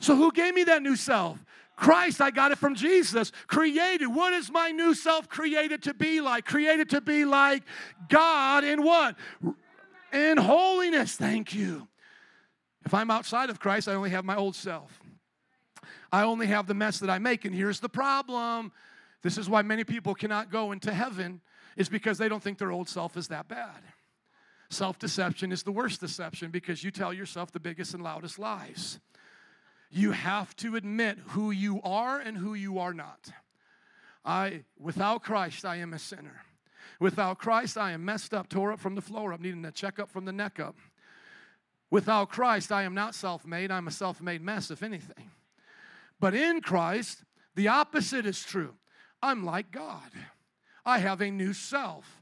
So, 0.00 0.16
who 0.16 0.32
gave 0.32 0.54
me 0.54 0.64
that 0.64 0.82
new 0.82 0.96
self? 0.96 1.44
Christ, 1.76 2.20
I 2.20 2.30
got 2.30 2.50
it 2.50 2.58
from 2.58 2.74
Jesus. 2.74 3.30
Created. 3.46 4.08
What 4.08 4.32
is 4.32 4.50
my 4.50 4.70
new 4.70 4.94
self 4.94 5.28
created 5.28 5.82
to 5.84 5.94
be 5.94 6.20
like? 6.20 6.44
Created 6.44 6.90
to 6.90 7.00
be 7.00 7.24
like 7.24 7.62
God 8.08 8.64
in 8.64 8.82
what? 8.82 9.16
In 10.12 10.36
holiness. 10.36 11.14
Thank 11.14 11.54
you. 11.54 11.86
If 12.84 12.94
I'm 12.94 13.10
outside 13.10 13.50
of 13.50 13.60
Christ, 13.60 13.88
I 13.88 13.94
only 13.94 14.10
have 14.10 14.24
my 14.24 14.36
old 14.36 14.56
self. 14.56 15.00
I 16.10 16.22
only 16.22 16.46
have 16.46 16.66
the 16.66 16.74
mess 16.74 16.98
that 17.00 17.10
I 17.10 17.18
make. 17.18 17.44
And 17.44 17.54
here's 17.54 17.80
the 17.80 17.88
problem 17.88 18.72
this 19.22 19.36
is 19.36 19.48
why 19.48 19.62
many 19.62 19.84
people 19.84 20.14
cannot 20.14 20.50
go 20.50 20.72
into 20.72 20.92
heaven, 20.92 21.40
is 21.76 21.88
because 21.88 22.18
they 22.18 22.28
don't 22.28 22.42
think 22.42 22.58
their 22.58 22.72
old 22.72 22.88
self 22.88 23.16
is 23.16 23.28
that 23.28 23.48
bad. 23.48 23.82
Self 24.70 24.98
deception 24.98 25.50
is 25.50 25.62
the 25.62 25.72
worst 25.72 26.00
deception 26.00 26.50
because 26.50 26.84
you 26.84 26.90
tell 26.90 27.12
yourself 27.12 27.50
the 27.50 27.60
biggest 27.60 27.94
and 27.94 28.02
loudest 28.02 28.38
lies. 28.38 29.00
You 29.90 30.12
have 30.12 30.54
to 30.56 30.76
admit 30.76 31.18
who 31.28 31.50
you 31.50 31.80
are 31.82 32.20
and 32.20 32.36
who 32.36 32.54
you 32.54 32.78
are 32.78 32.92
not. 32.92 33.30
I, 34.24 34.64
without 34.78 35.22
Christ, 35.22 35.64
I 35.64 35.76
am 35.76 35.94
a 35.94 35.98
sinner. 35.98 36.42
Without 37.00 37.38
Christ, 37.38 37.78
I 37.78 37.92
am 37.92 38.04
messed 38.04 38.34
up, 38.34 38.48
tore 38.48 38.72
up 38.72 38.80
from 38.80 38.94
the 38.94 39.00
floor 39.00 39.32
up, 39.32 39.40
needing 39.40 39.64
a 39.64 39.72
checkup 39.72 40.10
from 40.10 40.26
the 40.26 40.32
neck 40.32 40.60
up. 40.60 40.76
Without 41.90 42.28
Christ, 42.28 42.70
I 42.70 42.82
am 42.82 42.94
not 42.94 43.14
self 43.14 43.46
made. 43.46 43.70
I'm 43.70 43.88
a 43.88 43.92
self 43.92 44.20
made 44.20 44.42
mess, 44.42 44.70
if 44.70 44.82
anything. 44.82 45.30
But 46.20 46.34
in 46.34 46.60
Christ, 46.60 47.24
the 47.54 47.68
opposite 47.68 48.26
is 48.26 48.44
true. 48.44 48.74
I'm 49.22 49.44
like 49.44 49.70
God. 49.70 50.10
I 50.84 50.98
have 50.98 51.20
a 51.20 51.30
new 51.30 51.52
self. 51.52 52.17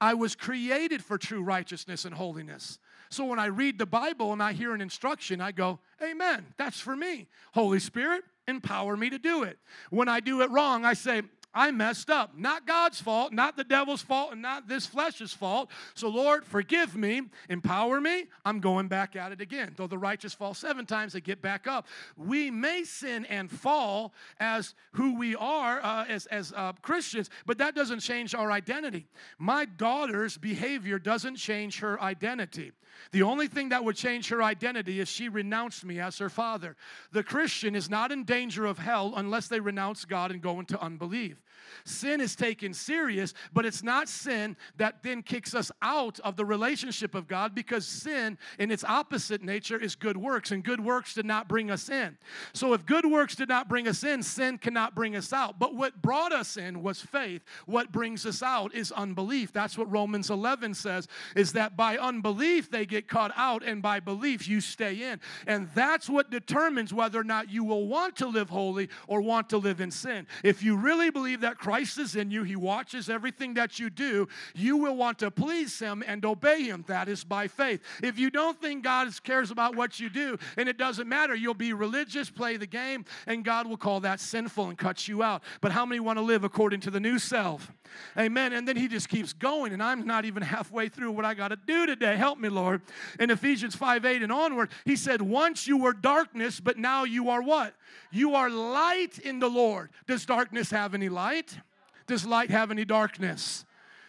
I 0.00 0.14
was 0.14 0.34
created 0.34 1.04
for 1.04 1.18
true 1.18 1.42
righteousness 1.42 2.04
and 2.04 2.14
holiness. 2.14 2.78
So 3.10 3.24
when 3.24 3.38
I 3.38 3.46
read 3.46 3.78
the 3.78 3.86
Bible 3.86 4.32
and 4.32 4.42
I 4.42 4.52
hear 4.52 4.72
an 4.72 4.80
instruction, 4.80 5.40
I 5.40 5.52
go, 5.52 5.80
Amen, 6.02 6.46
that's 6.56 6.80
for 6.80 6.96
me. 6.96 7.28
Holy 7.52 7.80
Spirit, 7.80 8.22
empower 8.46 8.96
me 8.96 9.10
to 9.10 9.18
do 9.18 9.42
it. 9.42 9.58
When 9.90 10.08
I 10.08 10.20
do 10.20 10.42
it 10.42 10.50
wrong, 10.50 10.84
I 10.84 10.94
say, 10.94 11.22
I 11.52 11.70
messed 11.72 12.10
up. 12.10 12.36
Not 12.36 12.66
God's 12.66 13.00
fault, 13.00 13.32
not 13.32 13.56
the 13.56 13.64
devil's 13.64 14.02
fault, 14.02 14.32
and 14.32 14.40
not 14.40 14.68
this 14.68 14.86
flesh's 14.86 15.32
fault. 15.32 15.70
So, 15.94 16.08
Lord, 16.08 16.44
forgive 16.44 16.94
me, 16.96 17.22
empower 17.48 18.00
me. 18.00 18.26
I'm 18.44 18.60
going 18.60 18.88
back 18.88 19.16
at 19.16 19.32
it 19.32 19.40
again. 19.40 19.74
Though 19.76 19.88
the 19.88 19.98
righteous 19.98 20.32
fall 20.32 20.54
seven 20.54 20.86
times, 20.86 21.12
they 21.12 21.20
get 21.20 21.42
back 21.42 21.66
up. 21.66 21.86
We 22.16 22.50
may 22.50 22.84
sin 22.84 23.24
and 23.26 23.50
fall 23.50 24.12
as 24.38 24.74
who 24.92 25.16
we 25.16 25.34
are 25.34 25.80
uh, 25.82 26.04
as, 26.08 26.26
as 26.26 26.52
uh, 26.54 26.72
Christians, 26.82 27.30
but 27.46 27.58
that 27.58 27.74
doesn't 27.74 28.00
change 28.00 28.34
our 28.34 28.52
identity. 28.52 29.08
My 29.38 29.64
daughter's 29.64 30.38
behavior 30.38 30.98
doesn't 30.98 31.36
change 31.36 31.80
her 31.80 32.00
identity. 32.00 32.72
The 33.12 33.22
only 33.22 33.48
thing 33.48 33.70
that 33.70 33.84
would 33.84 33.96
change 33.96 34.28
her 34.28 34.42
identity 34.42 35.00
is 35.00 35.08
she 35.08 35.28
renounced 35.28 35.84
me 35.84 36.00
as 36.00 36.18
her 36.18 36.28
father. 36.28 36.76
The 37.12 37.22
Christian 37.22 37.74
is 37.74 37.88
not 37.88 38.12
in 38.12 38.24
danger 38.24 38.66
of 38.66 38.78
hell 38.78 39.14
unless 39.16 39.48
they 39.48 39.60
renounce 39.60 40.04
God 40.04 40.30
and 40.30 40.40
go 40.40 40.60
into 40.60 40.80
unbelief. 40.80 41.39
Sin 41.84 42.20
is 42.20 42.36
taken 42.36 42.74
serious, 42.74 43.32
but 43.52 43.64
it's 43.64 43.82
not 43.82 44.08
sin 44.08 44.56
that 44.76 45.02
then 45.02 45.22
kicks 45.22 45.54
us 45.54 45.72
out 45.82 46.20
of 46.20 46.36
the 46.36 46.44
relationship 46.44 47.14
of 47.14 47.26
God 47.26 47.54
because 47.54 47.86
sin 47.86 48.38
in 48.58 48.70
its 48.70 48.84
opposite 48.84 49.42
nature 49.42 49.78
is 49.78 49.94
good 49.94 50.16
works, 50.16 50.50
and 50.50 50.64
good 50.64 50.80
works 50.80 51.14
did 51.14 51.26
not 51.26 51.48
bring 51.48 51.70
us 51.70 51.88
in. 51.88 52.16
So 52.52 52.72
if 52.72 52.84
good 52.84 53.06
works 53.06 53.34
did 53.34 53.48
not 53.48 53.68
bring 53.68 53.88
us 53.88 54.04
in, 54.04 54.22
sin 54.22 54.58
cannot 54.58 54.94
bring 54.94 55.16
us 55.16 55.32
out. 55.32 55.58
But 55.58 55.74
what 55.74 56.02
brought 56.02 56.32
us 56.32 56.56
in 56.56 56.82
was 56.82 57.00
faith. 57.00 57.42
What 57.66 57.92
brings 57.92 58.26
us 58.26 58.42
out 58.42 58.74
is 58.74 58.92
unbelief. 58.92 59.52
That's 59.52 59.78
what 59.78 59.90
Romans 59.90 60.30
11 60.30 60.74
says, 60.74 61.08
is 61.34 61.52
that 61.54 61.76
by 61.76 61.96
unbelief 61.96 62.70
they 62.70 62.84
get 62.84 63.08
caught 63.08 63.32
out, 63.36 63.62
and 63.62 63.80
by 63.80 64.00
belief 64.00 64.48
you 64.48 64.60
stay 64.60 65.10
in. 65.10 65.20
And 65.46 65.68
that's 65.74 66.08
what 66.08 66.30
determines 66.30 66.92
whether 66.92 67.18
or 67.18 67.24
not 67.24 67.50
you 67.50 67.64
will 67.64 67.86
want 67.86 68.16
to 68.16 68.26
live 68.26 68.50
holy 68.50 68.88
or 69.06 69.20
want 69.20 69.48
to 69.50 69.58
live 69.58 69.80
in 69.80 69.90
sin. 69.90 70.26
If 70.42 70.62
you 70.62 70.76
really 70.76 71.10
believe 71.10 71.29
that 71.36 71.58
Christ 71.58 71.98
is 71.98 72.16
in 72.16 72.30
you, 72.30 72.42
He 72.42 72.56
watches 72.56 73.08
everything 73.08 73.54
that 73.54 73.78
you 73.78 73.90
do, 73.90 74.28
you 74.54 74.76
will 74.76 74.96
want 74.96 75.18
to 75.20 75.30
please 75.30 75.78
Him 75.78 76.02
and 76.06 76.24
obey 76.24 76.62
Him. 76.62 76.84
That 76.88 77.08
is 77.08 77.24
by 77.24 77.48
faith. 77.48 77.80
If 78.02 78.18
you 78.18 78.30
don't 78.30 78.60
think 78.60 78.84
God 78.84 79.08
cares 79.22 79.50
about 79.50 79.76
what 79.76 80.00
you 80.00 80.08
do 80.08 80.38
and 80.56 80.68
it 80.68 80.78
doesn't 80.78 81.08
matter, 81.08 81.34
you'll 81.34 81.54
be 81.54 81.72
religious, 81.72 82.30
play 82.30 82.56
the 82.56 82.66
game, 82.66 83.04
and 83.26 83.44
God 83.44 83.66
will 83.66 83.76
call 83.76 84.00
that 84.00 84.20
sinful 84.20 84.68
and 84.68 84.78
cut 84.78 85.08
you 85.08 85.22
out. 85.22 85.42
But 85.60 85.72
how 85.72 85.86
many 85.86 86.00
want 86.00 86.18
to 86.18 86.22
live 86.22 86.44
according 86.44 86.80
to 86.80 86.90
the 86.90 87.00
new 87.00 87.18
self? 87.18 87.72
Amen. 88.16 88.52
And 88.52 88.66
then 88.66 88.76
He 88.76 88.88
just 88.88 89.08
keeps 89.08 89.32
going, 89.32 89.72
and 89.72 89.82
I'm 89.82 90.06
not 90.06 90.24
even 90.24 90.42
halfway 90.50 90.88
through 90.88 91.12
what 91.12 91.24
I 91.24 91.34
got 91.34 91.48
to 91.48 91.56
do 91.56 91.86
today. 91.86 92.16
Help 92.16 92.38
me, 92.38 92.48
Lord. 92.48 92.82
In 93.18 93.30
Ephesians 93.30 93.74
5 93.74 94.04
8 94.04 94.22
and 94.22 94.32
onward, 94.32 94.70
He 94.84 94.96
said, 94.96 95.22
Once 95.22 95.66
you 95.66 95.78
were 95.78 95.92
darkness, 95.92 96.60
but 96.60 96.78
now 96.78 97.04
you 97.04 97.30
are 97.30 97.42
what? 97.42 97.74
You 98.10 98.34
are 98.34 98.50
light 98.50 99.18
in 99.18 99.38
the 99.38 99.48
Lord. 99.48 99.90
Does 100.06 100.26
darkness 100.26 100.70
have 100.70 100.94
any 100.94 101.08
light? 101.08 101.58
Does 102.06 102.26
light 102.26 102.50
have 102.50 102.70
any 102.70 102.84
darkness? 102.84 103.64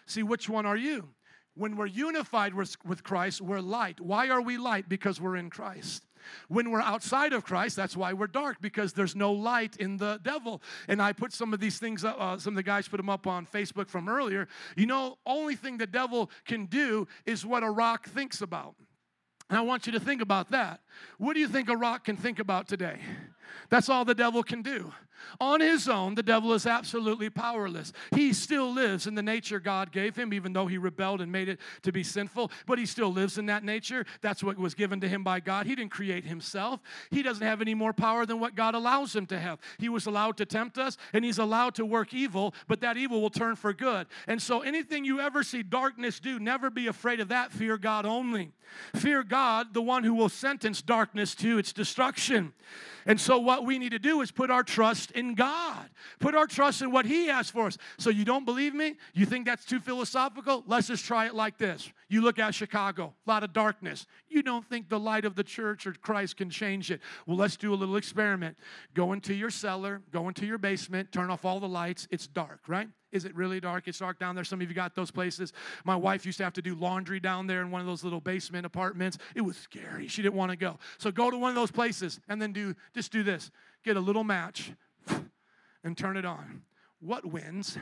See, 0.05 0.23
which 0.23 0.49
one 0.49 0.65
are 0.65 0.77
you? 0.77 1.09
When 1.55 1.75
we're 1.75 1.85
unified 1.85 2.53
with, 2.53 2.75
with 2.85 3.03
Christ, 3.03 3.41
we're 3.41 3.59
light. 3.59 3.99
Why 3.99 4.29
are 4.29 4.41
we 4.41 4.57
light? 4.57 4.87
Because 4.87 5.19
we're 5.19 5.35
in 5.35 5.49
Christ. 5.49 6.05
When 6.47 6.71
we're 6.71 6.81
outside 6.81 7.33
of 7.33 7.43
Christ, 7.43 7.75
that's 7.75 7.97
why 7.97 8.13
we're 8.13 8.27
dark 8.27 8.61
because 8.61 8.93
there's 8.93 9.15
no 9.15 9.31
light 9.31 9.77
in 9.77 9.97
the 9.97 10.19
devil. 10.23 10.61
And 10.87 11.01
I 11.01 11.13
put 11.13 11.33
some 11.33 11.53
of 11.53 11.59
these 11.59 11.79
things 11.79 12.03
up, 12.03 12.17
uh, 12.19 12.37
some 12.37 12.53
of 12.53 12.57
the 12.57 12.63
guys 12.63 12.87
put 12.87 12.97
them 12.97 13.09
up 13.09 13.27
on 13.27 13.45
Facebook 13.45 13.89
from 13.89 14.07
earlier. 14.07 14.47
You 14.75 14.85
know, 14.85 15.17
only 15.25 15.55
thing 15.55 15.77
the 15.77 15.87
devil 15.87 16.29
can 16.45 16.65
do 16.65 17.07
is 17.25 17.45
what 17.45 17.63
a 17.63 17.69
rock 17.69 18.07
thinks 18.07 18.41
about. 18.41 18.75
And 19.49 19.57
I 19.57 19.61
want 19.61 19.85
you 19.85 19.91
to 19.93 19.99
think 19.99 20.21
about 20.21 20.51
that. 20.51 20.81
What 21.17 21.33
do 21.33 21.39
you 21.39 21.47
think 21.47 21.69
a 21.69 21.75
rock 21.75 22.05
can 22.05 22.15
think 22.17 22.39
about 22.39 22.67
today? 22.67 22.99
That's 23.69 23.89
all 23.89 24.05
the 24.05 24.15
devil 24.15 24.43
can 24.43 24.61
do. 24.61 24.93
On 25.39 25.59
his 25.59 25.87
own, 25.87 26.15
the 26.15 26.23
devil 26.23 26.53
is 26.53 26.65
absolutely 26.65 27.29
powerless. 27.29 27.93
He 28.15 28.33
still 28.33 28.71
lives 28.71 29.07
in 29.07 29.15
the 29.15 29.23
nature 29.23 29.59
God 29.59 29.91
gave 29.91 30.15
him, 30.15 30.33
even 30.33 30.53
though 30.53 30.67
he 30.67 30.77
rebelled 30.77 31.21
and 31.21 31.31
made 31.31 31.49
it 31.49 31.59
to 31.83 31.91
be 31.91 32.03
sinful, 32.03 32.51
but 32.65 32.77
he 32.77 32.85
still 32.85 33.11
lives 33.11 33.37
in 33.37 33.45
that 33.47 33.63
nature. 33.63 34.05
That's 34.21 34.43
what 34.43 34.57
was 34.57 34.73
given 34.73 35.01
to 35.01 35.07
him 35.07 35.23
by 35.23 35.39
God. 35.39 35.65
He 35.65 35.75
didn't 35.75 35.91
create 35.91 36.25
himself. 36.25 36.79
He 37.09 37.23
doesn't 37.23 37.45
have 37.45 37.61
any 37.61 37.73
more 37.73 37.93
power 37.93 38.25
than 38.25 38.39
what 38.39 38.55
God 38.55 38.75
allows 38.75 39.15
him 39.15 39.25
to 39.27 39.39
have. 39.39 39.59
He 39.77 39.89
was 39.89 40.05
allowed 40.05 40.37
to 40.37 40.45
tempt 40.45 40.77
us, 40.77 40.97
and 41.13 41.25
he's 41.25 41.37
allowed 41.37 41.75
to 41.75 41.85
work 41.85 42.13
evil, 42.13 42.53
but 42.67 42.81
that 42.81 42.97
evil 42.97 43.21
will 43.21 43.29
turn 43.29 43.55
for 43.55 43.73
good. 43.73 44.07
And 44.27 44.41
so 44.41 44.61
anything 44.61 45.05
you 45.05 45.19
ever 45.19 45.43
see 45.43 45.63
darkness 45.63 46.19
do, 46.19 46.39
never 46.39 46.69
be 46.69 46.87
afraid 46.87 47.19
of 47.19 47.29
that. 47.29 47.51
Fear 47.51 47.77
God 47.77 48.05
only. 48.05 48.51
Fear 48.95 49.23
God, 49.23 49.73
the 49.73 49.81
one 49.81 50.03
who 50.03 50.13
will 50.13 50.29
sentence 50.29 50.81
darkness 50.81 51.35
to 51.35 51.57
its 51.57 51.73
destruction. 51.73 52.53
And 53.05 53.19
so, 53.19 53.39
what 53.39 53.65
we 53.65 53.79
need 53.79 53.91
to 53.91 53.99
do 53.99 54.21
is 54.21 54.31
put 54.31 54.51
our 54.51 54.63
trust 54.63 55.10
in 55.11 55.35
God, 55.35 55.89
put 56.19 56.35
our 56.35 56.47
trust 56.47 56.81
in 56.81 56.91
what 56.91 57.05
He 57.05 57.27
has 57.27 57.49
for 57.49 57.67
us. 57.67 57.77
So, 57.97 58.09
you 58.09 58.25
don't 58.25 58.45
believe 58.45 58.73
me? 58.73 58.95
You 59.13 59.25
think 59.25 59.45
that's 59.45 59.65
too 59.65 59.79
philosophical? 59.79 60.63
Let's 60.67 60.87
just 60.87 61.05
try 61.05 61.27
it 61.27 61.35
like 61.35 61.57
this. 61.57 61.91
You 62.09 62.21
look 62.21 62.39
at 62.39 62.53
Chicago, 62.53 63.13
a 63.25 63.29
lot 63.29 63.43
of 63.43 63.53
darkness. 63.53 64.05
You 64.27 64.43
don't 64.43 64.67
think 64.67 64.89
the 64.89 64.99
light 64.99 65.25
of 65.25 65.35
the 65.35 65.43
church 65.43 65.87
or 65.87 65.93
Christ 65.93 66.37
can 66.37 66.49
change 66.49 66.91
it. 66.91 67.01
Well, 67.25 67.37
let's 67.37 67.55
do 67.55 67.73
a 67.73 67.75
little 67.75 67.95
experiment. 67.95 68.57
Go 68.93 69.13
into 69.13 69.33
your 69.33 69.49
cellar, 69.49 70.01
go 70.11 70.27
into 70.27 70.45
your 70.45 70.57
basement, 70.57 71.11
turn 71.11 71.29
off 71.29 71.45
all 71.45 71.59
the 71.59 71.69
lights. 71.69 72.07
It's 72.11 72.27
dark, 72.27 72.61
right? 72.67 72.89
Is 73.11 73.25
it 73.25 73.35
really 73.35 73.59
dark? 73.59 73.87
It's 73.87 73.99
dark 73.99 74.19
down 74.19 74.35
there. 74.35 74.43
Some 74.43 74.61
of 74.61 74.69
you 74.69 74.75
got 74.75 74.95
those 74.95 75.11
places. 75.11 75.53
My 75.83 75.95
wife 75.95 76.25
used 76.25 76.37
to 76.37 76.43
have 76.43 76.53
to 76.53 76.61
do 76.61 76.75
laundry 76.75 77.19
down 77.19 77.47
there 77.47 77.61
in 77.61 77.71
one 77.71 77.81
of 77.81 77.87
those 77.87 78.03
little 78.03 78.21
basement 78.21 78.65
apartments. 78.65 79.17
It 79.35 79.41
was 79.41 79.57
scary. 79.57 80.07
She 80.07 80.21
didn't 80.21 80.35
want 80.35 80.51
to 80.51 80.57
go. 80.57 80.79
So 80.97 81.11
go 81.11 81.29
to 81.29 81.37
one 81.37 81.49
of 81.49 81.55
those 81.55 81.71
places 81.71 82.19
and 82.29 82.41
then 82.41 82.53
do 82.53 82.73
just 82.93 83.11
do 83.11 83.23
this. 83.23 83.51
Get 83.83 83.97
a 83.97 83.99
little 83.99 84.23
match 84.23 84.71
and 85.83 85.97
turn 85.97 86.17
it 86.17 86.25
on. 86.25 86.61
What 86.99 87.25
wins? 87.25 87.77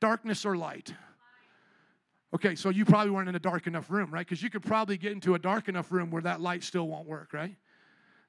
Darkness 0.00 0.44
or 0.44 0.56
light? 0.56 0.94
Okay, 2.34 2.54
so 2.54 2.70
you 2.70 2.84
probably 2.84 3.10
weren't 3.10 3.28
in 3.28 3.34
a 3.34 3.40
dark 3.40 3.66
enough 3.66 3.90
room, 3.90 4.12
right? 4.12 4.26
Because 4.26 4.42
you 4.42 4.48
could 4.48 4.62
probably 4.62 4.96
get 4.96 5.12
into 5.12 5.34
a 5.34 5.38
dark 5.38 5.68
enough 5.68 5.92
room 5.92 6.10
where 6.10 6.22
that 6.22 6.40
light 6.40 6.64
still 6.64 6.88
won't 6.88 7.06
work, 7.06 7.32
right? 7.32 7.54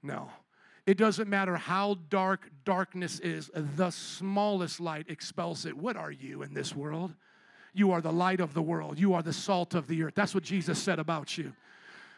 No. 0.02 0.30
It 0.86 0.98
doesn't 0.98 1.30
matter 1.30 1.56
how 1.56 1.98
dark 2.10 2.50
darkness 2.66 3.20
is, 3.22 3.50
the 3.54 3.92
smallest 3.92 4.82
light 4.82 5.06
expels 5.08 5.66
it. 5.66 5.78
What 5.78 5.96
are 5.96 6.12
you 6.12 6.42
in 6.42 6.54
this 6.54 6.76
world? 6.76 7.14
You 7.74 7.92
are 7.92 8.02
the 8.02 8.12
light 8.12 8.42
of 8.42 8.54
the 8.54 8.62
world. 8.62 9.00
You 9.00 9.14
are 9.14 9.24
the 9.24 9.34
salt 9.34 9.74
of 9.74 9.88
the 9.88 10.04
earth. 10.04 10.14
That's 10.16 10.36
what 10.36 10.44
Jesus 10.44 10.78
said 10.78 11.00
about 11.00 11.38
you. 11.38 11.54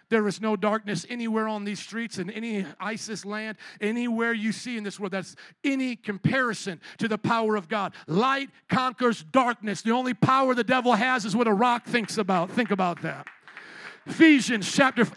There 0.10 0.28
is 0.28 0.40
no 0.40 0.56
darkness 0.56 1.06
anywhere 1.10 1.48
on 1.48 1.64
these 1.64 1.80
streets 1.80 2.18
in 2.18 2.30
any 2.30 2.66
ISIS 2.80 3.26
land, 3.26 3.58
anywhere 3.82 4.34
you 4.34 4.52
see 4.52 4.78
in 4.78 4.84
this 4.84 5.00
world. 5.00 5.14
That's 5.14 5.36
any 5.64 5.96
comparison 5.96 6.80
to 7.00 7.08
the 7.08 7.18
power 7.18 7.56
of 7.56 7.68
God. 7.68 7.94
Light 8.08 8.50
conquers 8.70 9.24
darkness. 9.24 9.82
The 9.82 9.92
only 9.92 10.14
power 10.14 10.54
the 10.54 10.64
devil 10.64 10.94
has 10.94 11.26
is 11.26 11.36
what 11.36 11.48
a 11.48 11.54
rock 11.54 11.86
thinks 11.86 12.18
about. 12.18 12.52
Think 12.52 12.72
about 12.72 13.02
that. 13.02 13.28
Ephesians 14.06 14.72
chapter 14.72 15.08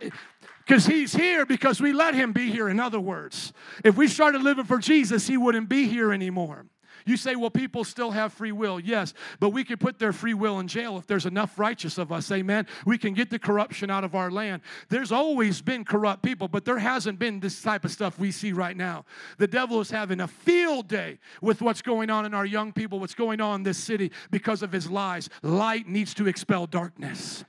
because 0.66 0.86
he's 0.86 1.14
here 1.14 1.47
because 1.47 1.80
we 1.80 1.93
let 1.93 2.14
him 2.14 2.32
be 2.32 2.51
here 2.51 2.68
in 2.68 2.80
other 2.80 3.01
words 3.01 3.53
if 3.84 3.97
we 3.97 4.09
started 4.09 4.43
living 4.43 4.64
for 4.64 4.78
jesus 4.78 5.26
he 5.26 5.36
wouldn't 5.36 5.68
be 5.68 5.86
here 5.86 6.11
anymore 6.11 6.64
you 7.09 7.17
say, 7.17 7.37
well, 7.37 7.51
people 7.51 7.85
still 7.85 8.11
have 8.11 8.33
free 8.33 8.53
will. 8.53 8.79
Yes, 8.79 9.15
but 9.41 9.51
we 9.51 9.65
can 9.65 9.79
put 9.79 9.99
their 9.99 10.13
free 10.13 10.35
will 10.35 10.59
in 10.59 10.69
jail 10.69 10.99
if 10.99 11.07
there's 11.07 11.27
enough 11.27 11.59
righteous 11.59 11.99
of 11.99 12.13
us. 12.13 12.31
Amen. 12.31 12.67
We 12.85 12.99
can 12.99 13.15
get 13.15 13.31
the 13.31 13.39
corruption 13.39 13.91
out 13.91 14.05
of 14.05 14.15
our 14.15 14.31
land. 14.31 14.63
There's 14.89 15.13
always 15.13 15.61
been 15.63 15.85
corrupt 15.85 16.23
people, 16.23 16.49
but 16.49 16.65
there 16.65 16.79
hasn't 16.79 17.19
been 17.19 17.41
this 17.41 17.63
type 17.63 17.85
of 17.85 17.91
stuff 17.91 18.19
we 18.19 18.31
see 18.31 18.53
right 18.53 18.77
now. 18.77 19.05
The 19.39 19.47
devil 19.47 19.81
is 19.81 19.91
having 19.91 20.21
a 20.21 20.29
field 20.29 20.89
day 20.89 21.19
with 21.41 21.63
what's 21.63 21.83
going 21.83 22.11
on 22.11 22.27
in 22.27 22.35
our 22.35 22.47
young 22.47 22.73
people, 22.73 23.01
what's 23.01 23.15
going 23.15 23.41
on 23.41 23.61
in 23.61 23.63
this 23.63 23.79
city 23.79 24.13
because 24.31 24.63
of 24.63 24.73
his 24.73 24.91
lies. 24.91 25.29
Light 25.43 25.89
needs 25.89 26.15
to 26.15 26.29
expel 26.29 26.67
darkness. 26.67 27.45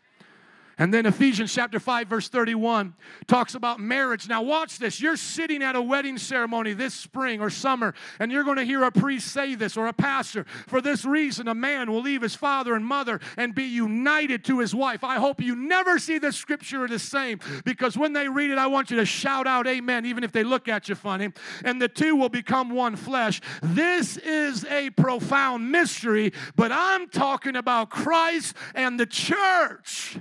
And 0.80 0.93
then 0.93 1.05
Ephesians 1.05 1.53
chapter 1.53 1.77
5 1.77 2.07
verse 2.07 2.30
31 2.30 2.95
talks 3.27 3.53
about 3.53 3.82
marriage. 3.82 4.30
Now 4.30 4.41
watch 4.41 4.80
this. 4.80 5.01
You're 5.01 5.17
sitting 5.17 5.61
at 5.61 5.75
a 5.75 5.82
wedding 5.82 6.17
ceremony 6.17 6.71
this 6.71 6.93
spring 6.93 7.41
or 7.41 7.49
summer 7.49 7.93
and 8.17 8.32
you're 8.32 8.45
going 8.45 8.57
to 8.57 8.63
hear 8.63 8.84
a 8.84 8.91
priest 8.91 9.27
say 9.27 9.55
this 9.55 9.75
or 9.75 9.88
a 9.88 9.93
pastor. 9.93 10.45
For 10.67 10.80
this 10.80 11.03
reason 11.03 11.49
a 11.49 11.53
man 11.53 11.91
will 11.91 12.01
leave 12.01 12.21
his 12.21 12.34
father 12.34 12.75
and 12.75 12.86
mother 12.86 13.19
and 13.36 13.53
be 13.53 13.65
united 13.65 14.45
to 14.45 14.59
his 14.59 14.73
wife. 14.73 15.03
I 15.03 15.15
hope 15.15 15.41
you 15.41 15.53
never 15.53 15.99
see 15.99 16.17
this 16.17 16.38
scripture 16.38 16.88
the 16.88 16.97
same 16.97 17.41
because 17.65 17.97
when 17.97 18.13
they 18.13 18.30
read 18.30 18.49
it 18.49 18.57
I 18.57 18.67
want 18.67 18.89
you 18.89 18.97
to 18.97 19.05
shout 19.05 19.47
out 19.47 19.67
amen 19.67 20.05
even 20.05 20.23
if 20.23 20.32
they 20.32 20.45
look 20.45 20.69
at 20.69 20.88
you 20.88 20.95
funny. 20.95 21.34
And 21.65 21.82
the 21.82 21.89
two 21.89 22.15
will 22.15 22.30
become 22.30 22.69
one 22.69 22.95
flesh. 22.95 23.41
This 23.61 24.15
is 24.15 24.63
a 24.65 24.91
profound 24.91 25.69
mystery, 25.69 26.32
but 26.55 26.71
I'm 26.71 27.09
talking 27.09 27.57
about 27.57 27.89
Christ 27.89 28.55
and 28.73 28.97
the 28.97 29.05
church. 29.05 30.19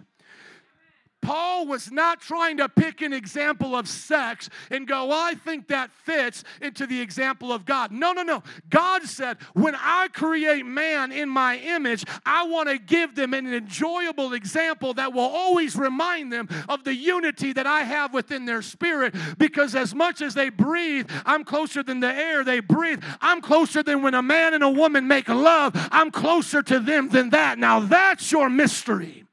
Paul 1.21 1.67
was 1.67 1.91
not 1.91 2.21
trying 2.21 2.57
to 2.59 2.69
pick 2.69 3.03
an 3.03 3.13
example 3.13 3.77
of 3.77 3.89
sex 3.89 4.49
and 4.71 4.87
go, 4.87 5.07
well, 5.07 5.21
I 5.21 5.35
think 5.35 5.69
that 5.69 5.91
fits 5.91 6.45
into 6.63 6.87
the 6.87 7.01
example 7.01 7.53
of 7.53 7.65
God. 7.65 7.93
No, 7.93 8.13
no, 8.13 8.23
no. 8.23 8.43
God 8.71 9.03
said, 9.03 9.37
when 9.53 9.75
I 9.75 10.09
create 10.13 10.65
man 10.65 11.13
in 11.13 11.29
my 11.29 11.59
image, 11.59 12.05
I 12.25 12.47
want 12.47 12.69
to 12.69 12.79
give 12.79 13.15
them 13.15 13.35
an 13.35 13.53
enjoyable 13.53 14.33
example 14.33 14.95
that 14.95 15.13
will 15.13 15.21
always 15.21 15.77
remind 15.77 16.33
them 16.33 16.49
of 16.69 16.85
the 16.85 16.95
unity 16.95 17.53
that 17.53 17.67
I 17.67 17.83
have 17.83 18.15
within 18.15 18.47
their 18.47 18.63
spirit. 18.63 19.15
Because 19.39 19.75
as 19.75 19.95
much 19.95 20.23
as 20.23 20.35
they 20.35 20.49
breathe, 20.49 21.11
I'm 21.27 21.45
closer 21.45 21.83
than 21.83 22.01
the 22.01 22.13
air 22.13 22.45
they 22.45 22.61
breathe. 22.61 23.03
I'm 23.21 23.41
closer 23.41 23.83
than 23.83 24.03
when 24.03 24.15
a 24.15 24.23
man 24.23 24.55
and 24.55 24.65
a 24.65 24.71
woman 24.71 25.07
make 25.09 25.29
love. 25.29 25.73
I'm 25.93 26.11
closer 26.11 26.63
to 26.63 26.81
them 26.81 27.09
than 27.11 27.31
that. 27.31 27.59
Now, 27.59 27.81
that's 27.81 28.33
your 28.33 28.49
mystery. 28.49 29.25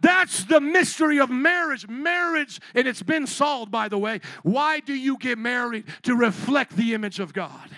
That's 0.00 0.44
the 0.44 0.60
mystery 0.60 1.18
of 1.20 1.30
marriage. 1.30 1.88
Marriage, 1.88 2.60
and 2.74 2.88
it's 2.88 3.02
been 3.02 3.26
solved, 3.26 3.70
by 3.70 3.88
the 3.88 3.98
way. 3.98 4.20
Why 4.42 4.80
do 4.80 4.94
you 4.94 5.18
get 5.18 5.38
married? 5.38 5.84
To 6.02 6.14
reflect 6.14 6.76
the 6.76 6.94
image 6.94 7.20
of 7.20 7.32
God. 7.32 7.70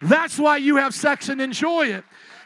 That's 0.00 0.38
why 0.38 0.58
you 0.58 0.76
have 0.76 0.94
sex 0.94 1.28
and 1.28 1.40
enjoy 1.40 1.86
it. 1.88 2.04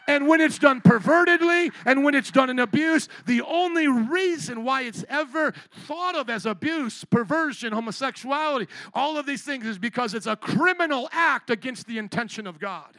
And 0.09 0.27
when 0.27 0.41
it's 0.41 0.59
done 0.59 0.81
pervertedly 0.81 1.71
and 1.85 2.03
when 2.03 2.15
it's 2.15 2.31
done 2.31 2.49
in 2.49 2.59
abuse, 2.59 3.09
the 3.27 3.43
only 3.43 3.89
reason 3.89 4.65
why 4.65 4.83
it's 4.83 5.05
ever 5.09 5.53
thought 5.87 6.17
of 6.17 6.31
as 6.31 6.47
abuse, 6.47 7.05
perversion, 7.05 7.75
homosexuality, 7.75 8.69
all 8.95 9.19
of 9.19 9.27
these 9.27 9.43
things 9.43 9.67
is 9.67 9.79
because 9.79 10.15
it's 10.15 10.27
a 10.27 10.35
criminal 10.35 11.11
act 11.13 11.51
against 11.51 11.87
the 11.87 11.99
intention 11.99 12.47
of 12.47 12.59
God. 12.59 12.99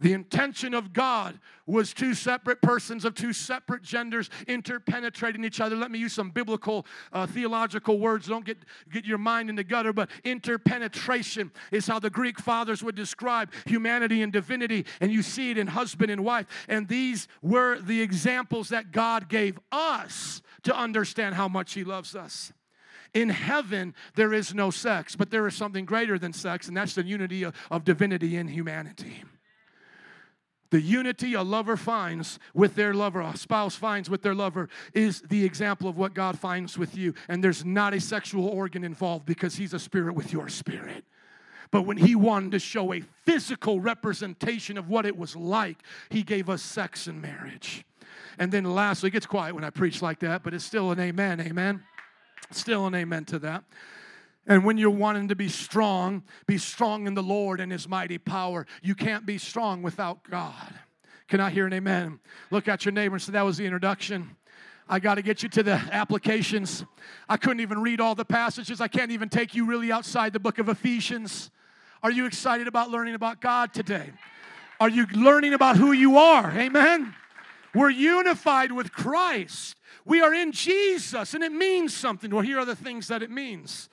The 0.00 0.14
intention 0.14 0.72
of 0.72 0.94
God 0.94 1.38
was 1.66 1.92
two 1.92 2.14
separate 2.14 2.62
persons 2.62 3.04
of 3.04 3.14
two 3.14 3.34
separate 3.34 3.82
genders 3.82 4.30
interpenetrating 4.48 5.44
each 5.44 5.60
other. 5.60 5.76
Let 5.76 5.90
me 5.90 5.98
use 5.98 6.14
some 6.14 6.30
biblical 6.30 6.86
uh, 7.12 7.26
theological 7.26 7.98
words. 7.98 8.26
Don't 8.26 8.44
get, 8.44 8.56
get 8.90 9.04
your 9.04 9.18
mind 9.18 9.50
in 9.50 9.56
the 9.56 9.64
gutter, 9.64 9.92
but 9.92 10.08
interpenetration 10.24 11.52
is 11.70 11.86
how 11.86 11.98
the 11.98 12.08
Greek 12.08 12.40
fathers 12.40 12.82
would 12.82 12.94
describe 12.94 13.52
humanity 13.66 14.22
and 14.22 14.32
divinity, 14.32 14.86
and 15.00 15.12
you 15.12 15.22
see 15.22 15.50
it 15.50 15.58
in 15.58 15.66
husband 15.66 16.10
and 16.10 16.24
wife. 16.24 16.46
And 16.66 16.88
these 16.88 17.28
were 17.42 17.78
the 17.78 18.00
examples 18.00 18.70
that 18.70 18.92
God 18.92 19.28
gave 19.28 19.58
us 19.70 20.40
to 20.62 20.74
understand 20.74 21.34
how 21.34 21.46
much 21.46 21.74
He 21.74 21.84
loves 21.84 22.16
us. 22.16 22.52
In 23.12 23.28
heaven, 23.28 23.94
there 24.14 24.32
is 24.32 24.54
no 24.54 24.70
sex, 24.70 25.14
but 25.14 25.30
there 25.30 25.46
is 25.46 25.54
something 25.54 25.84
greater 25.84 26.18
than 26.18 26.32
sex, 26.32 26.68
and 26.68 26.76
that's 26.76 26.94
the 26.94 27.04
unity 27.04 27.42
of, 27.42 27.54
of 27.70 27.84
divinity 27.84 28.36
in 28.36 28.48
humanity. 28.48 29.24
The 30.70 30.80
unity 30.80 31.34
a 31.34 31.42
lover 31.42 31.76
finds 31.76 32.38
with 32.54 32.76
their 32.76 32.94
lover, 32.94 33.20
a 33.20 33.36
spouse 33.36 33.74
finds 33.74 34.08
with 34.08 34.22
their 34.22 34.34
lover, 34.34 34.68
is 34.94 35.20
the 35.22 35.44
example 35.44 35.88
of 35.88 35.98
what 35.98 36.14
God 36.14 36.38
finds 36.38 36.78
with 36.78 36.96
you. 36.96 37.14
And 37.28 37.42
there's 37.42 37.64
not 37.64 37.92
a 37.92 38.00
sexual 38.00 38.46
organ 38.46 38.84
involved 38.84 39.26
because 39.26 39.56
He's 39.56 39.74
a 39.74 39.80
spirit 39.80 40.14
with 40.14 40.32
your 40.32 40.48
spirit. 40.48 41.04
But 41.72 41.82
when 41.82 41.96
He 41.96 42.14
wanted 42.14 42.52
to 42.52 42.60
show 42.60 42.92
a 42.92 43.02
physical 43.26 43.80
representation 43.80 44.78
of 44.78 44.88
what 44.88 45.06
it 45.06 45.16
was 45.16 45.34
like, 45.34 45.78
He 46.08 46.22
gave 46.22 46.48
us 46.48 46.62
sex 46.62 47.08
and 47.08 47.20
marriage. 47.20 47.84
And 48.38 48.52
then 48.52 48.64
lastly, 48.64 49.08
it 49.08 49.12
gets 49.12 49.26
quiet 49.26 49.54
when 49.54 49.64
I 49.64 49.70
preach 49.70 50.02
like 50.02 50.20
that, 50.20 50.44
but 50.44 50.54
it's 50.54 50.64
still 50.64 50.92
an 50.92 51.00
amen, 51.00 51.40
amen. 51.40 51.82
Still 52.52 52.86
an 52.86 52.94
amen 52.94 53.24
to 53.26 53.38
that. 53.40 53.64
And 54.50 54.64
when 54.64 54.78
you're 54.78 54.90
wanting 54.90 55.28
to 55.28 55.36
be 55.36 55.48
strong, 55.48 56.24
be 56.48 56.58
strong 56.58 57.06
in 57.06 57.14
the 57.14 57.22
Lord 57.22 57.60
and 57.60 57.70
His 57.70 57.88
mighty 57.88 58.18
power. 58.18 58.66
You 58.82 58.96
can't 58.96 59.24
be 59.24 59.38
strong 59.38 59.80
without 59.80 60.28
God. 60.28 60.74
Can 61.28 61.38
I 61.38 61.50
hear 61.50 61.68
an 61.68 61.72
amen? 61.72 62.18
Look 62.50 62.66
at 62.66 62.84
your 62.84 62.90
neighbor 62.90 63.14
and 63.14 63.22
say, 63.22 63.30
That 63.30 63.42
was 63.42 63.58
the 63.58 63.64
introduction. 63.64 64.36
I 64.88 64.98
got 64.98 65.14
to 65.14 65.22
get 65.22 65.44
you 65.44 65.48
to 65.50 65.62
the 65.62 65.74
applications. 65.92 66.84
I 67.28 67.36
couldn't 67.36 67.60
even 67.60 67.80
read 67.80 68.00
all 68.00 68.16
the 68.16 68.24
passages. 68.24 68.80
I 68.80 68.88
can't 68.88 69.12
even 69.12 69.28
take 69.28 69.54
you 69.54 69.66
really 69.66 69.92
outside 69.92 70.32
the 70.32 70.40
book 70.40 70.58
of 70.58 70.68
Ephesians. 70.68 71.52
Are 72.02 72.10
you 72.10 72.26
excited 72.26 72.66
about 72.66 72.90
learning 72.90 73.14
about 73.14 73.40
God 73.40 73.72
today? 73.72 74.10
Are 74.80 74.88
you 74.88 75.06
learning 75.14 75.54
about 75.54 75.76
who 75.76 75.92
you 75.92 76.18
are? 76.18 76.50
Amen. 76.50 77.14
We're 77.72 77.90
unified 77.90 78.72
with 78.72 78.90
Christ. 78.90 79.76
We 80.04 80.20
are 80.22 80.34
in 80.34 80.50
Jesus, 80.50 81.34
and 81.34 81.44
it 81.44 81.52
means 81.52 81.94
something. 81.94 82.32
Well, 82.32 82.42
here 82.42 82.58
are 82.58 82.64
the 82.64 82.74
things 82.74 83.06
that 83.06 83.22
it 83.22 83.30
means. 83.30 83.88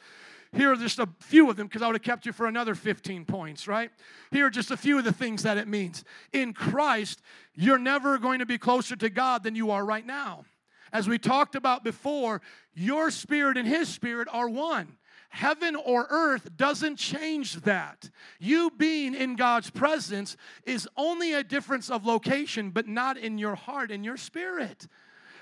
Here 0.54 0.72
are 0.72 0.76
just 0.76 1.00
a 1.00 1.10
few 1.20 1.50
of 1.50 1.58
them 1.58 1.68
because 1.68 1.82
I 1.82 1.88
would 1.88 1.96
have 1.96 2.04
kept 2.04 2.26
you 2.26 2.32
for 2.32 2.48
another 2.48 2.76
15 2.76 3.26
points, 3.26 3.68
right? 3.68 3.92
Here 4.32 4.46
are 4.46 4.50
just 4.50 4.72
a 4.72 4.78
few 4.78 4.98
of 4.98 5.04
the 5.04 5.12
things 5.12 5.44
that 5.44 5.58
it 5.58 5.68
means. 5.68 6.04
In 6.32 6.54
Christ, 6.54 7.22
you're 7.54 7.78
never 7.78 8.18
going 8.18 8.40
to 8.40 8.46
be 8.46 8.58
closer 8.58 8.96
to 8.96 9.10
God 9.10 9.44
than 9.44 9.56
you 9.56 9.72
are 9.72 9.86
right 9.86 10.06
now. 10.06 10.46
As 10.94 11.08
we 11.08 11.18
talked 11.18 11.56
about 11.56 11.84
before, 11.84 12.42
your 12.74 13.12
spirit 13.12 13.58
and 13.58 13.68
his 13.68 13.90
spirit 13.90 14.28
are 14.32 14.50
one. 14.50 14.98
Heaven 15.30 15.76
or 15.76 16.08
earth 16.10 16.56
doesn't 16.56 16.96
change 16.96 17.56
that. 17.62 18.10
You 18.40 18.72
being 18.78 19.14
in 19.14 19.36
God's 19.36 19.70
presence 19.70 20.38
is 20.66 20.88
only 20.96 21.34
a 21.34 21.44
difference 21.44 21.90
of 21.90 22.06
location, 22.06 22.70
but 22.70 22.88
not 22.88 23.18
in 23.18 23.38
your 23.38 23.56
heart 23.56 23.92
and 23.92 24.06
your 24.06 24.18
spirit. 24.18 24.88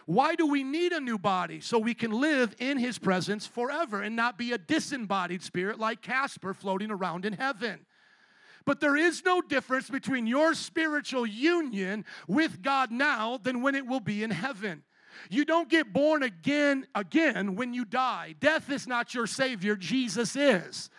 Why 0.06 0.36
do 0.36 0.46
we 0.46 0.64
need 0.64 0.92
a 0.92 1.00
new 1.00 1.18
body? 1.18 1.62
So 1.62 1.80
we 1.80 1.96
can 1.96 2.12
live 2.12 2.56
in 2.60 2.78
his 2.78 3.00
presence 3.00 3.48
forever 3.48 4.02
and 4.02 4.16
not 4.16 4.38
be 4.38 4.52
a 4.52 4.58
disembodied 4.58 5.42
spirit 5.42 5.80
like 5.80 6.02
Casper 6.02 6.54
floating 6.54 6.92
around 6.92 7.26
in 7.26 7.34
heaven. 7.34 7.86
But 8.66 8.80
there 8.80 8.96
is 8.96 9.24
no 9.26 9.42
difference 9.42 9.90
between 9.90 10.28
your 10.28 10.54
spiritual 10.54 11.26
union 11.26 12.06
with 12.28 12.62
God 12.62 12.92
now 12.92 13.38
than 13.38 13.62
when 13.62 13.76
it 13.76 13.86
will 13.86 14.00
be 14.00 14.24
in 14.24 14.32
heaven. 14.32 14.84
You 15.30 15.46
don't 15.46 15.70
get 15.70 15.94
born 15.94 16.24
again 16.24 16.88
again 16.94 17.56
when 17.56 17.74
you 17.74 17.86
die. 17.86 18.36
Death 18.40 18.70
is 18.70 18.86
not 18.86 19.14
your 19.14 19.28
savior, 19.28 19.76
Jesus 19.76 20.36
is. 20.36 20.90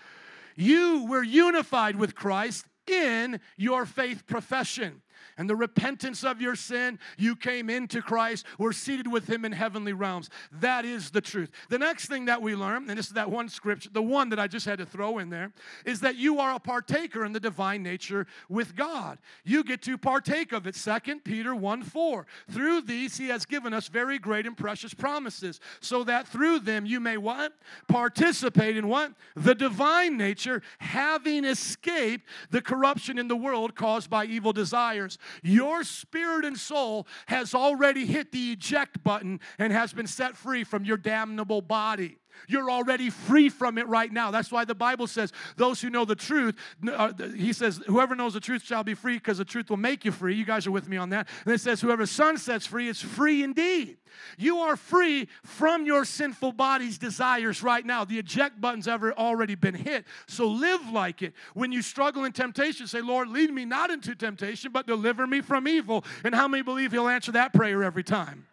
You 0.57 1.07
were 1.07 1.23
unified 1.23 1.97
with 1.97 2.15
Christ 2.15 2.67
in 2.87 3.41
your 3.57 3.85
faith 3.85 4.27
profession 4.27 5.03
and 5.39 5.49
the 5.49 5.57
repentance 5.57 6.25
of 6.25 6.41
your 6.41 6.57
sin, 6.57 6.99
you 7.19 7.37
came 7.37 7.69
into 7.69 8.01
Christ, 8.01 8.47
were 8.59 8.73
seated 8.73 9.11
with 9.11 9.29
him 9.29 9.45
in 9.45 9.53
heavenly 9.53 9.93
realms. 9.93 10.31
That 10.53 10.85
is 10.85 11.11
the 11.11 11.21
truth. 11.21 11.51
The 11.69 11.79
next 11.79 12.07
thing 12.07 12.27
that 12.27 12.41
we 12.41 12.55
learn, 12.55 12.89
and 12.89 12.99
this 12.99 13.07
is 13.07 13.13
that 13.13 13.31
one 13.31 13.49
scripture, 13.49 13.91
the 13.93 14.03
one 14.03 14.31
that 14.31 14.41
I 14.41 14.47
just 14.47 14.67
had 14.67 14.79
to 14.79 14.87
throw 14.87 15.19
in 15.19 15.31
there, 15.31 15.53
is 15.85 16.01
that 16.01 16.17
you 16.17 16.41
are 16.41 16.55
a 16.55 16.59
partaker 16.59 17.25
in 17.25 17.33
the 17.33 17.41
divine 17.41 17.83
nature 17.83 18.27
with 18.49 18.75
God. 18.75 19.19
You 19.45 19.63
get 19.63 19.83
to 19.83 19.99
partake 19.99 20.53
of 20.53 20.67
it. 20.67 20.75
Second 20.75 21.25
Peter 21.25 21.55
1 21.55 21.83
4. 21.83 22.27
Through 22.51 22.83
these 22.83 23.17
he 23.17 23.29
has 23.29 23.45
given 23.45 23.73
us 23.73 23.89
very 23.89 24.19
great 24.19 24.47
and 24.47 24.57
precious 24.57 24.95
promises, 24.95 25.61
so 25.81 26.05
that 26.05 26.27
through 26.27 26.61
them 26.61 26.87
you 26.87 27.01
may 27.01 27.17
what? 27.17 27.53
Participate 27.89 28.77
in 28.77 28.89
what? 28.89 29.13
The 29.35 29.55
divine 29.55 30.17
nature, 30.17 30.63
having 30.79 31.45
escaped 31.45 32.27
the 32.51 32.63
corruption 32.63 33.19
in 33.19 33.29
the 33.29 33.37
world 33.37 33.75
caused 33.75 34.11
by 34.11 34.25
evil 34.25 34.53
desires 34.53 35.06
prayers, 35.07 35.19
your 35.43 35.85
spirit 35.85 36.45
and 36.45 36.59
soul 36.59 37.07
has 37.27 37.55
already 37.55 38.07
hit 38.07 38.33
the 38.33 38.53
eject 38.53 39.03
button 39.03 39.41
and 39.59 39.73
has 39.73 39.93
been 39.93 40.07
set 40.07 40.37
free 40.37 40.65
from 40.65 40.85
your 40.85 40.97
damnable 40.97 41.61
body. 41.61 42.19
You're 42.49 42.71
already 42.71 43.11
free 43.11 43.49
from 43.49 43.79
it 43.79 43.87
right 43.89 44.13
now. 44.13 44.31
That's 44.31 44.51
why 44.51 44.65
the 44.65 44.75
Bible 44.75 45.07
says, 45.07 45.33
those 45.57 45.81
who 45.81 45.91
know 45.91 46.05
the 46.05 46.15
truth, 46.15 46.57
uh, 46.91 47.13
he 47.35 47.53
says, 47.53 47.81
whoever 47.87 48.15
knows 48.15 48.35
the 48.35 48.41
truth 48.41 48.63
shall 48.63 48.85
be 48.85 48.95
free 48.95 49.15
because 49.15 49.39
the 49.39 49.45
truth 49.45 49.71
will 49.71 49.77
make 49.77 50.05
you 50.05 50.13
free. 50.13 50.35
You 50.35 50.45
guys 50.45 50.67
are 50.67 50.71
with 50.71 50.89
me 50.89 50.97
on 50.97 51.11
that. 51.11 51.29
And 51.45 51.55
it 51.55 51.61
says, 51.61 51.81
whoever 51.81 52.07
Son 52.07 52.39
sets 52.39 52.67
free 52.67 52.89
is 52.89 53.01
free 53.01 53.43
indeed. 53.43 53.99
You 54.39 54.59
are 54.59 54.77
free 54.77 55.29
from 55.43 55.85
your 55.87 56.05
sinful 56.05 56.53
body's 56.53 56.99
desires 56.99 57.63
right 57.63 57.85
now. 57.85 58.05
The 58.05 58.19
eject 58.19 58.61
button's 58.61 58.89
ever 58.89 59.13
already 59.13 59.55
been 59.55 59.75
hit. 59.75 60.05
So 60.27 60.47
live 60.47 60.91
like 60.91 61.23
it. 61.23 61.35
When 61.55 61.73
you 61.73 61.83
struggle 61.83 62.25
in 62.25 62.33
temptation, 62.33 62.87
say, 62.87 63.01
Lord, 63.01 63.29
lead 63.29 63.53
me 63.53 63.65
not 63.65 63.91
into 63.91 64.15
temptation, 64.15 64.73
but 64.73 64.87
deliver 64.87 65.27
me 65.27 65.41
from 65.41 65.69
evil. 65.69 66.05
And 66.25 66.35
how 66.35 66.49
many 66.49 66.63
believe 66.63 66.93
he'll 66.93 67.09
answer 67.09 67.33
that 67.33 67.53
prayer 67.53 67.83
every 67.83 68.05
time? 68.05 68.47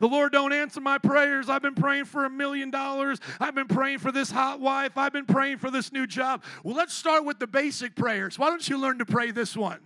The 0.00 0.08
Lord 0.08 0.32
don't 0.32 0.52
answer 0.52 0.80
my 0.80 0.98
prayers. 0.98 1.48
I've 1.48 1.62
been 1.62 1.74
praying 1.74 2.06
for 2.06 2.24
a 2.24 2.30
million 2.30 2.70
dollars. 2.70 3.18
I've 3.40 3.54
been 3.54 3.68
praying 3.68 3.98
for 3.98 4.12
this 4.12 4.30
hot 4.30 4.60
wife. 4.60 4.96
I've 4.96 5.12
been 5.12 5.26
praying 5.26 5.58
for 5.58 5.70
this 5.70 5.92
new 5.92 6.06
job. 6.06 6.42
Well, 6.62 6.76
let's 6.76 6.94
start 6.94 7.24
with 7.24 7.38
the 7.38 7.46
basic 7.46 7.94
prayers. 7.96 8.38
Why 8.38 8.50
don't 8.50 8.68
you 8.68 8.78
learn 8.78 8.98
to 8.98 9.06
pray 9.06 9.30
this 9.30 9.56
one? 9.56 9.80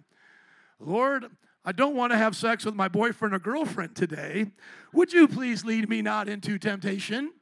Lord, 0.78 1.26
I 1.64 1.72
don't 1.72 1.94
want 1.94 2.12
to 2.12 2.18
have 2.18 2.34
sex 2.34 2.64
with 2.64 2.74
my 2.74 2.88
boyfriend 2.88 3.34
or 3.34 3.38
girlfriend 3.38 3.94
today. 3.94 4.46
Would 4.92 5.12
you 5.12 5.28
please 5.28 5.64
lead 5.64 5.88
me 5.88 6.02
not 6.02 6.28
into 6.28 6.58
temptation? 6.58 7.32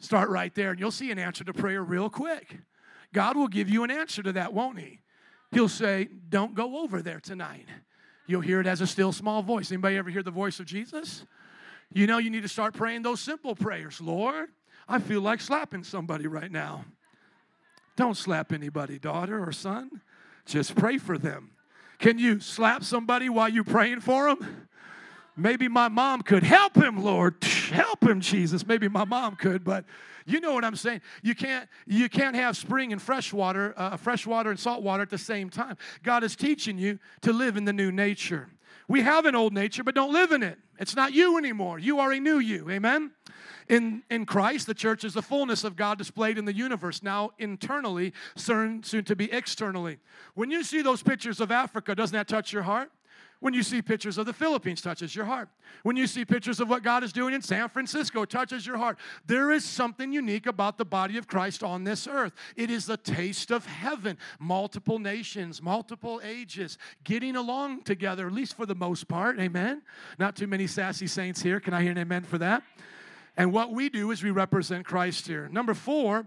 Start 0.00 0.28
right 0.28 0.54
there, 0.54 0.70
and 0.70 0.80
you'll 0.80 0.90
see 0.90 1.10
an 1.10 1.18
answer 1.18 1.44
to 1.44 1.52
prayer 1.52 1.82
real 1.82 2.10
quick. 2.10 2.58
God 3.12 3.36
will 3.36 3.48
give 3.48 3.68
you 3.68 3.84
an 3.84 3.90
answer 3.90 4.22
to 4.22 4.32
that, 4.32 4.52
won't 4.52 4.78
He? 4.78 5.00
He'll 5.52 5.68
say, 5.68 6.08
Don't 6.28 6.54
go 6.54 6.78
over 6.78 7.02
there 7.02 7.20
tonight. 7.20 7.66
You'll 8.26 8.40
hear 8.40 8.60
it 8.60 8.66
as 8.66 8.80
a 8.80 8.86
still 8.86 9.12
small 9.12 9.42
voice. 9.42 9.70
Anybody 9.70 9.96
ever 9.96 10.10
hear 10.10 10.22
the 10.22 10.30
voice 10.30 10.60
of 10.60 10.66
Jesus? 10.66 11.26
You 11.92 12.06
know, 12.06 12.18
you 12.18 12.30
need 12.30 12.42
to 12.42 12.48
start 12.48 12.74
praying 12.74 13.02
those 13.02 13.20
simple 13.20 13.54
prayers. 13.54 14.00
Lord, 14.00 14.48
I 14.88 14.98
feel 14.98 15.20
like 15.20 15.40
slapping 15.40 15.84
somebody 15.84 16.26
right 16.26 16.50
now. 16.50 16.84
Don't 17.96 18.16
slap 18.16 18.52
anybody, 18.52 18.98
daughter 18.98 19.42
or 19.42 19.52
son. 19.52 19.90
Just 20.46 20.74
pray 20.74 20.98
for 20.98 21.18
them. 21.18 21.50
Can 21.98 22.18
you 22.18 22.40
slap 22.40 22.82
somebody 22.82 23.28
while 23.28 23.48
you're 23.48 23.64
praying 23.64 24.00
for 24.00 24.28
them? 24.28 24.68
Maybe 25.36 25.68
my 25.68 25.88
mom 25.88 26.22
could 26.22 26.42
help 26.42 26.76
him, 26.76 27.02
Lord. 27.02 27.42
Help 27.70 28.02
him, 28.02 28.20
Jesus. 28.20 28.66
Maybe 28.66 28.88
my 28.88 29.04
mom 29.04 29.36
could, 29.36 29.64
but 29.64 29.84
you 30.26 30.40
know 30.40 30.52
what 30.54 30.64
I'm 30.64 30.76
saying. 30.76 31.00
You 31.22 31.34
can't 31.34 31.68
you 31.86 32.08
can't 32.08 32.36
have 32.36 32.56
spring 32.56 32.92
and 32.92 33.00
fresh 33.00 33.32
water, 33.32 33.74
uh, 33.76 33.96
fresh 33.96 34.26
water 34.26 34.50
and 34.50 34.60
salt 34.60 34.82
water 34.82 35.02
at 35.02 35.10
the 35.10 35.18
same 35.18 35.48
time. 35.48 35.76
God 36.02 36.22
is 36.22 36.36
teaching 36.36 36.78
you 36.78 36.98
to 37.22 37.32
live 37.32 37.56
in 37.56 37.64
the 37.64 37.72
new 37.72 37.90
nature. 37.90 38.50
We 38.88 39.00
have 39.00 39.24
an 39.24 39.34
old 39.34 39.54
nature, 39.54 39.82
but 39.82 39.94
don't 39.94 40.12
live 40.12 40.32
in 40.32 40.42
it. 40.42 40.58
It's 40.78 40.96
not 40.96 41.12
you 41.12 41.38
anymore. 41.38 41.78
You 41.78 42.00
are 42.00 42.12
a 42.12 42.20
new 42.20 42.38
you. 42.38 42.68
Amen. 42.70 43.12
In, 43.68 44.02
in 44.10 44.26
Christ, 44.26 44.66
the 44.66 44.74
church 44.74 45.04
is 45.04 45.14
the 45.14 45.22
fullness 45.22 45.64
of 45.64 45.76
God 45.76 45.96
displayed 45.96 46.36
in 46.36 46.44
the 46.44 46.52
universe, 46.52 47.02
now 47.02 47.30
internally, 47.38 48.12
soon, 48.34 48.82
soon 48.82 49.04
to 49.04 49.16
be 49.16 49.32
externally. 49.32 49.98
When 50.34 50.50
you 50.50 50.64
see 50.64 50.82
those 50.82 51.02
pictures 51.02 51.40
of 51.40 51.50
Africa, 51.50 51.94
doesn't 51.94 52.14
that 52.14 52.28
touch 52.28 52.52
your 52.52 52.64
heart? 52.64 52.90
When 53.42 53.54
you 53.54 53.64
see 53.64 53.82
pictures 53.82 54.18
of 54.18 54.26
the 54.26 54.32
Philippines, 54.32 54.80
touches 54.80 55.16
your 55.16 55.24
heart. 55.24 55.48
When 55.82 55.96
you 55.96 56.06
see 56.06 56.24
pictures 56.24 56.60
of 56.60 56.68
what 56.68 56.84
God 56.84 57.02
is 57.02 57.12
doing 57.12 57.34
in 57.34 57.42
San 57.42 57.68
Francisco, 57.68 58.24
touches 58.24 58.64
your 58.64 58.78
heart. 58.78 58.98
There 59.26 59.50
is 59.50 59.64
something 59.64 60.12
unique 60.12 60.46
about 60.46 60.78
the 60.78 60.84
body 60.84 61.18
of 61.18 61.26
Christ 61.26 61.64
on 61.64 61.82
this 61.82 62.06
earth. 62.06 62.34
It 62.54 62.70
is 62.70 62.86
the 62.86 62.96
taste 62.96 63.50
of 63.50 63.66
heaven. 63.66 64.16
Multiple 64.38 65.00
nations, 65.00 65.60
multiple 65.60 66.20
ages, 66.22 66.78
getting 67.02 67.34
along 67.34 67.82
together, 67.82 68.28
at 68.28 68.32
least 68.32 68.56
for 68.56 68.64
the 68.64 68.76
most 68.76 69.08
part. 69.08 69.40
Amen. 69.40 69.82
Not 70.20 70.36
too 70.36 70.46
many 70.46 70.68
sassy 70.68 71.08
saints 71.08 71.42
here. 71.42 71.58
Can 71.58 71.74
I 71.74 71.82
hear 71.82 71.90
an 71.90 71.98
amen 71.98 72.22
for 72.22 72.38
that? 72.38 72.62
And 73.36 73.52
what 73.52 73.72
we 73.72 73.88
do 73.88 74.12
is 74.12 74.22
we 74.22 74.30
represent 74.30 74.86
Christ 74.86 75.26
here. 75.26 75.48
Number 75.48 75.74
four, 75.74 76.26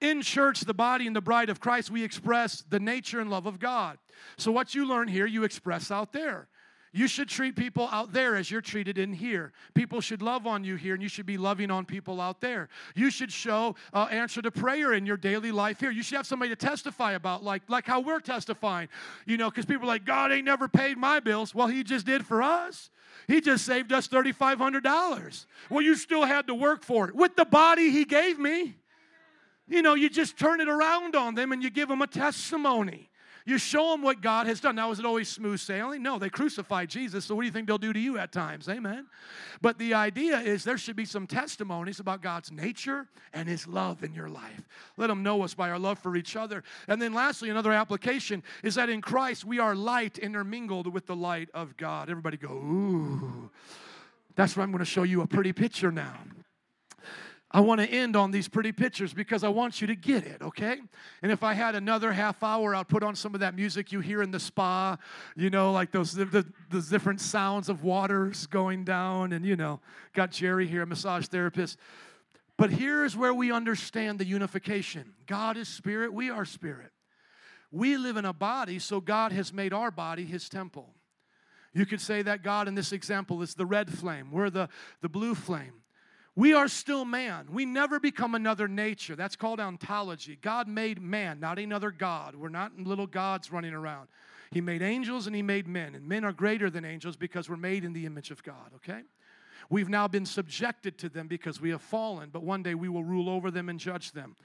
in 0.00 0.22
church, 0.22 0.60
the 0.60 0.72
body 0.72 1.06
and 1.06 1.14
the 1.14 1.20
bride 1.20 1.50
of 1.50 1.60
Christ, 1.60 1.90
we 1.90 2.02
express 2.02 2.64
the 2.66 2.80
nature 2.80 3.20
and 3.20 3.28
love 3.28 3.44
of 3.44 3.58
God. 3.58 3.98
So, 4.38 4.50
what 4.50 4.74
you 4.74 4.86
learn 4.86 5.08
here, 5.08 5.26
you 5.26 5.44
express 5.44 5.90
out 5.90 6.14
there. 6.14 6.48
You 6.96 7.08
should 7.08 7.28
treat 7.28 7.56
people 7.56 7.88
out 7.90 8.12
there 8.12 8.36
as 8.36 8.52
you're 8.52 8.60
treated 8.60 8.98
in 8.98 9.12
here. 9.12 9.52
People 9.74 10.00
should 10.00 10.22
love 10.22 10.46
on 10.46 10.62
you 10.62 10.76
here, 10.76 10.94
and 10.94 11.02
you 11.02 11.08
should 11.08 11.26
be 11.26 11.36
loving 11.36 11.68
on 11.68 11.84
people 11.84 12.20
out 12.20 12.40
there. 12.40 12.68
You 12.94 13.10
should 13.10 13.32
show 13.32 13.74
uh, 13.92 14.06
answer 14.12 14.40
to 14.40 14.52
prayer 14.52 14.92
in 14.92 15.04
your 15.04 15.16
daily 15.16 15.50
life 15.50 15.80
here. 15.80 15.90
You 15.90 16.04
should 16.04 16.14
have 16.14 16.26
somebody 16.26 16.50
to 16.50 16.56
testify 16.56 17.14
about, 17.14 17.42
like, 17.42 17.62
like 17.66 17.84
how 17.84 17.98
we're 17.98 18.20
testifying. 18.20 18.88
You 19.26 19.36
know, 19.36 19.50
because 19.50 19.64
people 19.64 19.82
are 19.82 19.88
like, 19.88 20.04
God 20.04 20.30
ain't 20.30 20.44
never 20.44 20.68
paid 20.68 20.96
my 20.96 21.18
bills. 21.18 21.52
Well, 21.52 21.66
He 21.66 21.82
just 21.82 22.06
did 22.06 22.24
for 22.24 22.40
us. 22.40 22.90
He 23.26 23.40
just 23.40 23.66
saved 23.66 23.92
us 23.92 24.06
$3,500. 24.06 25.46
Well, 25.70 25.82
you 25.82 25.96
still 25.96 26.24
had 26.24 26.46
to 26.46 26.54
work 26.54 26.84
for 26.84 27.08
it 27.08 27.16
with 27.16 27.34
the 27.34 27.44
body 27.44 27.90
He 27.90 28.04
gave 28.04 28.38
me. 28.38 28.76
You 29.66 29.82
know, 29.82 29.94
you 29.94 30.08
just 30.08 30.38
turn 30.38 30.60
it 30.60 30.68
around 30.68 31.16
on 31.16 31.34
them 31.34 31.50
and 31.50 31.60
you 31.60 31.70
give 31.70 31.88
them 31.88 32.02
a 32.02 32.06
testimony. 32.06 33.10
You 33.46 33.58
show 33.58 33.90
them 33.90 34.00
what 34.00 34.22
God 34.22 34.46
has 34.46 34.60
done. 34.60 34.74
Now, 34.74 34.90
is 34.90 34.98
it 34.98 35.04
always 35.04 35.28
smooth 35.28 35.60
sailing? 35.60 36.02
No, 36.02 36.18
they 36.18 36.30
crucified 36.30 36.88
Jesus, 36.88 37.26
so 37.26 37.34
what 37.34 37.42
do 37.42 37.46
you 37.46 37.52
think 37.52 37.66
they'll 37.66 37.76
do 37.76 37.92
to 37.92 38.00
you 38.00 38.16
at 38.18 38.32
times? 38.32 38.68
Amen. 38.70 39.06
But 39.60 39.78
the 39.78 39.92
idea 39.92 40.38
is 40.38 40.64
there 40.64 40.78
should 40.78 40.96
be 40.96 41.04
some 41.04 41.26
testimonies 41.26 42.00
about 42.00 42.22
God's 42.22 42.50
nature 42.50 43.06
and 43.34 43.46
His 43.46 43.66
love 43.66 44.02
in 44.02 44.14
your 44.14 44.30
life. 44.30 44.62
Let 44.96 45.08
them 45.08 45.22
know 45.22 45.42
us 45.42 45.52
by 45.52 45.70
our 45.70 45.78
love 45.78 45.98
for 45.98 46.16
each 46.16 46.36
other. 46.36 46.64
And 46.88 47.02
then, 47.02 47.12
lastly, 47.12 47.50
another 47.50 47.72
application 47.72 48.42
is 48.62 48.76
that 48.76 48.88
in 48.88 49.02
Christ 49.02 49.44
we 49.44 49.58
are 49.58 49.74
light 49.74 50.16
intermingled 50.16 50.92
with 50.92 51.06
the 51.06 51.16
light 51.16 51.50
of 51.52 51.76
God. 51.76 52.08
Everybody 52.08 52.38
go, 52.38 52.48
ooh. 52.48 53.50
That's 54.36 54.56
why 54.56 54.62
I'm 54.62 54.70
going 54.70 54.80
to 54.80 54.84
show 54.84 55.02
you 55.02 55.20
a 55.20 55.26
pretty 55.26 55.52
picture 55.52 55.92
now. 55.92 56.18
I 57.54 57.60
want 57.60 57.80
to 57.80 57.86
end 57.86 58.16
on 58.16 58.32
these 58.32 58.48
pretty 58.48 58.72
pictures 58.72 59.14
because 59.14 59.44
I 59.44 59.48
want 59.48 59.80
you 59.80 59.86
to 59.86 59.94
get 59.94 60.26
it, 60.26 60.42
okay? 60.42 60.80
And 61.22 61.30
if 61.30 61.44
I 61.44 61.54
had 61.54 61.76
another 61.76 62.12
half 62.12 62.42
hour, 62.42 62.74
I'd 62.74 62.88
put 62.88 63.04
on 63.04 63.14
some 63.14 63.32
of 63.32 63.40
that 63.40 63.54
music 63.54 63.92
you 63.92 64.00
hear 64.00 64.22
in 64.22 64.32
the 64.32 64.40
spa, 64.40 64.96
you 65.36 65.50
know, 65.50 65.70
like 65.70 65.92
those 65.92 66.12
the, 66.12 66.44
the 66.70 66.80
different 66.90 67.20
sounds 67.20 67.68
of 67.68 67.84
waters 67.84 68.48
going 68.48 68.82
down, 68.82 69.32
and 69.32 69.46
you 69.46 69.54
know, 69.54 69.78
got 70.14 70.32
Jerry 70.32 70.66
here, 70.66 70.82
a 70.82 70.86
massage 70.86 71.26
therapist. 71.26 71.78
But 72.58 72.70
here's 72.70 73.16
where 73.16 73.32
we 73.32 73.52
understand 73.52 74.18
the 74.18 74.26
unification 74.26 75.14
God 75.26 75.56
is 75.56 75.68
spirit, 75.68 76.12
we 76.12 76.30
are 76.30 76.44
spirit. 76.44 76.90
We 77.70 77.96
live 77.96 78.16
in 78.16 78.24
a 78.24 78.32
body, 78.32 78.80
so 78.80 79.00
God 79.00 79.30
has 79.30 79.52
made 79.52 79.72
our 79.72 79.92
body 79.92 80.24
his 80.24 80.48
temple. 80.48 80.92
You 81.72 81.86
could 81.86 82.00
say 82.00 82.22
that 82.22 82.42
God 82.42 82.66
in 82.66 82.74
this 82.74 82.90
example 82.90 83.42
is 83.42 83.54
the 83.54 83.66
red 83.66 83.96
flame, 83.96 84.32
we're 84.32 84.50
the, 84.50 84.68
the 85.02 85.08
blue 85.08 85.36
flame. 85.36 85.83
We 86.36 86.52
are 86.52 86.66
still 86.66 87.04
man. 87.04 87.46
We 87.50 87.64
never 87.64 88.00
become 88.00 88.34
another 88.34 88.66
nature. 88.66 89.14
That's 89.14 89.36
called 89.36 89.60
ontology. 89.60 90.36
God 90.40 90.66
made 90.66 91.00
man, 91.00 91.38
not 91.38 91.58
another 91.58 91.92
God. 91.92 92.34
We're 92.34 92.48
not 92.48 92.76
little 92.78 93.06
gods 93.06 93.52
running 93.52 93.72
around. 93.72 94.08
He 94.50 94.60
made 94.60 94.82
angels 94.82 95.26
and 95.26 95.34
he 95.34 95.42
made 95.42 95.66
men, 95.66 95.94
and 95.94 96.06
men 96.08 96.24
are 96.24 96.32
greater 96.32 96.70
than 96.70 96.84
angels 96.84 97.16
because 97.16 97.48
we're 97.48 97.56
made 97.56 97.84
in 97.84 97.92
the 97.92 98.06
image 98.06 98.30
of 98.30 98.42
God, 98.42 98.72
okay? 98.76 99.02
We've 99.70 99.88
now 99.88 100.08
been 100.08 100.26
subjected 100.26 100.98
to 100.98 101.08
them 101.08 101.28
because 101.28 101.60
we 101.60 101.70
have 101.70 101.82
fallen, 101.82 102.30
but 102.32 102.42
one 102.42 102.62
day 102.62 102.74
we 102.74 102.88
will 102.88 103.04
rule 103.04 103.28
over 103.28 103.50
them 103.50 103.68
and 103.68 103.80
judge 103.80 104.12
them. 104.12 104.36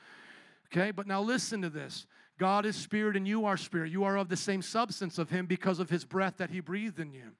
Okay, 0.71 0.91
but 0.91 1.07
now 1.07 1.21
listen 1.21 1.61
to 1.63 1.69
this. 1.69 2.05
God 2.37 2.65
is 2.65 2.75
spirit 2.75 3.17
and 3.17 3.27
you 3.27 3.45
are 3.45 3.57
spirit. 3.57 3.91
You 3.91 4.03
are 4.03 4.17
of 4.17 4.29
the 4.29 4.37
same 4.37 4.61
substance 4.61 5.17
of 5.17 5.29
him 5.29 5.45
because 5.45 5.79
of 5.79 5.89
his 5.89 6.05
breath 6.05 6.37
that 6.37 6.51
he 6.51 6.59
breathed 6.59 6.99
in 6.99 7.11
you. 7.11 7.31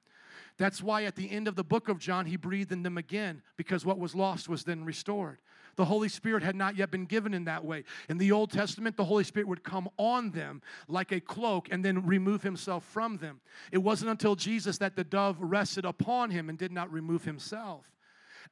That's 0.60 0.82
why 0.82 1.04
at 1.04 1.16
the 1.16 1.30
end 1.30 1.48
of 1.48 1.56
the 1.56 1.64
book 1.64 1.88
of 1.88 1.98
John, 1.98 2.26
he 2.26 2.36
breathed 2.36 2.70
in 2.70 2.82
them 2.82 2.98
again, 2.98 3.40
because 3.56 3.86
what 3.86 3.98
was 3.98 4.14
lost 4.14 4.46
was 4.46 4.62
then 4.62 4.84
restored. 4.84 5.38
The 5.76 5.86
Holy 5.86 6.10
Spirit 6.10 6.42
had 6.42 6.54
not 6.54 6.76
yet 6.76 6.90
been 6.90 7.06
given 7.06 7.32
in 7.32 7.46
that 7.46 7.64
way. 7.64 7.84
In 8.10 8.18
the 8.18 8.30
Old 8.30 8.50
Testament, 8.50 8.98
the 8.98 9.06
Holy 9.06 9.24
Spirit 9.24 9.48
would 9.48 9.64
come 9.64 9.88
on 9.96 10.32
them 10.32 10.60
like 10.86 11.12
a 11.12 11.20
cloak 11.20 11.68
and 11.70 11.82
then 11.82 12.04
remove 12.04 12.42
himself 12.42 12.84
from 12.84 13.16
them. 13.16 13.40
It 13.72 13.78
wasn't 13.78 14.10
until 14.10 14.36
Jesus 14.36 14.76
that 14.78 14.96
the 14.96 15.04
dove 15.04 15.38
rested 15.40 15.86
upon 15.86 16.30
him 16.30 16.50
and 16.50 16.58
did 16.58 16.72
not 16.72 16.92
remove 16.92 17.24
himself. 17.24 17.86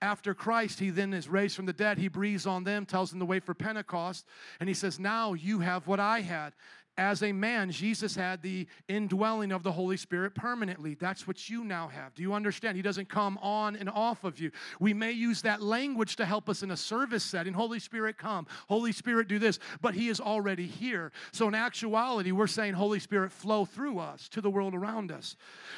After 0.00 0.32
Christ, 0.32 0.80
he 0.80 0.88
then 0.88 1.12
is 1.12 1.28
raised 1.28 1.56
from 1.56 1.66
the 1.66 1.74
dead. 1.74 1.98
He 1.98 2.08
breathes 2.08 2.46
on 2.46 2.64
them, 2.64 2.86
tells 2.86 3.10
them 3.10 3.18
the 3.18 3.26
way 3.26 3.40
for 3.40 3.52
Pentecost, 3.52 4.24
and 4.60 4.68
he 4.68 4.74
says, 4.74 4.98
Now 4.98 5.34
you 5.34 5.58
have 5.58 5.86
what 5.86 6.00
I 6.00 6.22
had 6.22 6.54
as 6.98 7.22
a 7.22 7.30
man, 7.30 7.70
Jesus 7.70 8.16
had 8.16 8.42
the 8.42 8.66
indwelling 8.88 9.52
of 9.52 9.62
the 9.62 9.70
Holy 9.70 9.96
Spirit 9.96 10.34
permanently. 10.34 10.94
That's 10.94 11.28
what 11.28 11.48
you 11.48 11.62
now 11.62 11.86
have. 11.86 12.12
Do 12.12 12.22
you 12.22 12.34
understand? 12.34 12.76
He 12.76 12.82
doesn't 12.82 13.08
come 13.08 13.38
on 13.40 13.76
and 13.76 13.88
off 13.88 14.24
of 14.24 14.40
you. 14.40 14.50
We 14.80 14.92
may 14.92 15.12
use 15.12 15.42
that 15.42 15.62
language 15.62 16.16
to 16.16 16.26
help 16.26 16.48
us 16.48 16.64
in 16.64 16.72
a 16.72 16.76
service 16.76 17.22
setting. 17.22 17.52
Holy 17.52 17.78
Spirit, 17.78 18.18
come. 18.18 18.48
Holy 18.68 18.90
Spirit, 18.90 19.28
do 19.28 19.38
this. 19.38 19.60
But 19.80 19.94
He 19.94 20.08
is 20.08 20.18
already 20.18 20.66
here. 20.66 21.12
So, 21.30 21.46
in 21.46 21.54
actuality, 21.54 22.32
we're 22.32 22.48
saying, 22.48 22.74
Holy 22.74 22.98
Spirit, 22.98 23.30
flow 23.30 23.64
through 23.64 24.00
us 24.00 24.28
to 24.30 24.40
the 24.40 24.50
world 24.50 24.74
around 24.74 25.12
us. 25.12 25.36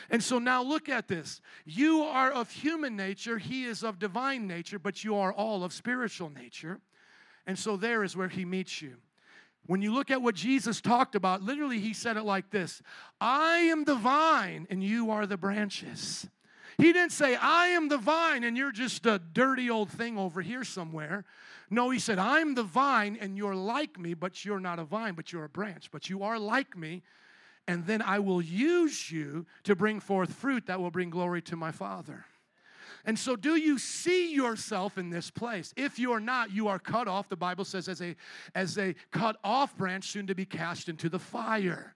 And 0.09 0.23
so 0.23 0.39
now 0.39 0.63
look 0.63 0.89
at 0.89 1.07
this. 1.07 1.43
You 1.67 2.03
are 2.03 2.31
of 2.31 2.51
human 2.51 2.97
nature, 2.97 3.37
He 3.37 3.67
is 3.67 3.85
of 3.85 3.99
divine 3.99 4.47
nature, 4.47 4.79
but 4.79 5.05
you 5.05 5.17
are 5.17 5.35
all 5.35 5.65
of 5.65 5.75
spiritual 5.75 6.31
nature. 6.31 6.81
And 7.47 7.59
so, 7.59 7.77
there 7.77 8.05
is 8.05 8.17
where 8.17 8.29
He 8.29 8.47
meets 8.47 8.81
you. 8.81 8.97
When 9.67 9.83
you 9.83 9.93
look 9.95 10.11
at 10.11 10.23
what 10.23 10.35
Jesus 10.35 10.81
talked 10.81 11.15
about, 11.15 11.43
literally 11.43 11.79
he 11.79 11.93
said 11.93 12.17
it 12.17 12.25
like 12.25 12.51
this 12.51 12.83
I 13.21 13.59
am 13.71 13.85
the 13.85 13.95
vine 13.95 14.67
and 14.71 14.83
you 14.83 15.11
are 15.11 15.27
the 15.27 15.37
branches. 15.37 16.27
He 16.79 16.93
didn't 16.95 17.13
say, 17.13 17.37
I 17.37 17.69
am 17.69 17.89
the 17.89 17.99
vine 17.99 18.43
and 18.43 18.57
you're 18.57 18.73
just 18.73 19.05
a 19.05 19.19
dirty 19.19 19.69
old 19.69 19.91
thing 19.91 20.17
over 20.17 20.41
here 20.41 20.65
somewhere. 20.65 21.25
No, 21.69 21.91
he 21.91 21.99
said, 21.99 22.19
I'm 22.19 22.55
the 22.55 22.63
vine 22.63 23.19
and 23.21 23.37
you're 23.37 23.55
like 23.55 23.99
me, 23.99 24.15
but 24.15 24.45
you're 24.45 24.61
not 24.61 24.79
a 24.79 24.85
vine, 24.85 25.15
but 25.15 25.33
you're 25.33 25.45
a 25.45 25.49
branch. 25.49 25.91
But 25.93 26.09
you 26.09 26.23
are 26.23 26.39
like 26.39 26.77
me, 26.77 27.03
and 27.69 27.87
then 27.87 28.03
I 28.03 28.19
will 28.19 28.43
use 28.43 29.13
you 29.13 29.47
to 29.65 29.77
bring 29.77 30.01
forth 30.01 30.33
fruit 30.33 30.67
that 30.67 30.81
will 30.81 30.91
bring 30.91 31.11
glory 31.11 31.43
to 31.43 31.57
my 31.57 31.71
Father. 31.71 32.25
And 33.05 33.19
so, 33.19 33.37
do 33.37 33.57
you 33.57 33.79
see 33.79 34.35
yourself 34.35 34.99
in 34.99 35.11
this 35.11 35.31
place? 35.31 35.73
If 35.77 35.99
you're 35.99 36.21
not, 36.21 36.53
you 36.53 36.69
are 36.69 36.79
cut 36.79 37.09
off. 37.09 37.29
The 37.29 37.37
Bible 37.37 37.65
says, 37.65 37.89
as 37.89 38.01
a, 38.03 38.17
as 38.55 38.79
a 38.79 38.95
cut 39.11 39.37
off 39.43 39.77
branch, 39.77 40.09
soon 40.09 40.27
to 40.27 40.35
be 40.35 40.45
cast 40.45 40.89
into 40.89 41.09
the 41.09 41.19
fire. 41.19 41.95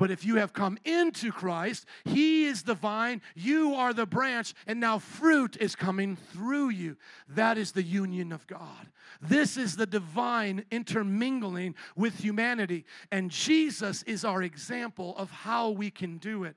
But 0.00 0.10
if 0.10 0.24
you 0.24 0.36
have 0.36 0.54
come 0.54 0.78
into 0.86 1.30
Christ, 1.30 1.84
He 2.06 2.46
is 2.46 2.62
the 2.62 2.74
vine, 2.74 3.20
you 3.34 3.74
are 3.74 3.92
the 3.92 4.06
branch, 4.06 4.54
and 4.66 4.80
now 4.80 4.98
fruit 4.98 5.58
is 5.60 5.76
coming 5.76 6.16
through 6.16 6.70
you. 6.70 6.96
That 7.28 7.58
is 7.58 7.72
the 7.72 7.82
union 7.82 8.32
of 8.32 8.46
God. 8.46 8.88
This 9.20 9.58
is 9.58 9.76
the 9.76 9.84
divine 9.84 10.64
intermingling 10.70 11.74
with 11.96 12.18
humanity. 12.18 12.86
And 13.12 13.30
Jesus 13.30 14.02
is 14.04 14.24
our 14.24 14.42
example 14.42 15.14
of 15.18 15.30
how 15.30 15.68
we 15.68 15.90
can 15.90 16.16
do 16.16 16.44
it. 16.44 16.56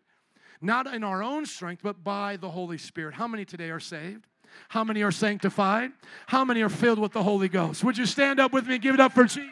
Not 0.64 0.88
in 0.88 1.03
our 1.03 1.22
own 1.22 1.45
strength, 1.45 1.82
but 1.84 2.05
by 2.05 2.38
the 2.38 2.49
Holy 2.49 2.78
Spirit. 2.78 3.16
How 3.16 3.28
many 3.28 3.43
today 3.43 3.70
are 3.70 3.82
saved? 3.82 4.26
How 4.70 4.86
many 4.86 5.03
are 5.03 5.11
sanctified? 5.11 5.91
How 6.28 6.45
many 6.45 6.61
are 6.61 6.70
filled 6.70 6.99
with 6.99 7.11
the 7.11 7.22
Holy 7.22 7.49
Ghost? 7.49 7.84
Would 7.84 7.97
you 7.97 8.05
stand 8.05 8.39
up 8.39 8.53
with 8.53 8.66
me 8.66 8.76
and 8.76 8.82
give 8.82 8.93
it 8.93 9.01
up 9.01 9.11
for 9.11 9.26
Jesus? 9.26 9.43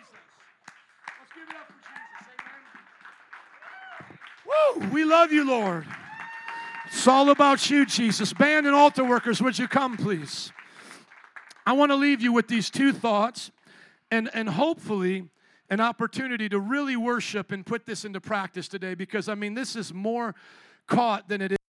Let's 1.19 1.33
give 1.35 1.49
it 1.49 1.55
up 1.59 1.67
for 1.67 1.81
Jesus. 4.77 4.87
Woo! 4.87 4.87
We 4.93 5.03
love 5.03 5.33
you, 5.33 5.45
Lord. 5.45 5.85
It's 6.85 7.05
all 7.05 7.29
about 7.29 7.69
you, 7.69 7.85
Jesus. 7.85 8.31
Band 8.31 8.65
and 8.65 8.73
altar 8.73 9.03
workers, 9.03 9.41
would 9.41 9.59
you 9.59 9.67
come, 9.67 9.97
please? 9.97 10.53
I 11.65 11.73
want 11.73 11.91
to 11.91 11.97
leave 11.97 12.21
you 12.21 12.31
with 12.31 12.47
these 12.47 12.69
two 12.69 12.93
thoughts 12.93 13.51
and, 14.09 14.29
and 14.33 14.47
hopefully 14.47 15.27
an 15.69 15.81
opportunity 15.81 16.47
to 16.47 16.59
really 16.59 16.95
worship 16.95 17.51
and 17.51 17.65
put 17.65 17.85
this 17.85 18.05
into 18.05 18.21
practice 18.21 18.69
today 18.69 18.93
because, 18.93 19.27
I 19.27 19.35
mean, 19.35 19.55
this 19.55 19.75
is 19.75 19.93
more 19.93 20.35
caught 20.91 21.27
than 21.29 21.41
it. 21.41 21.60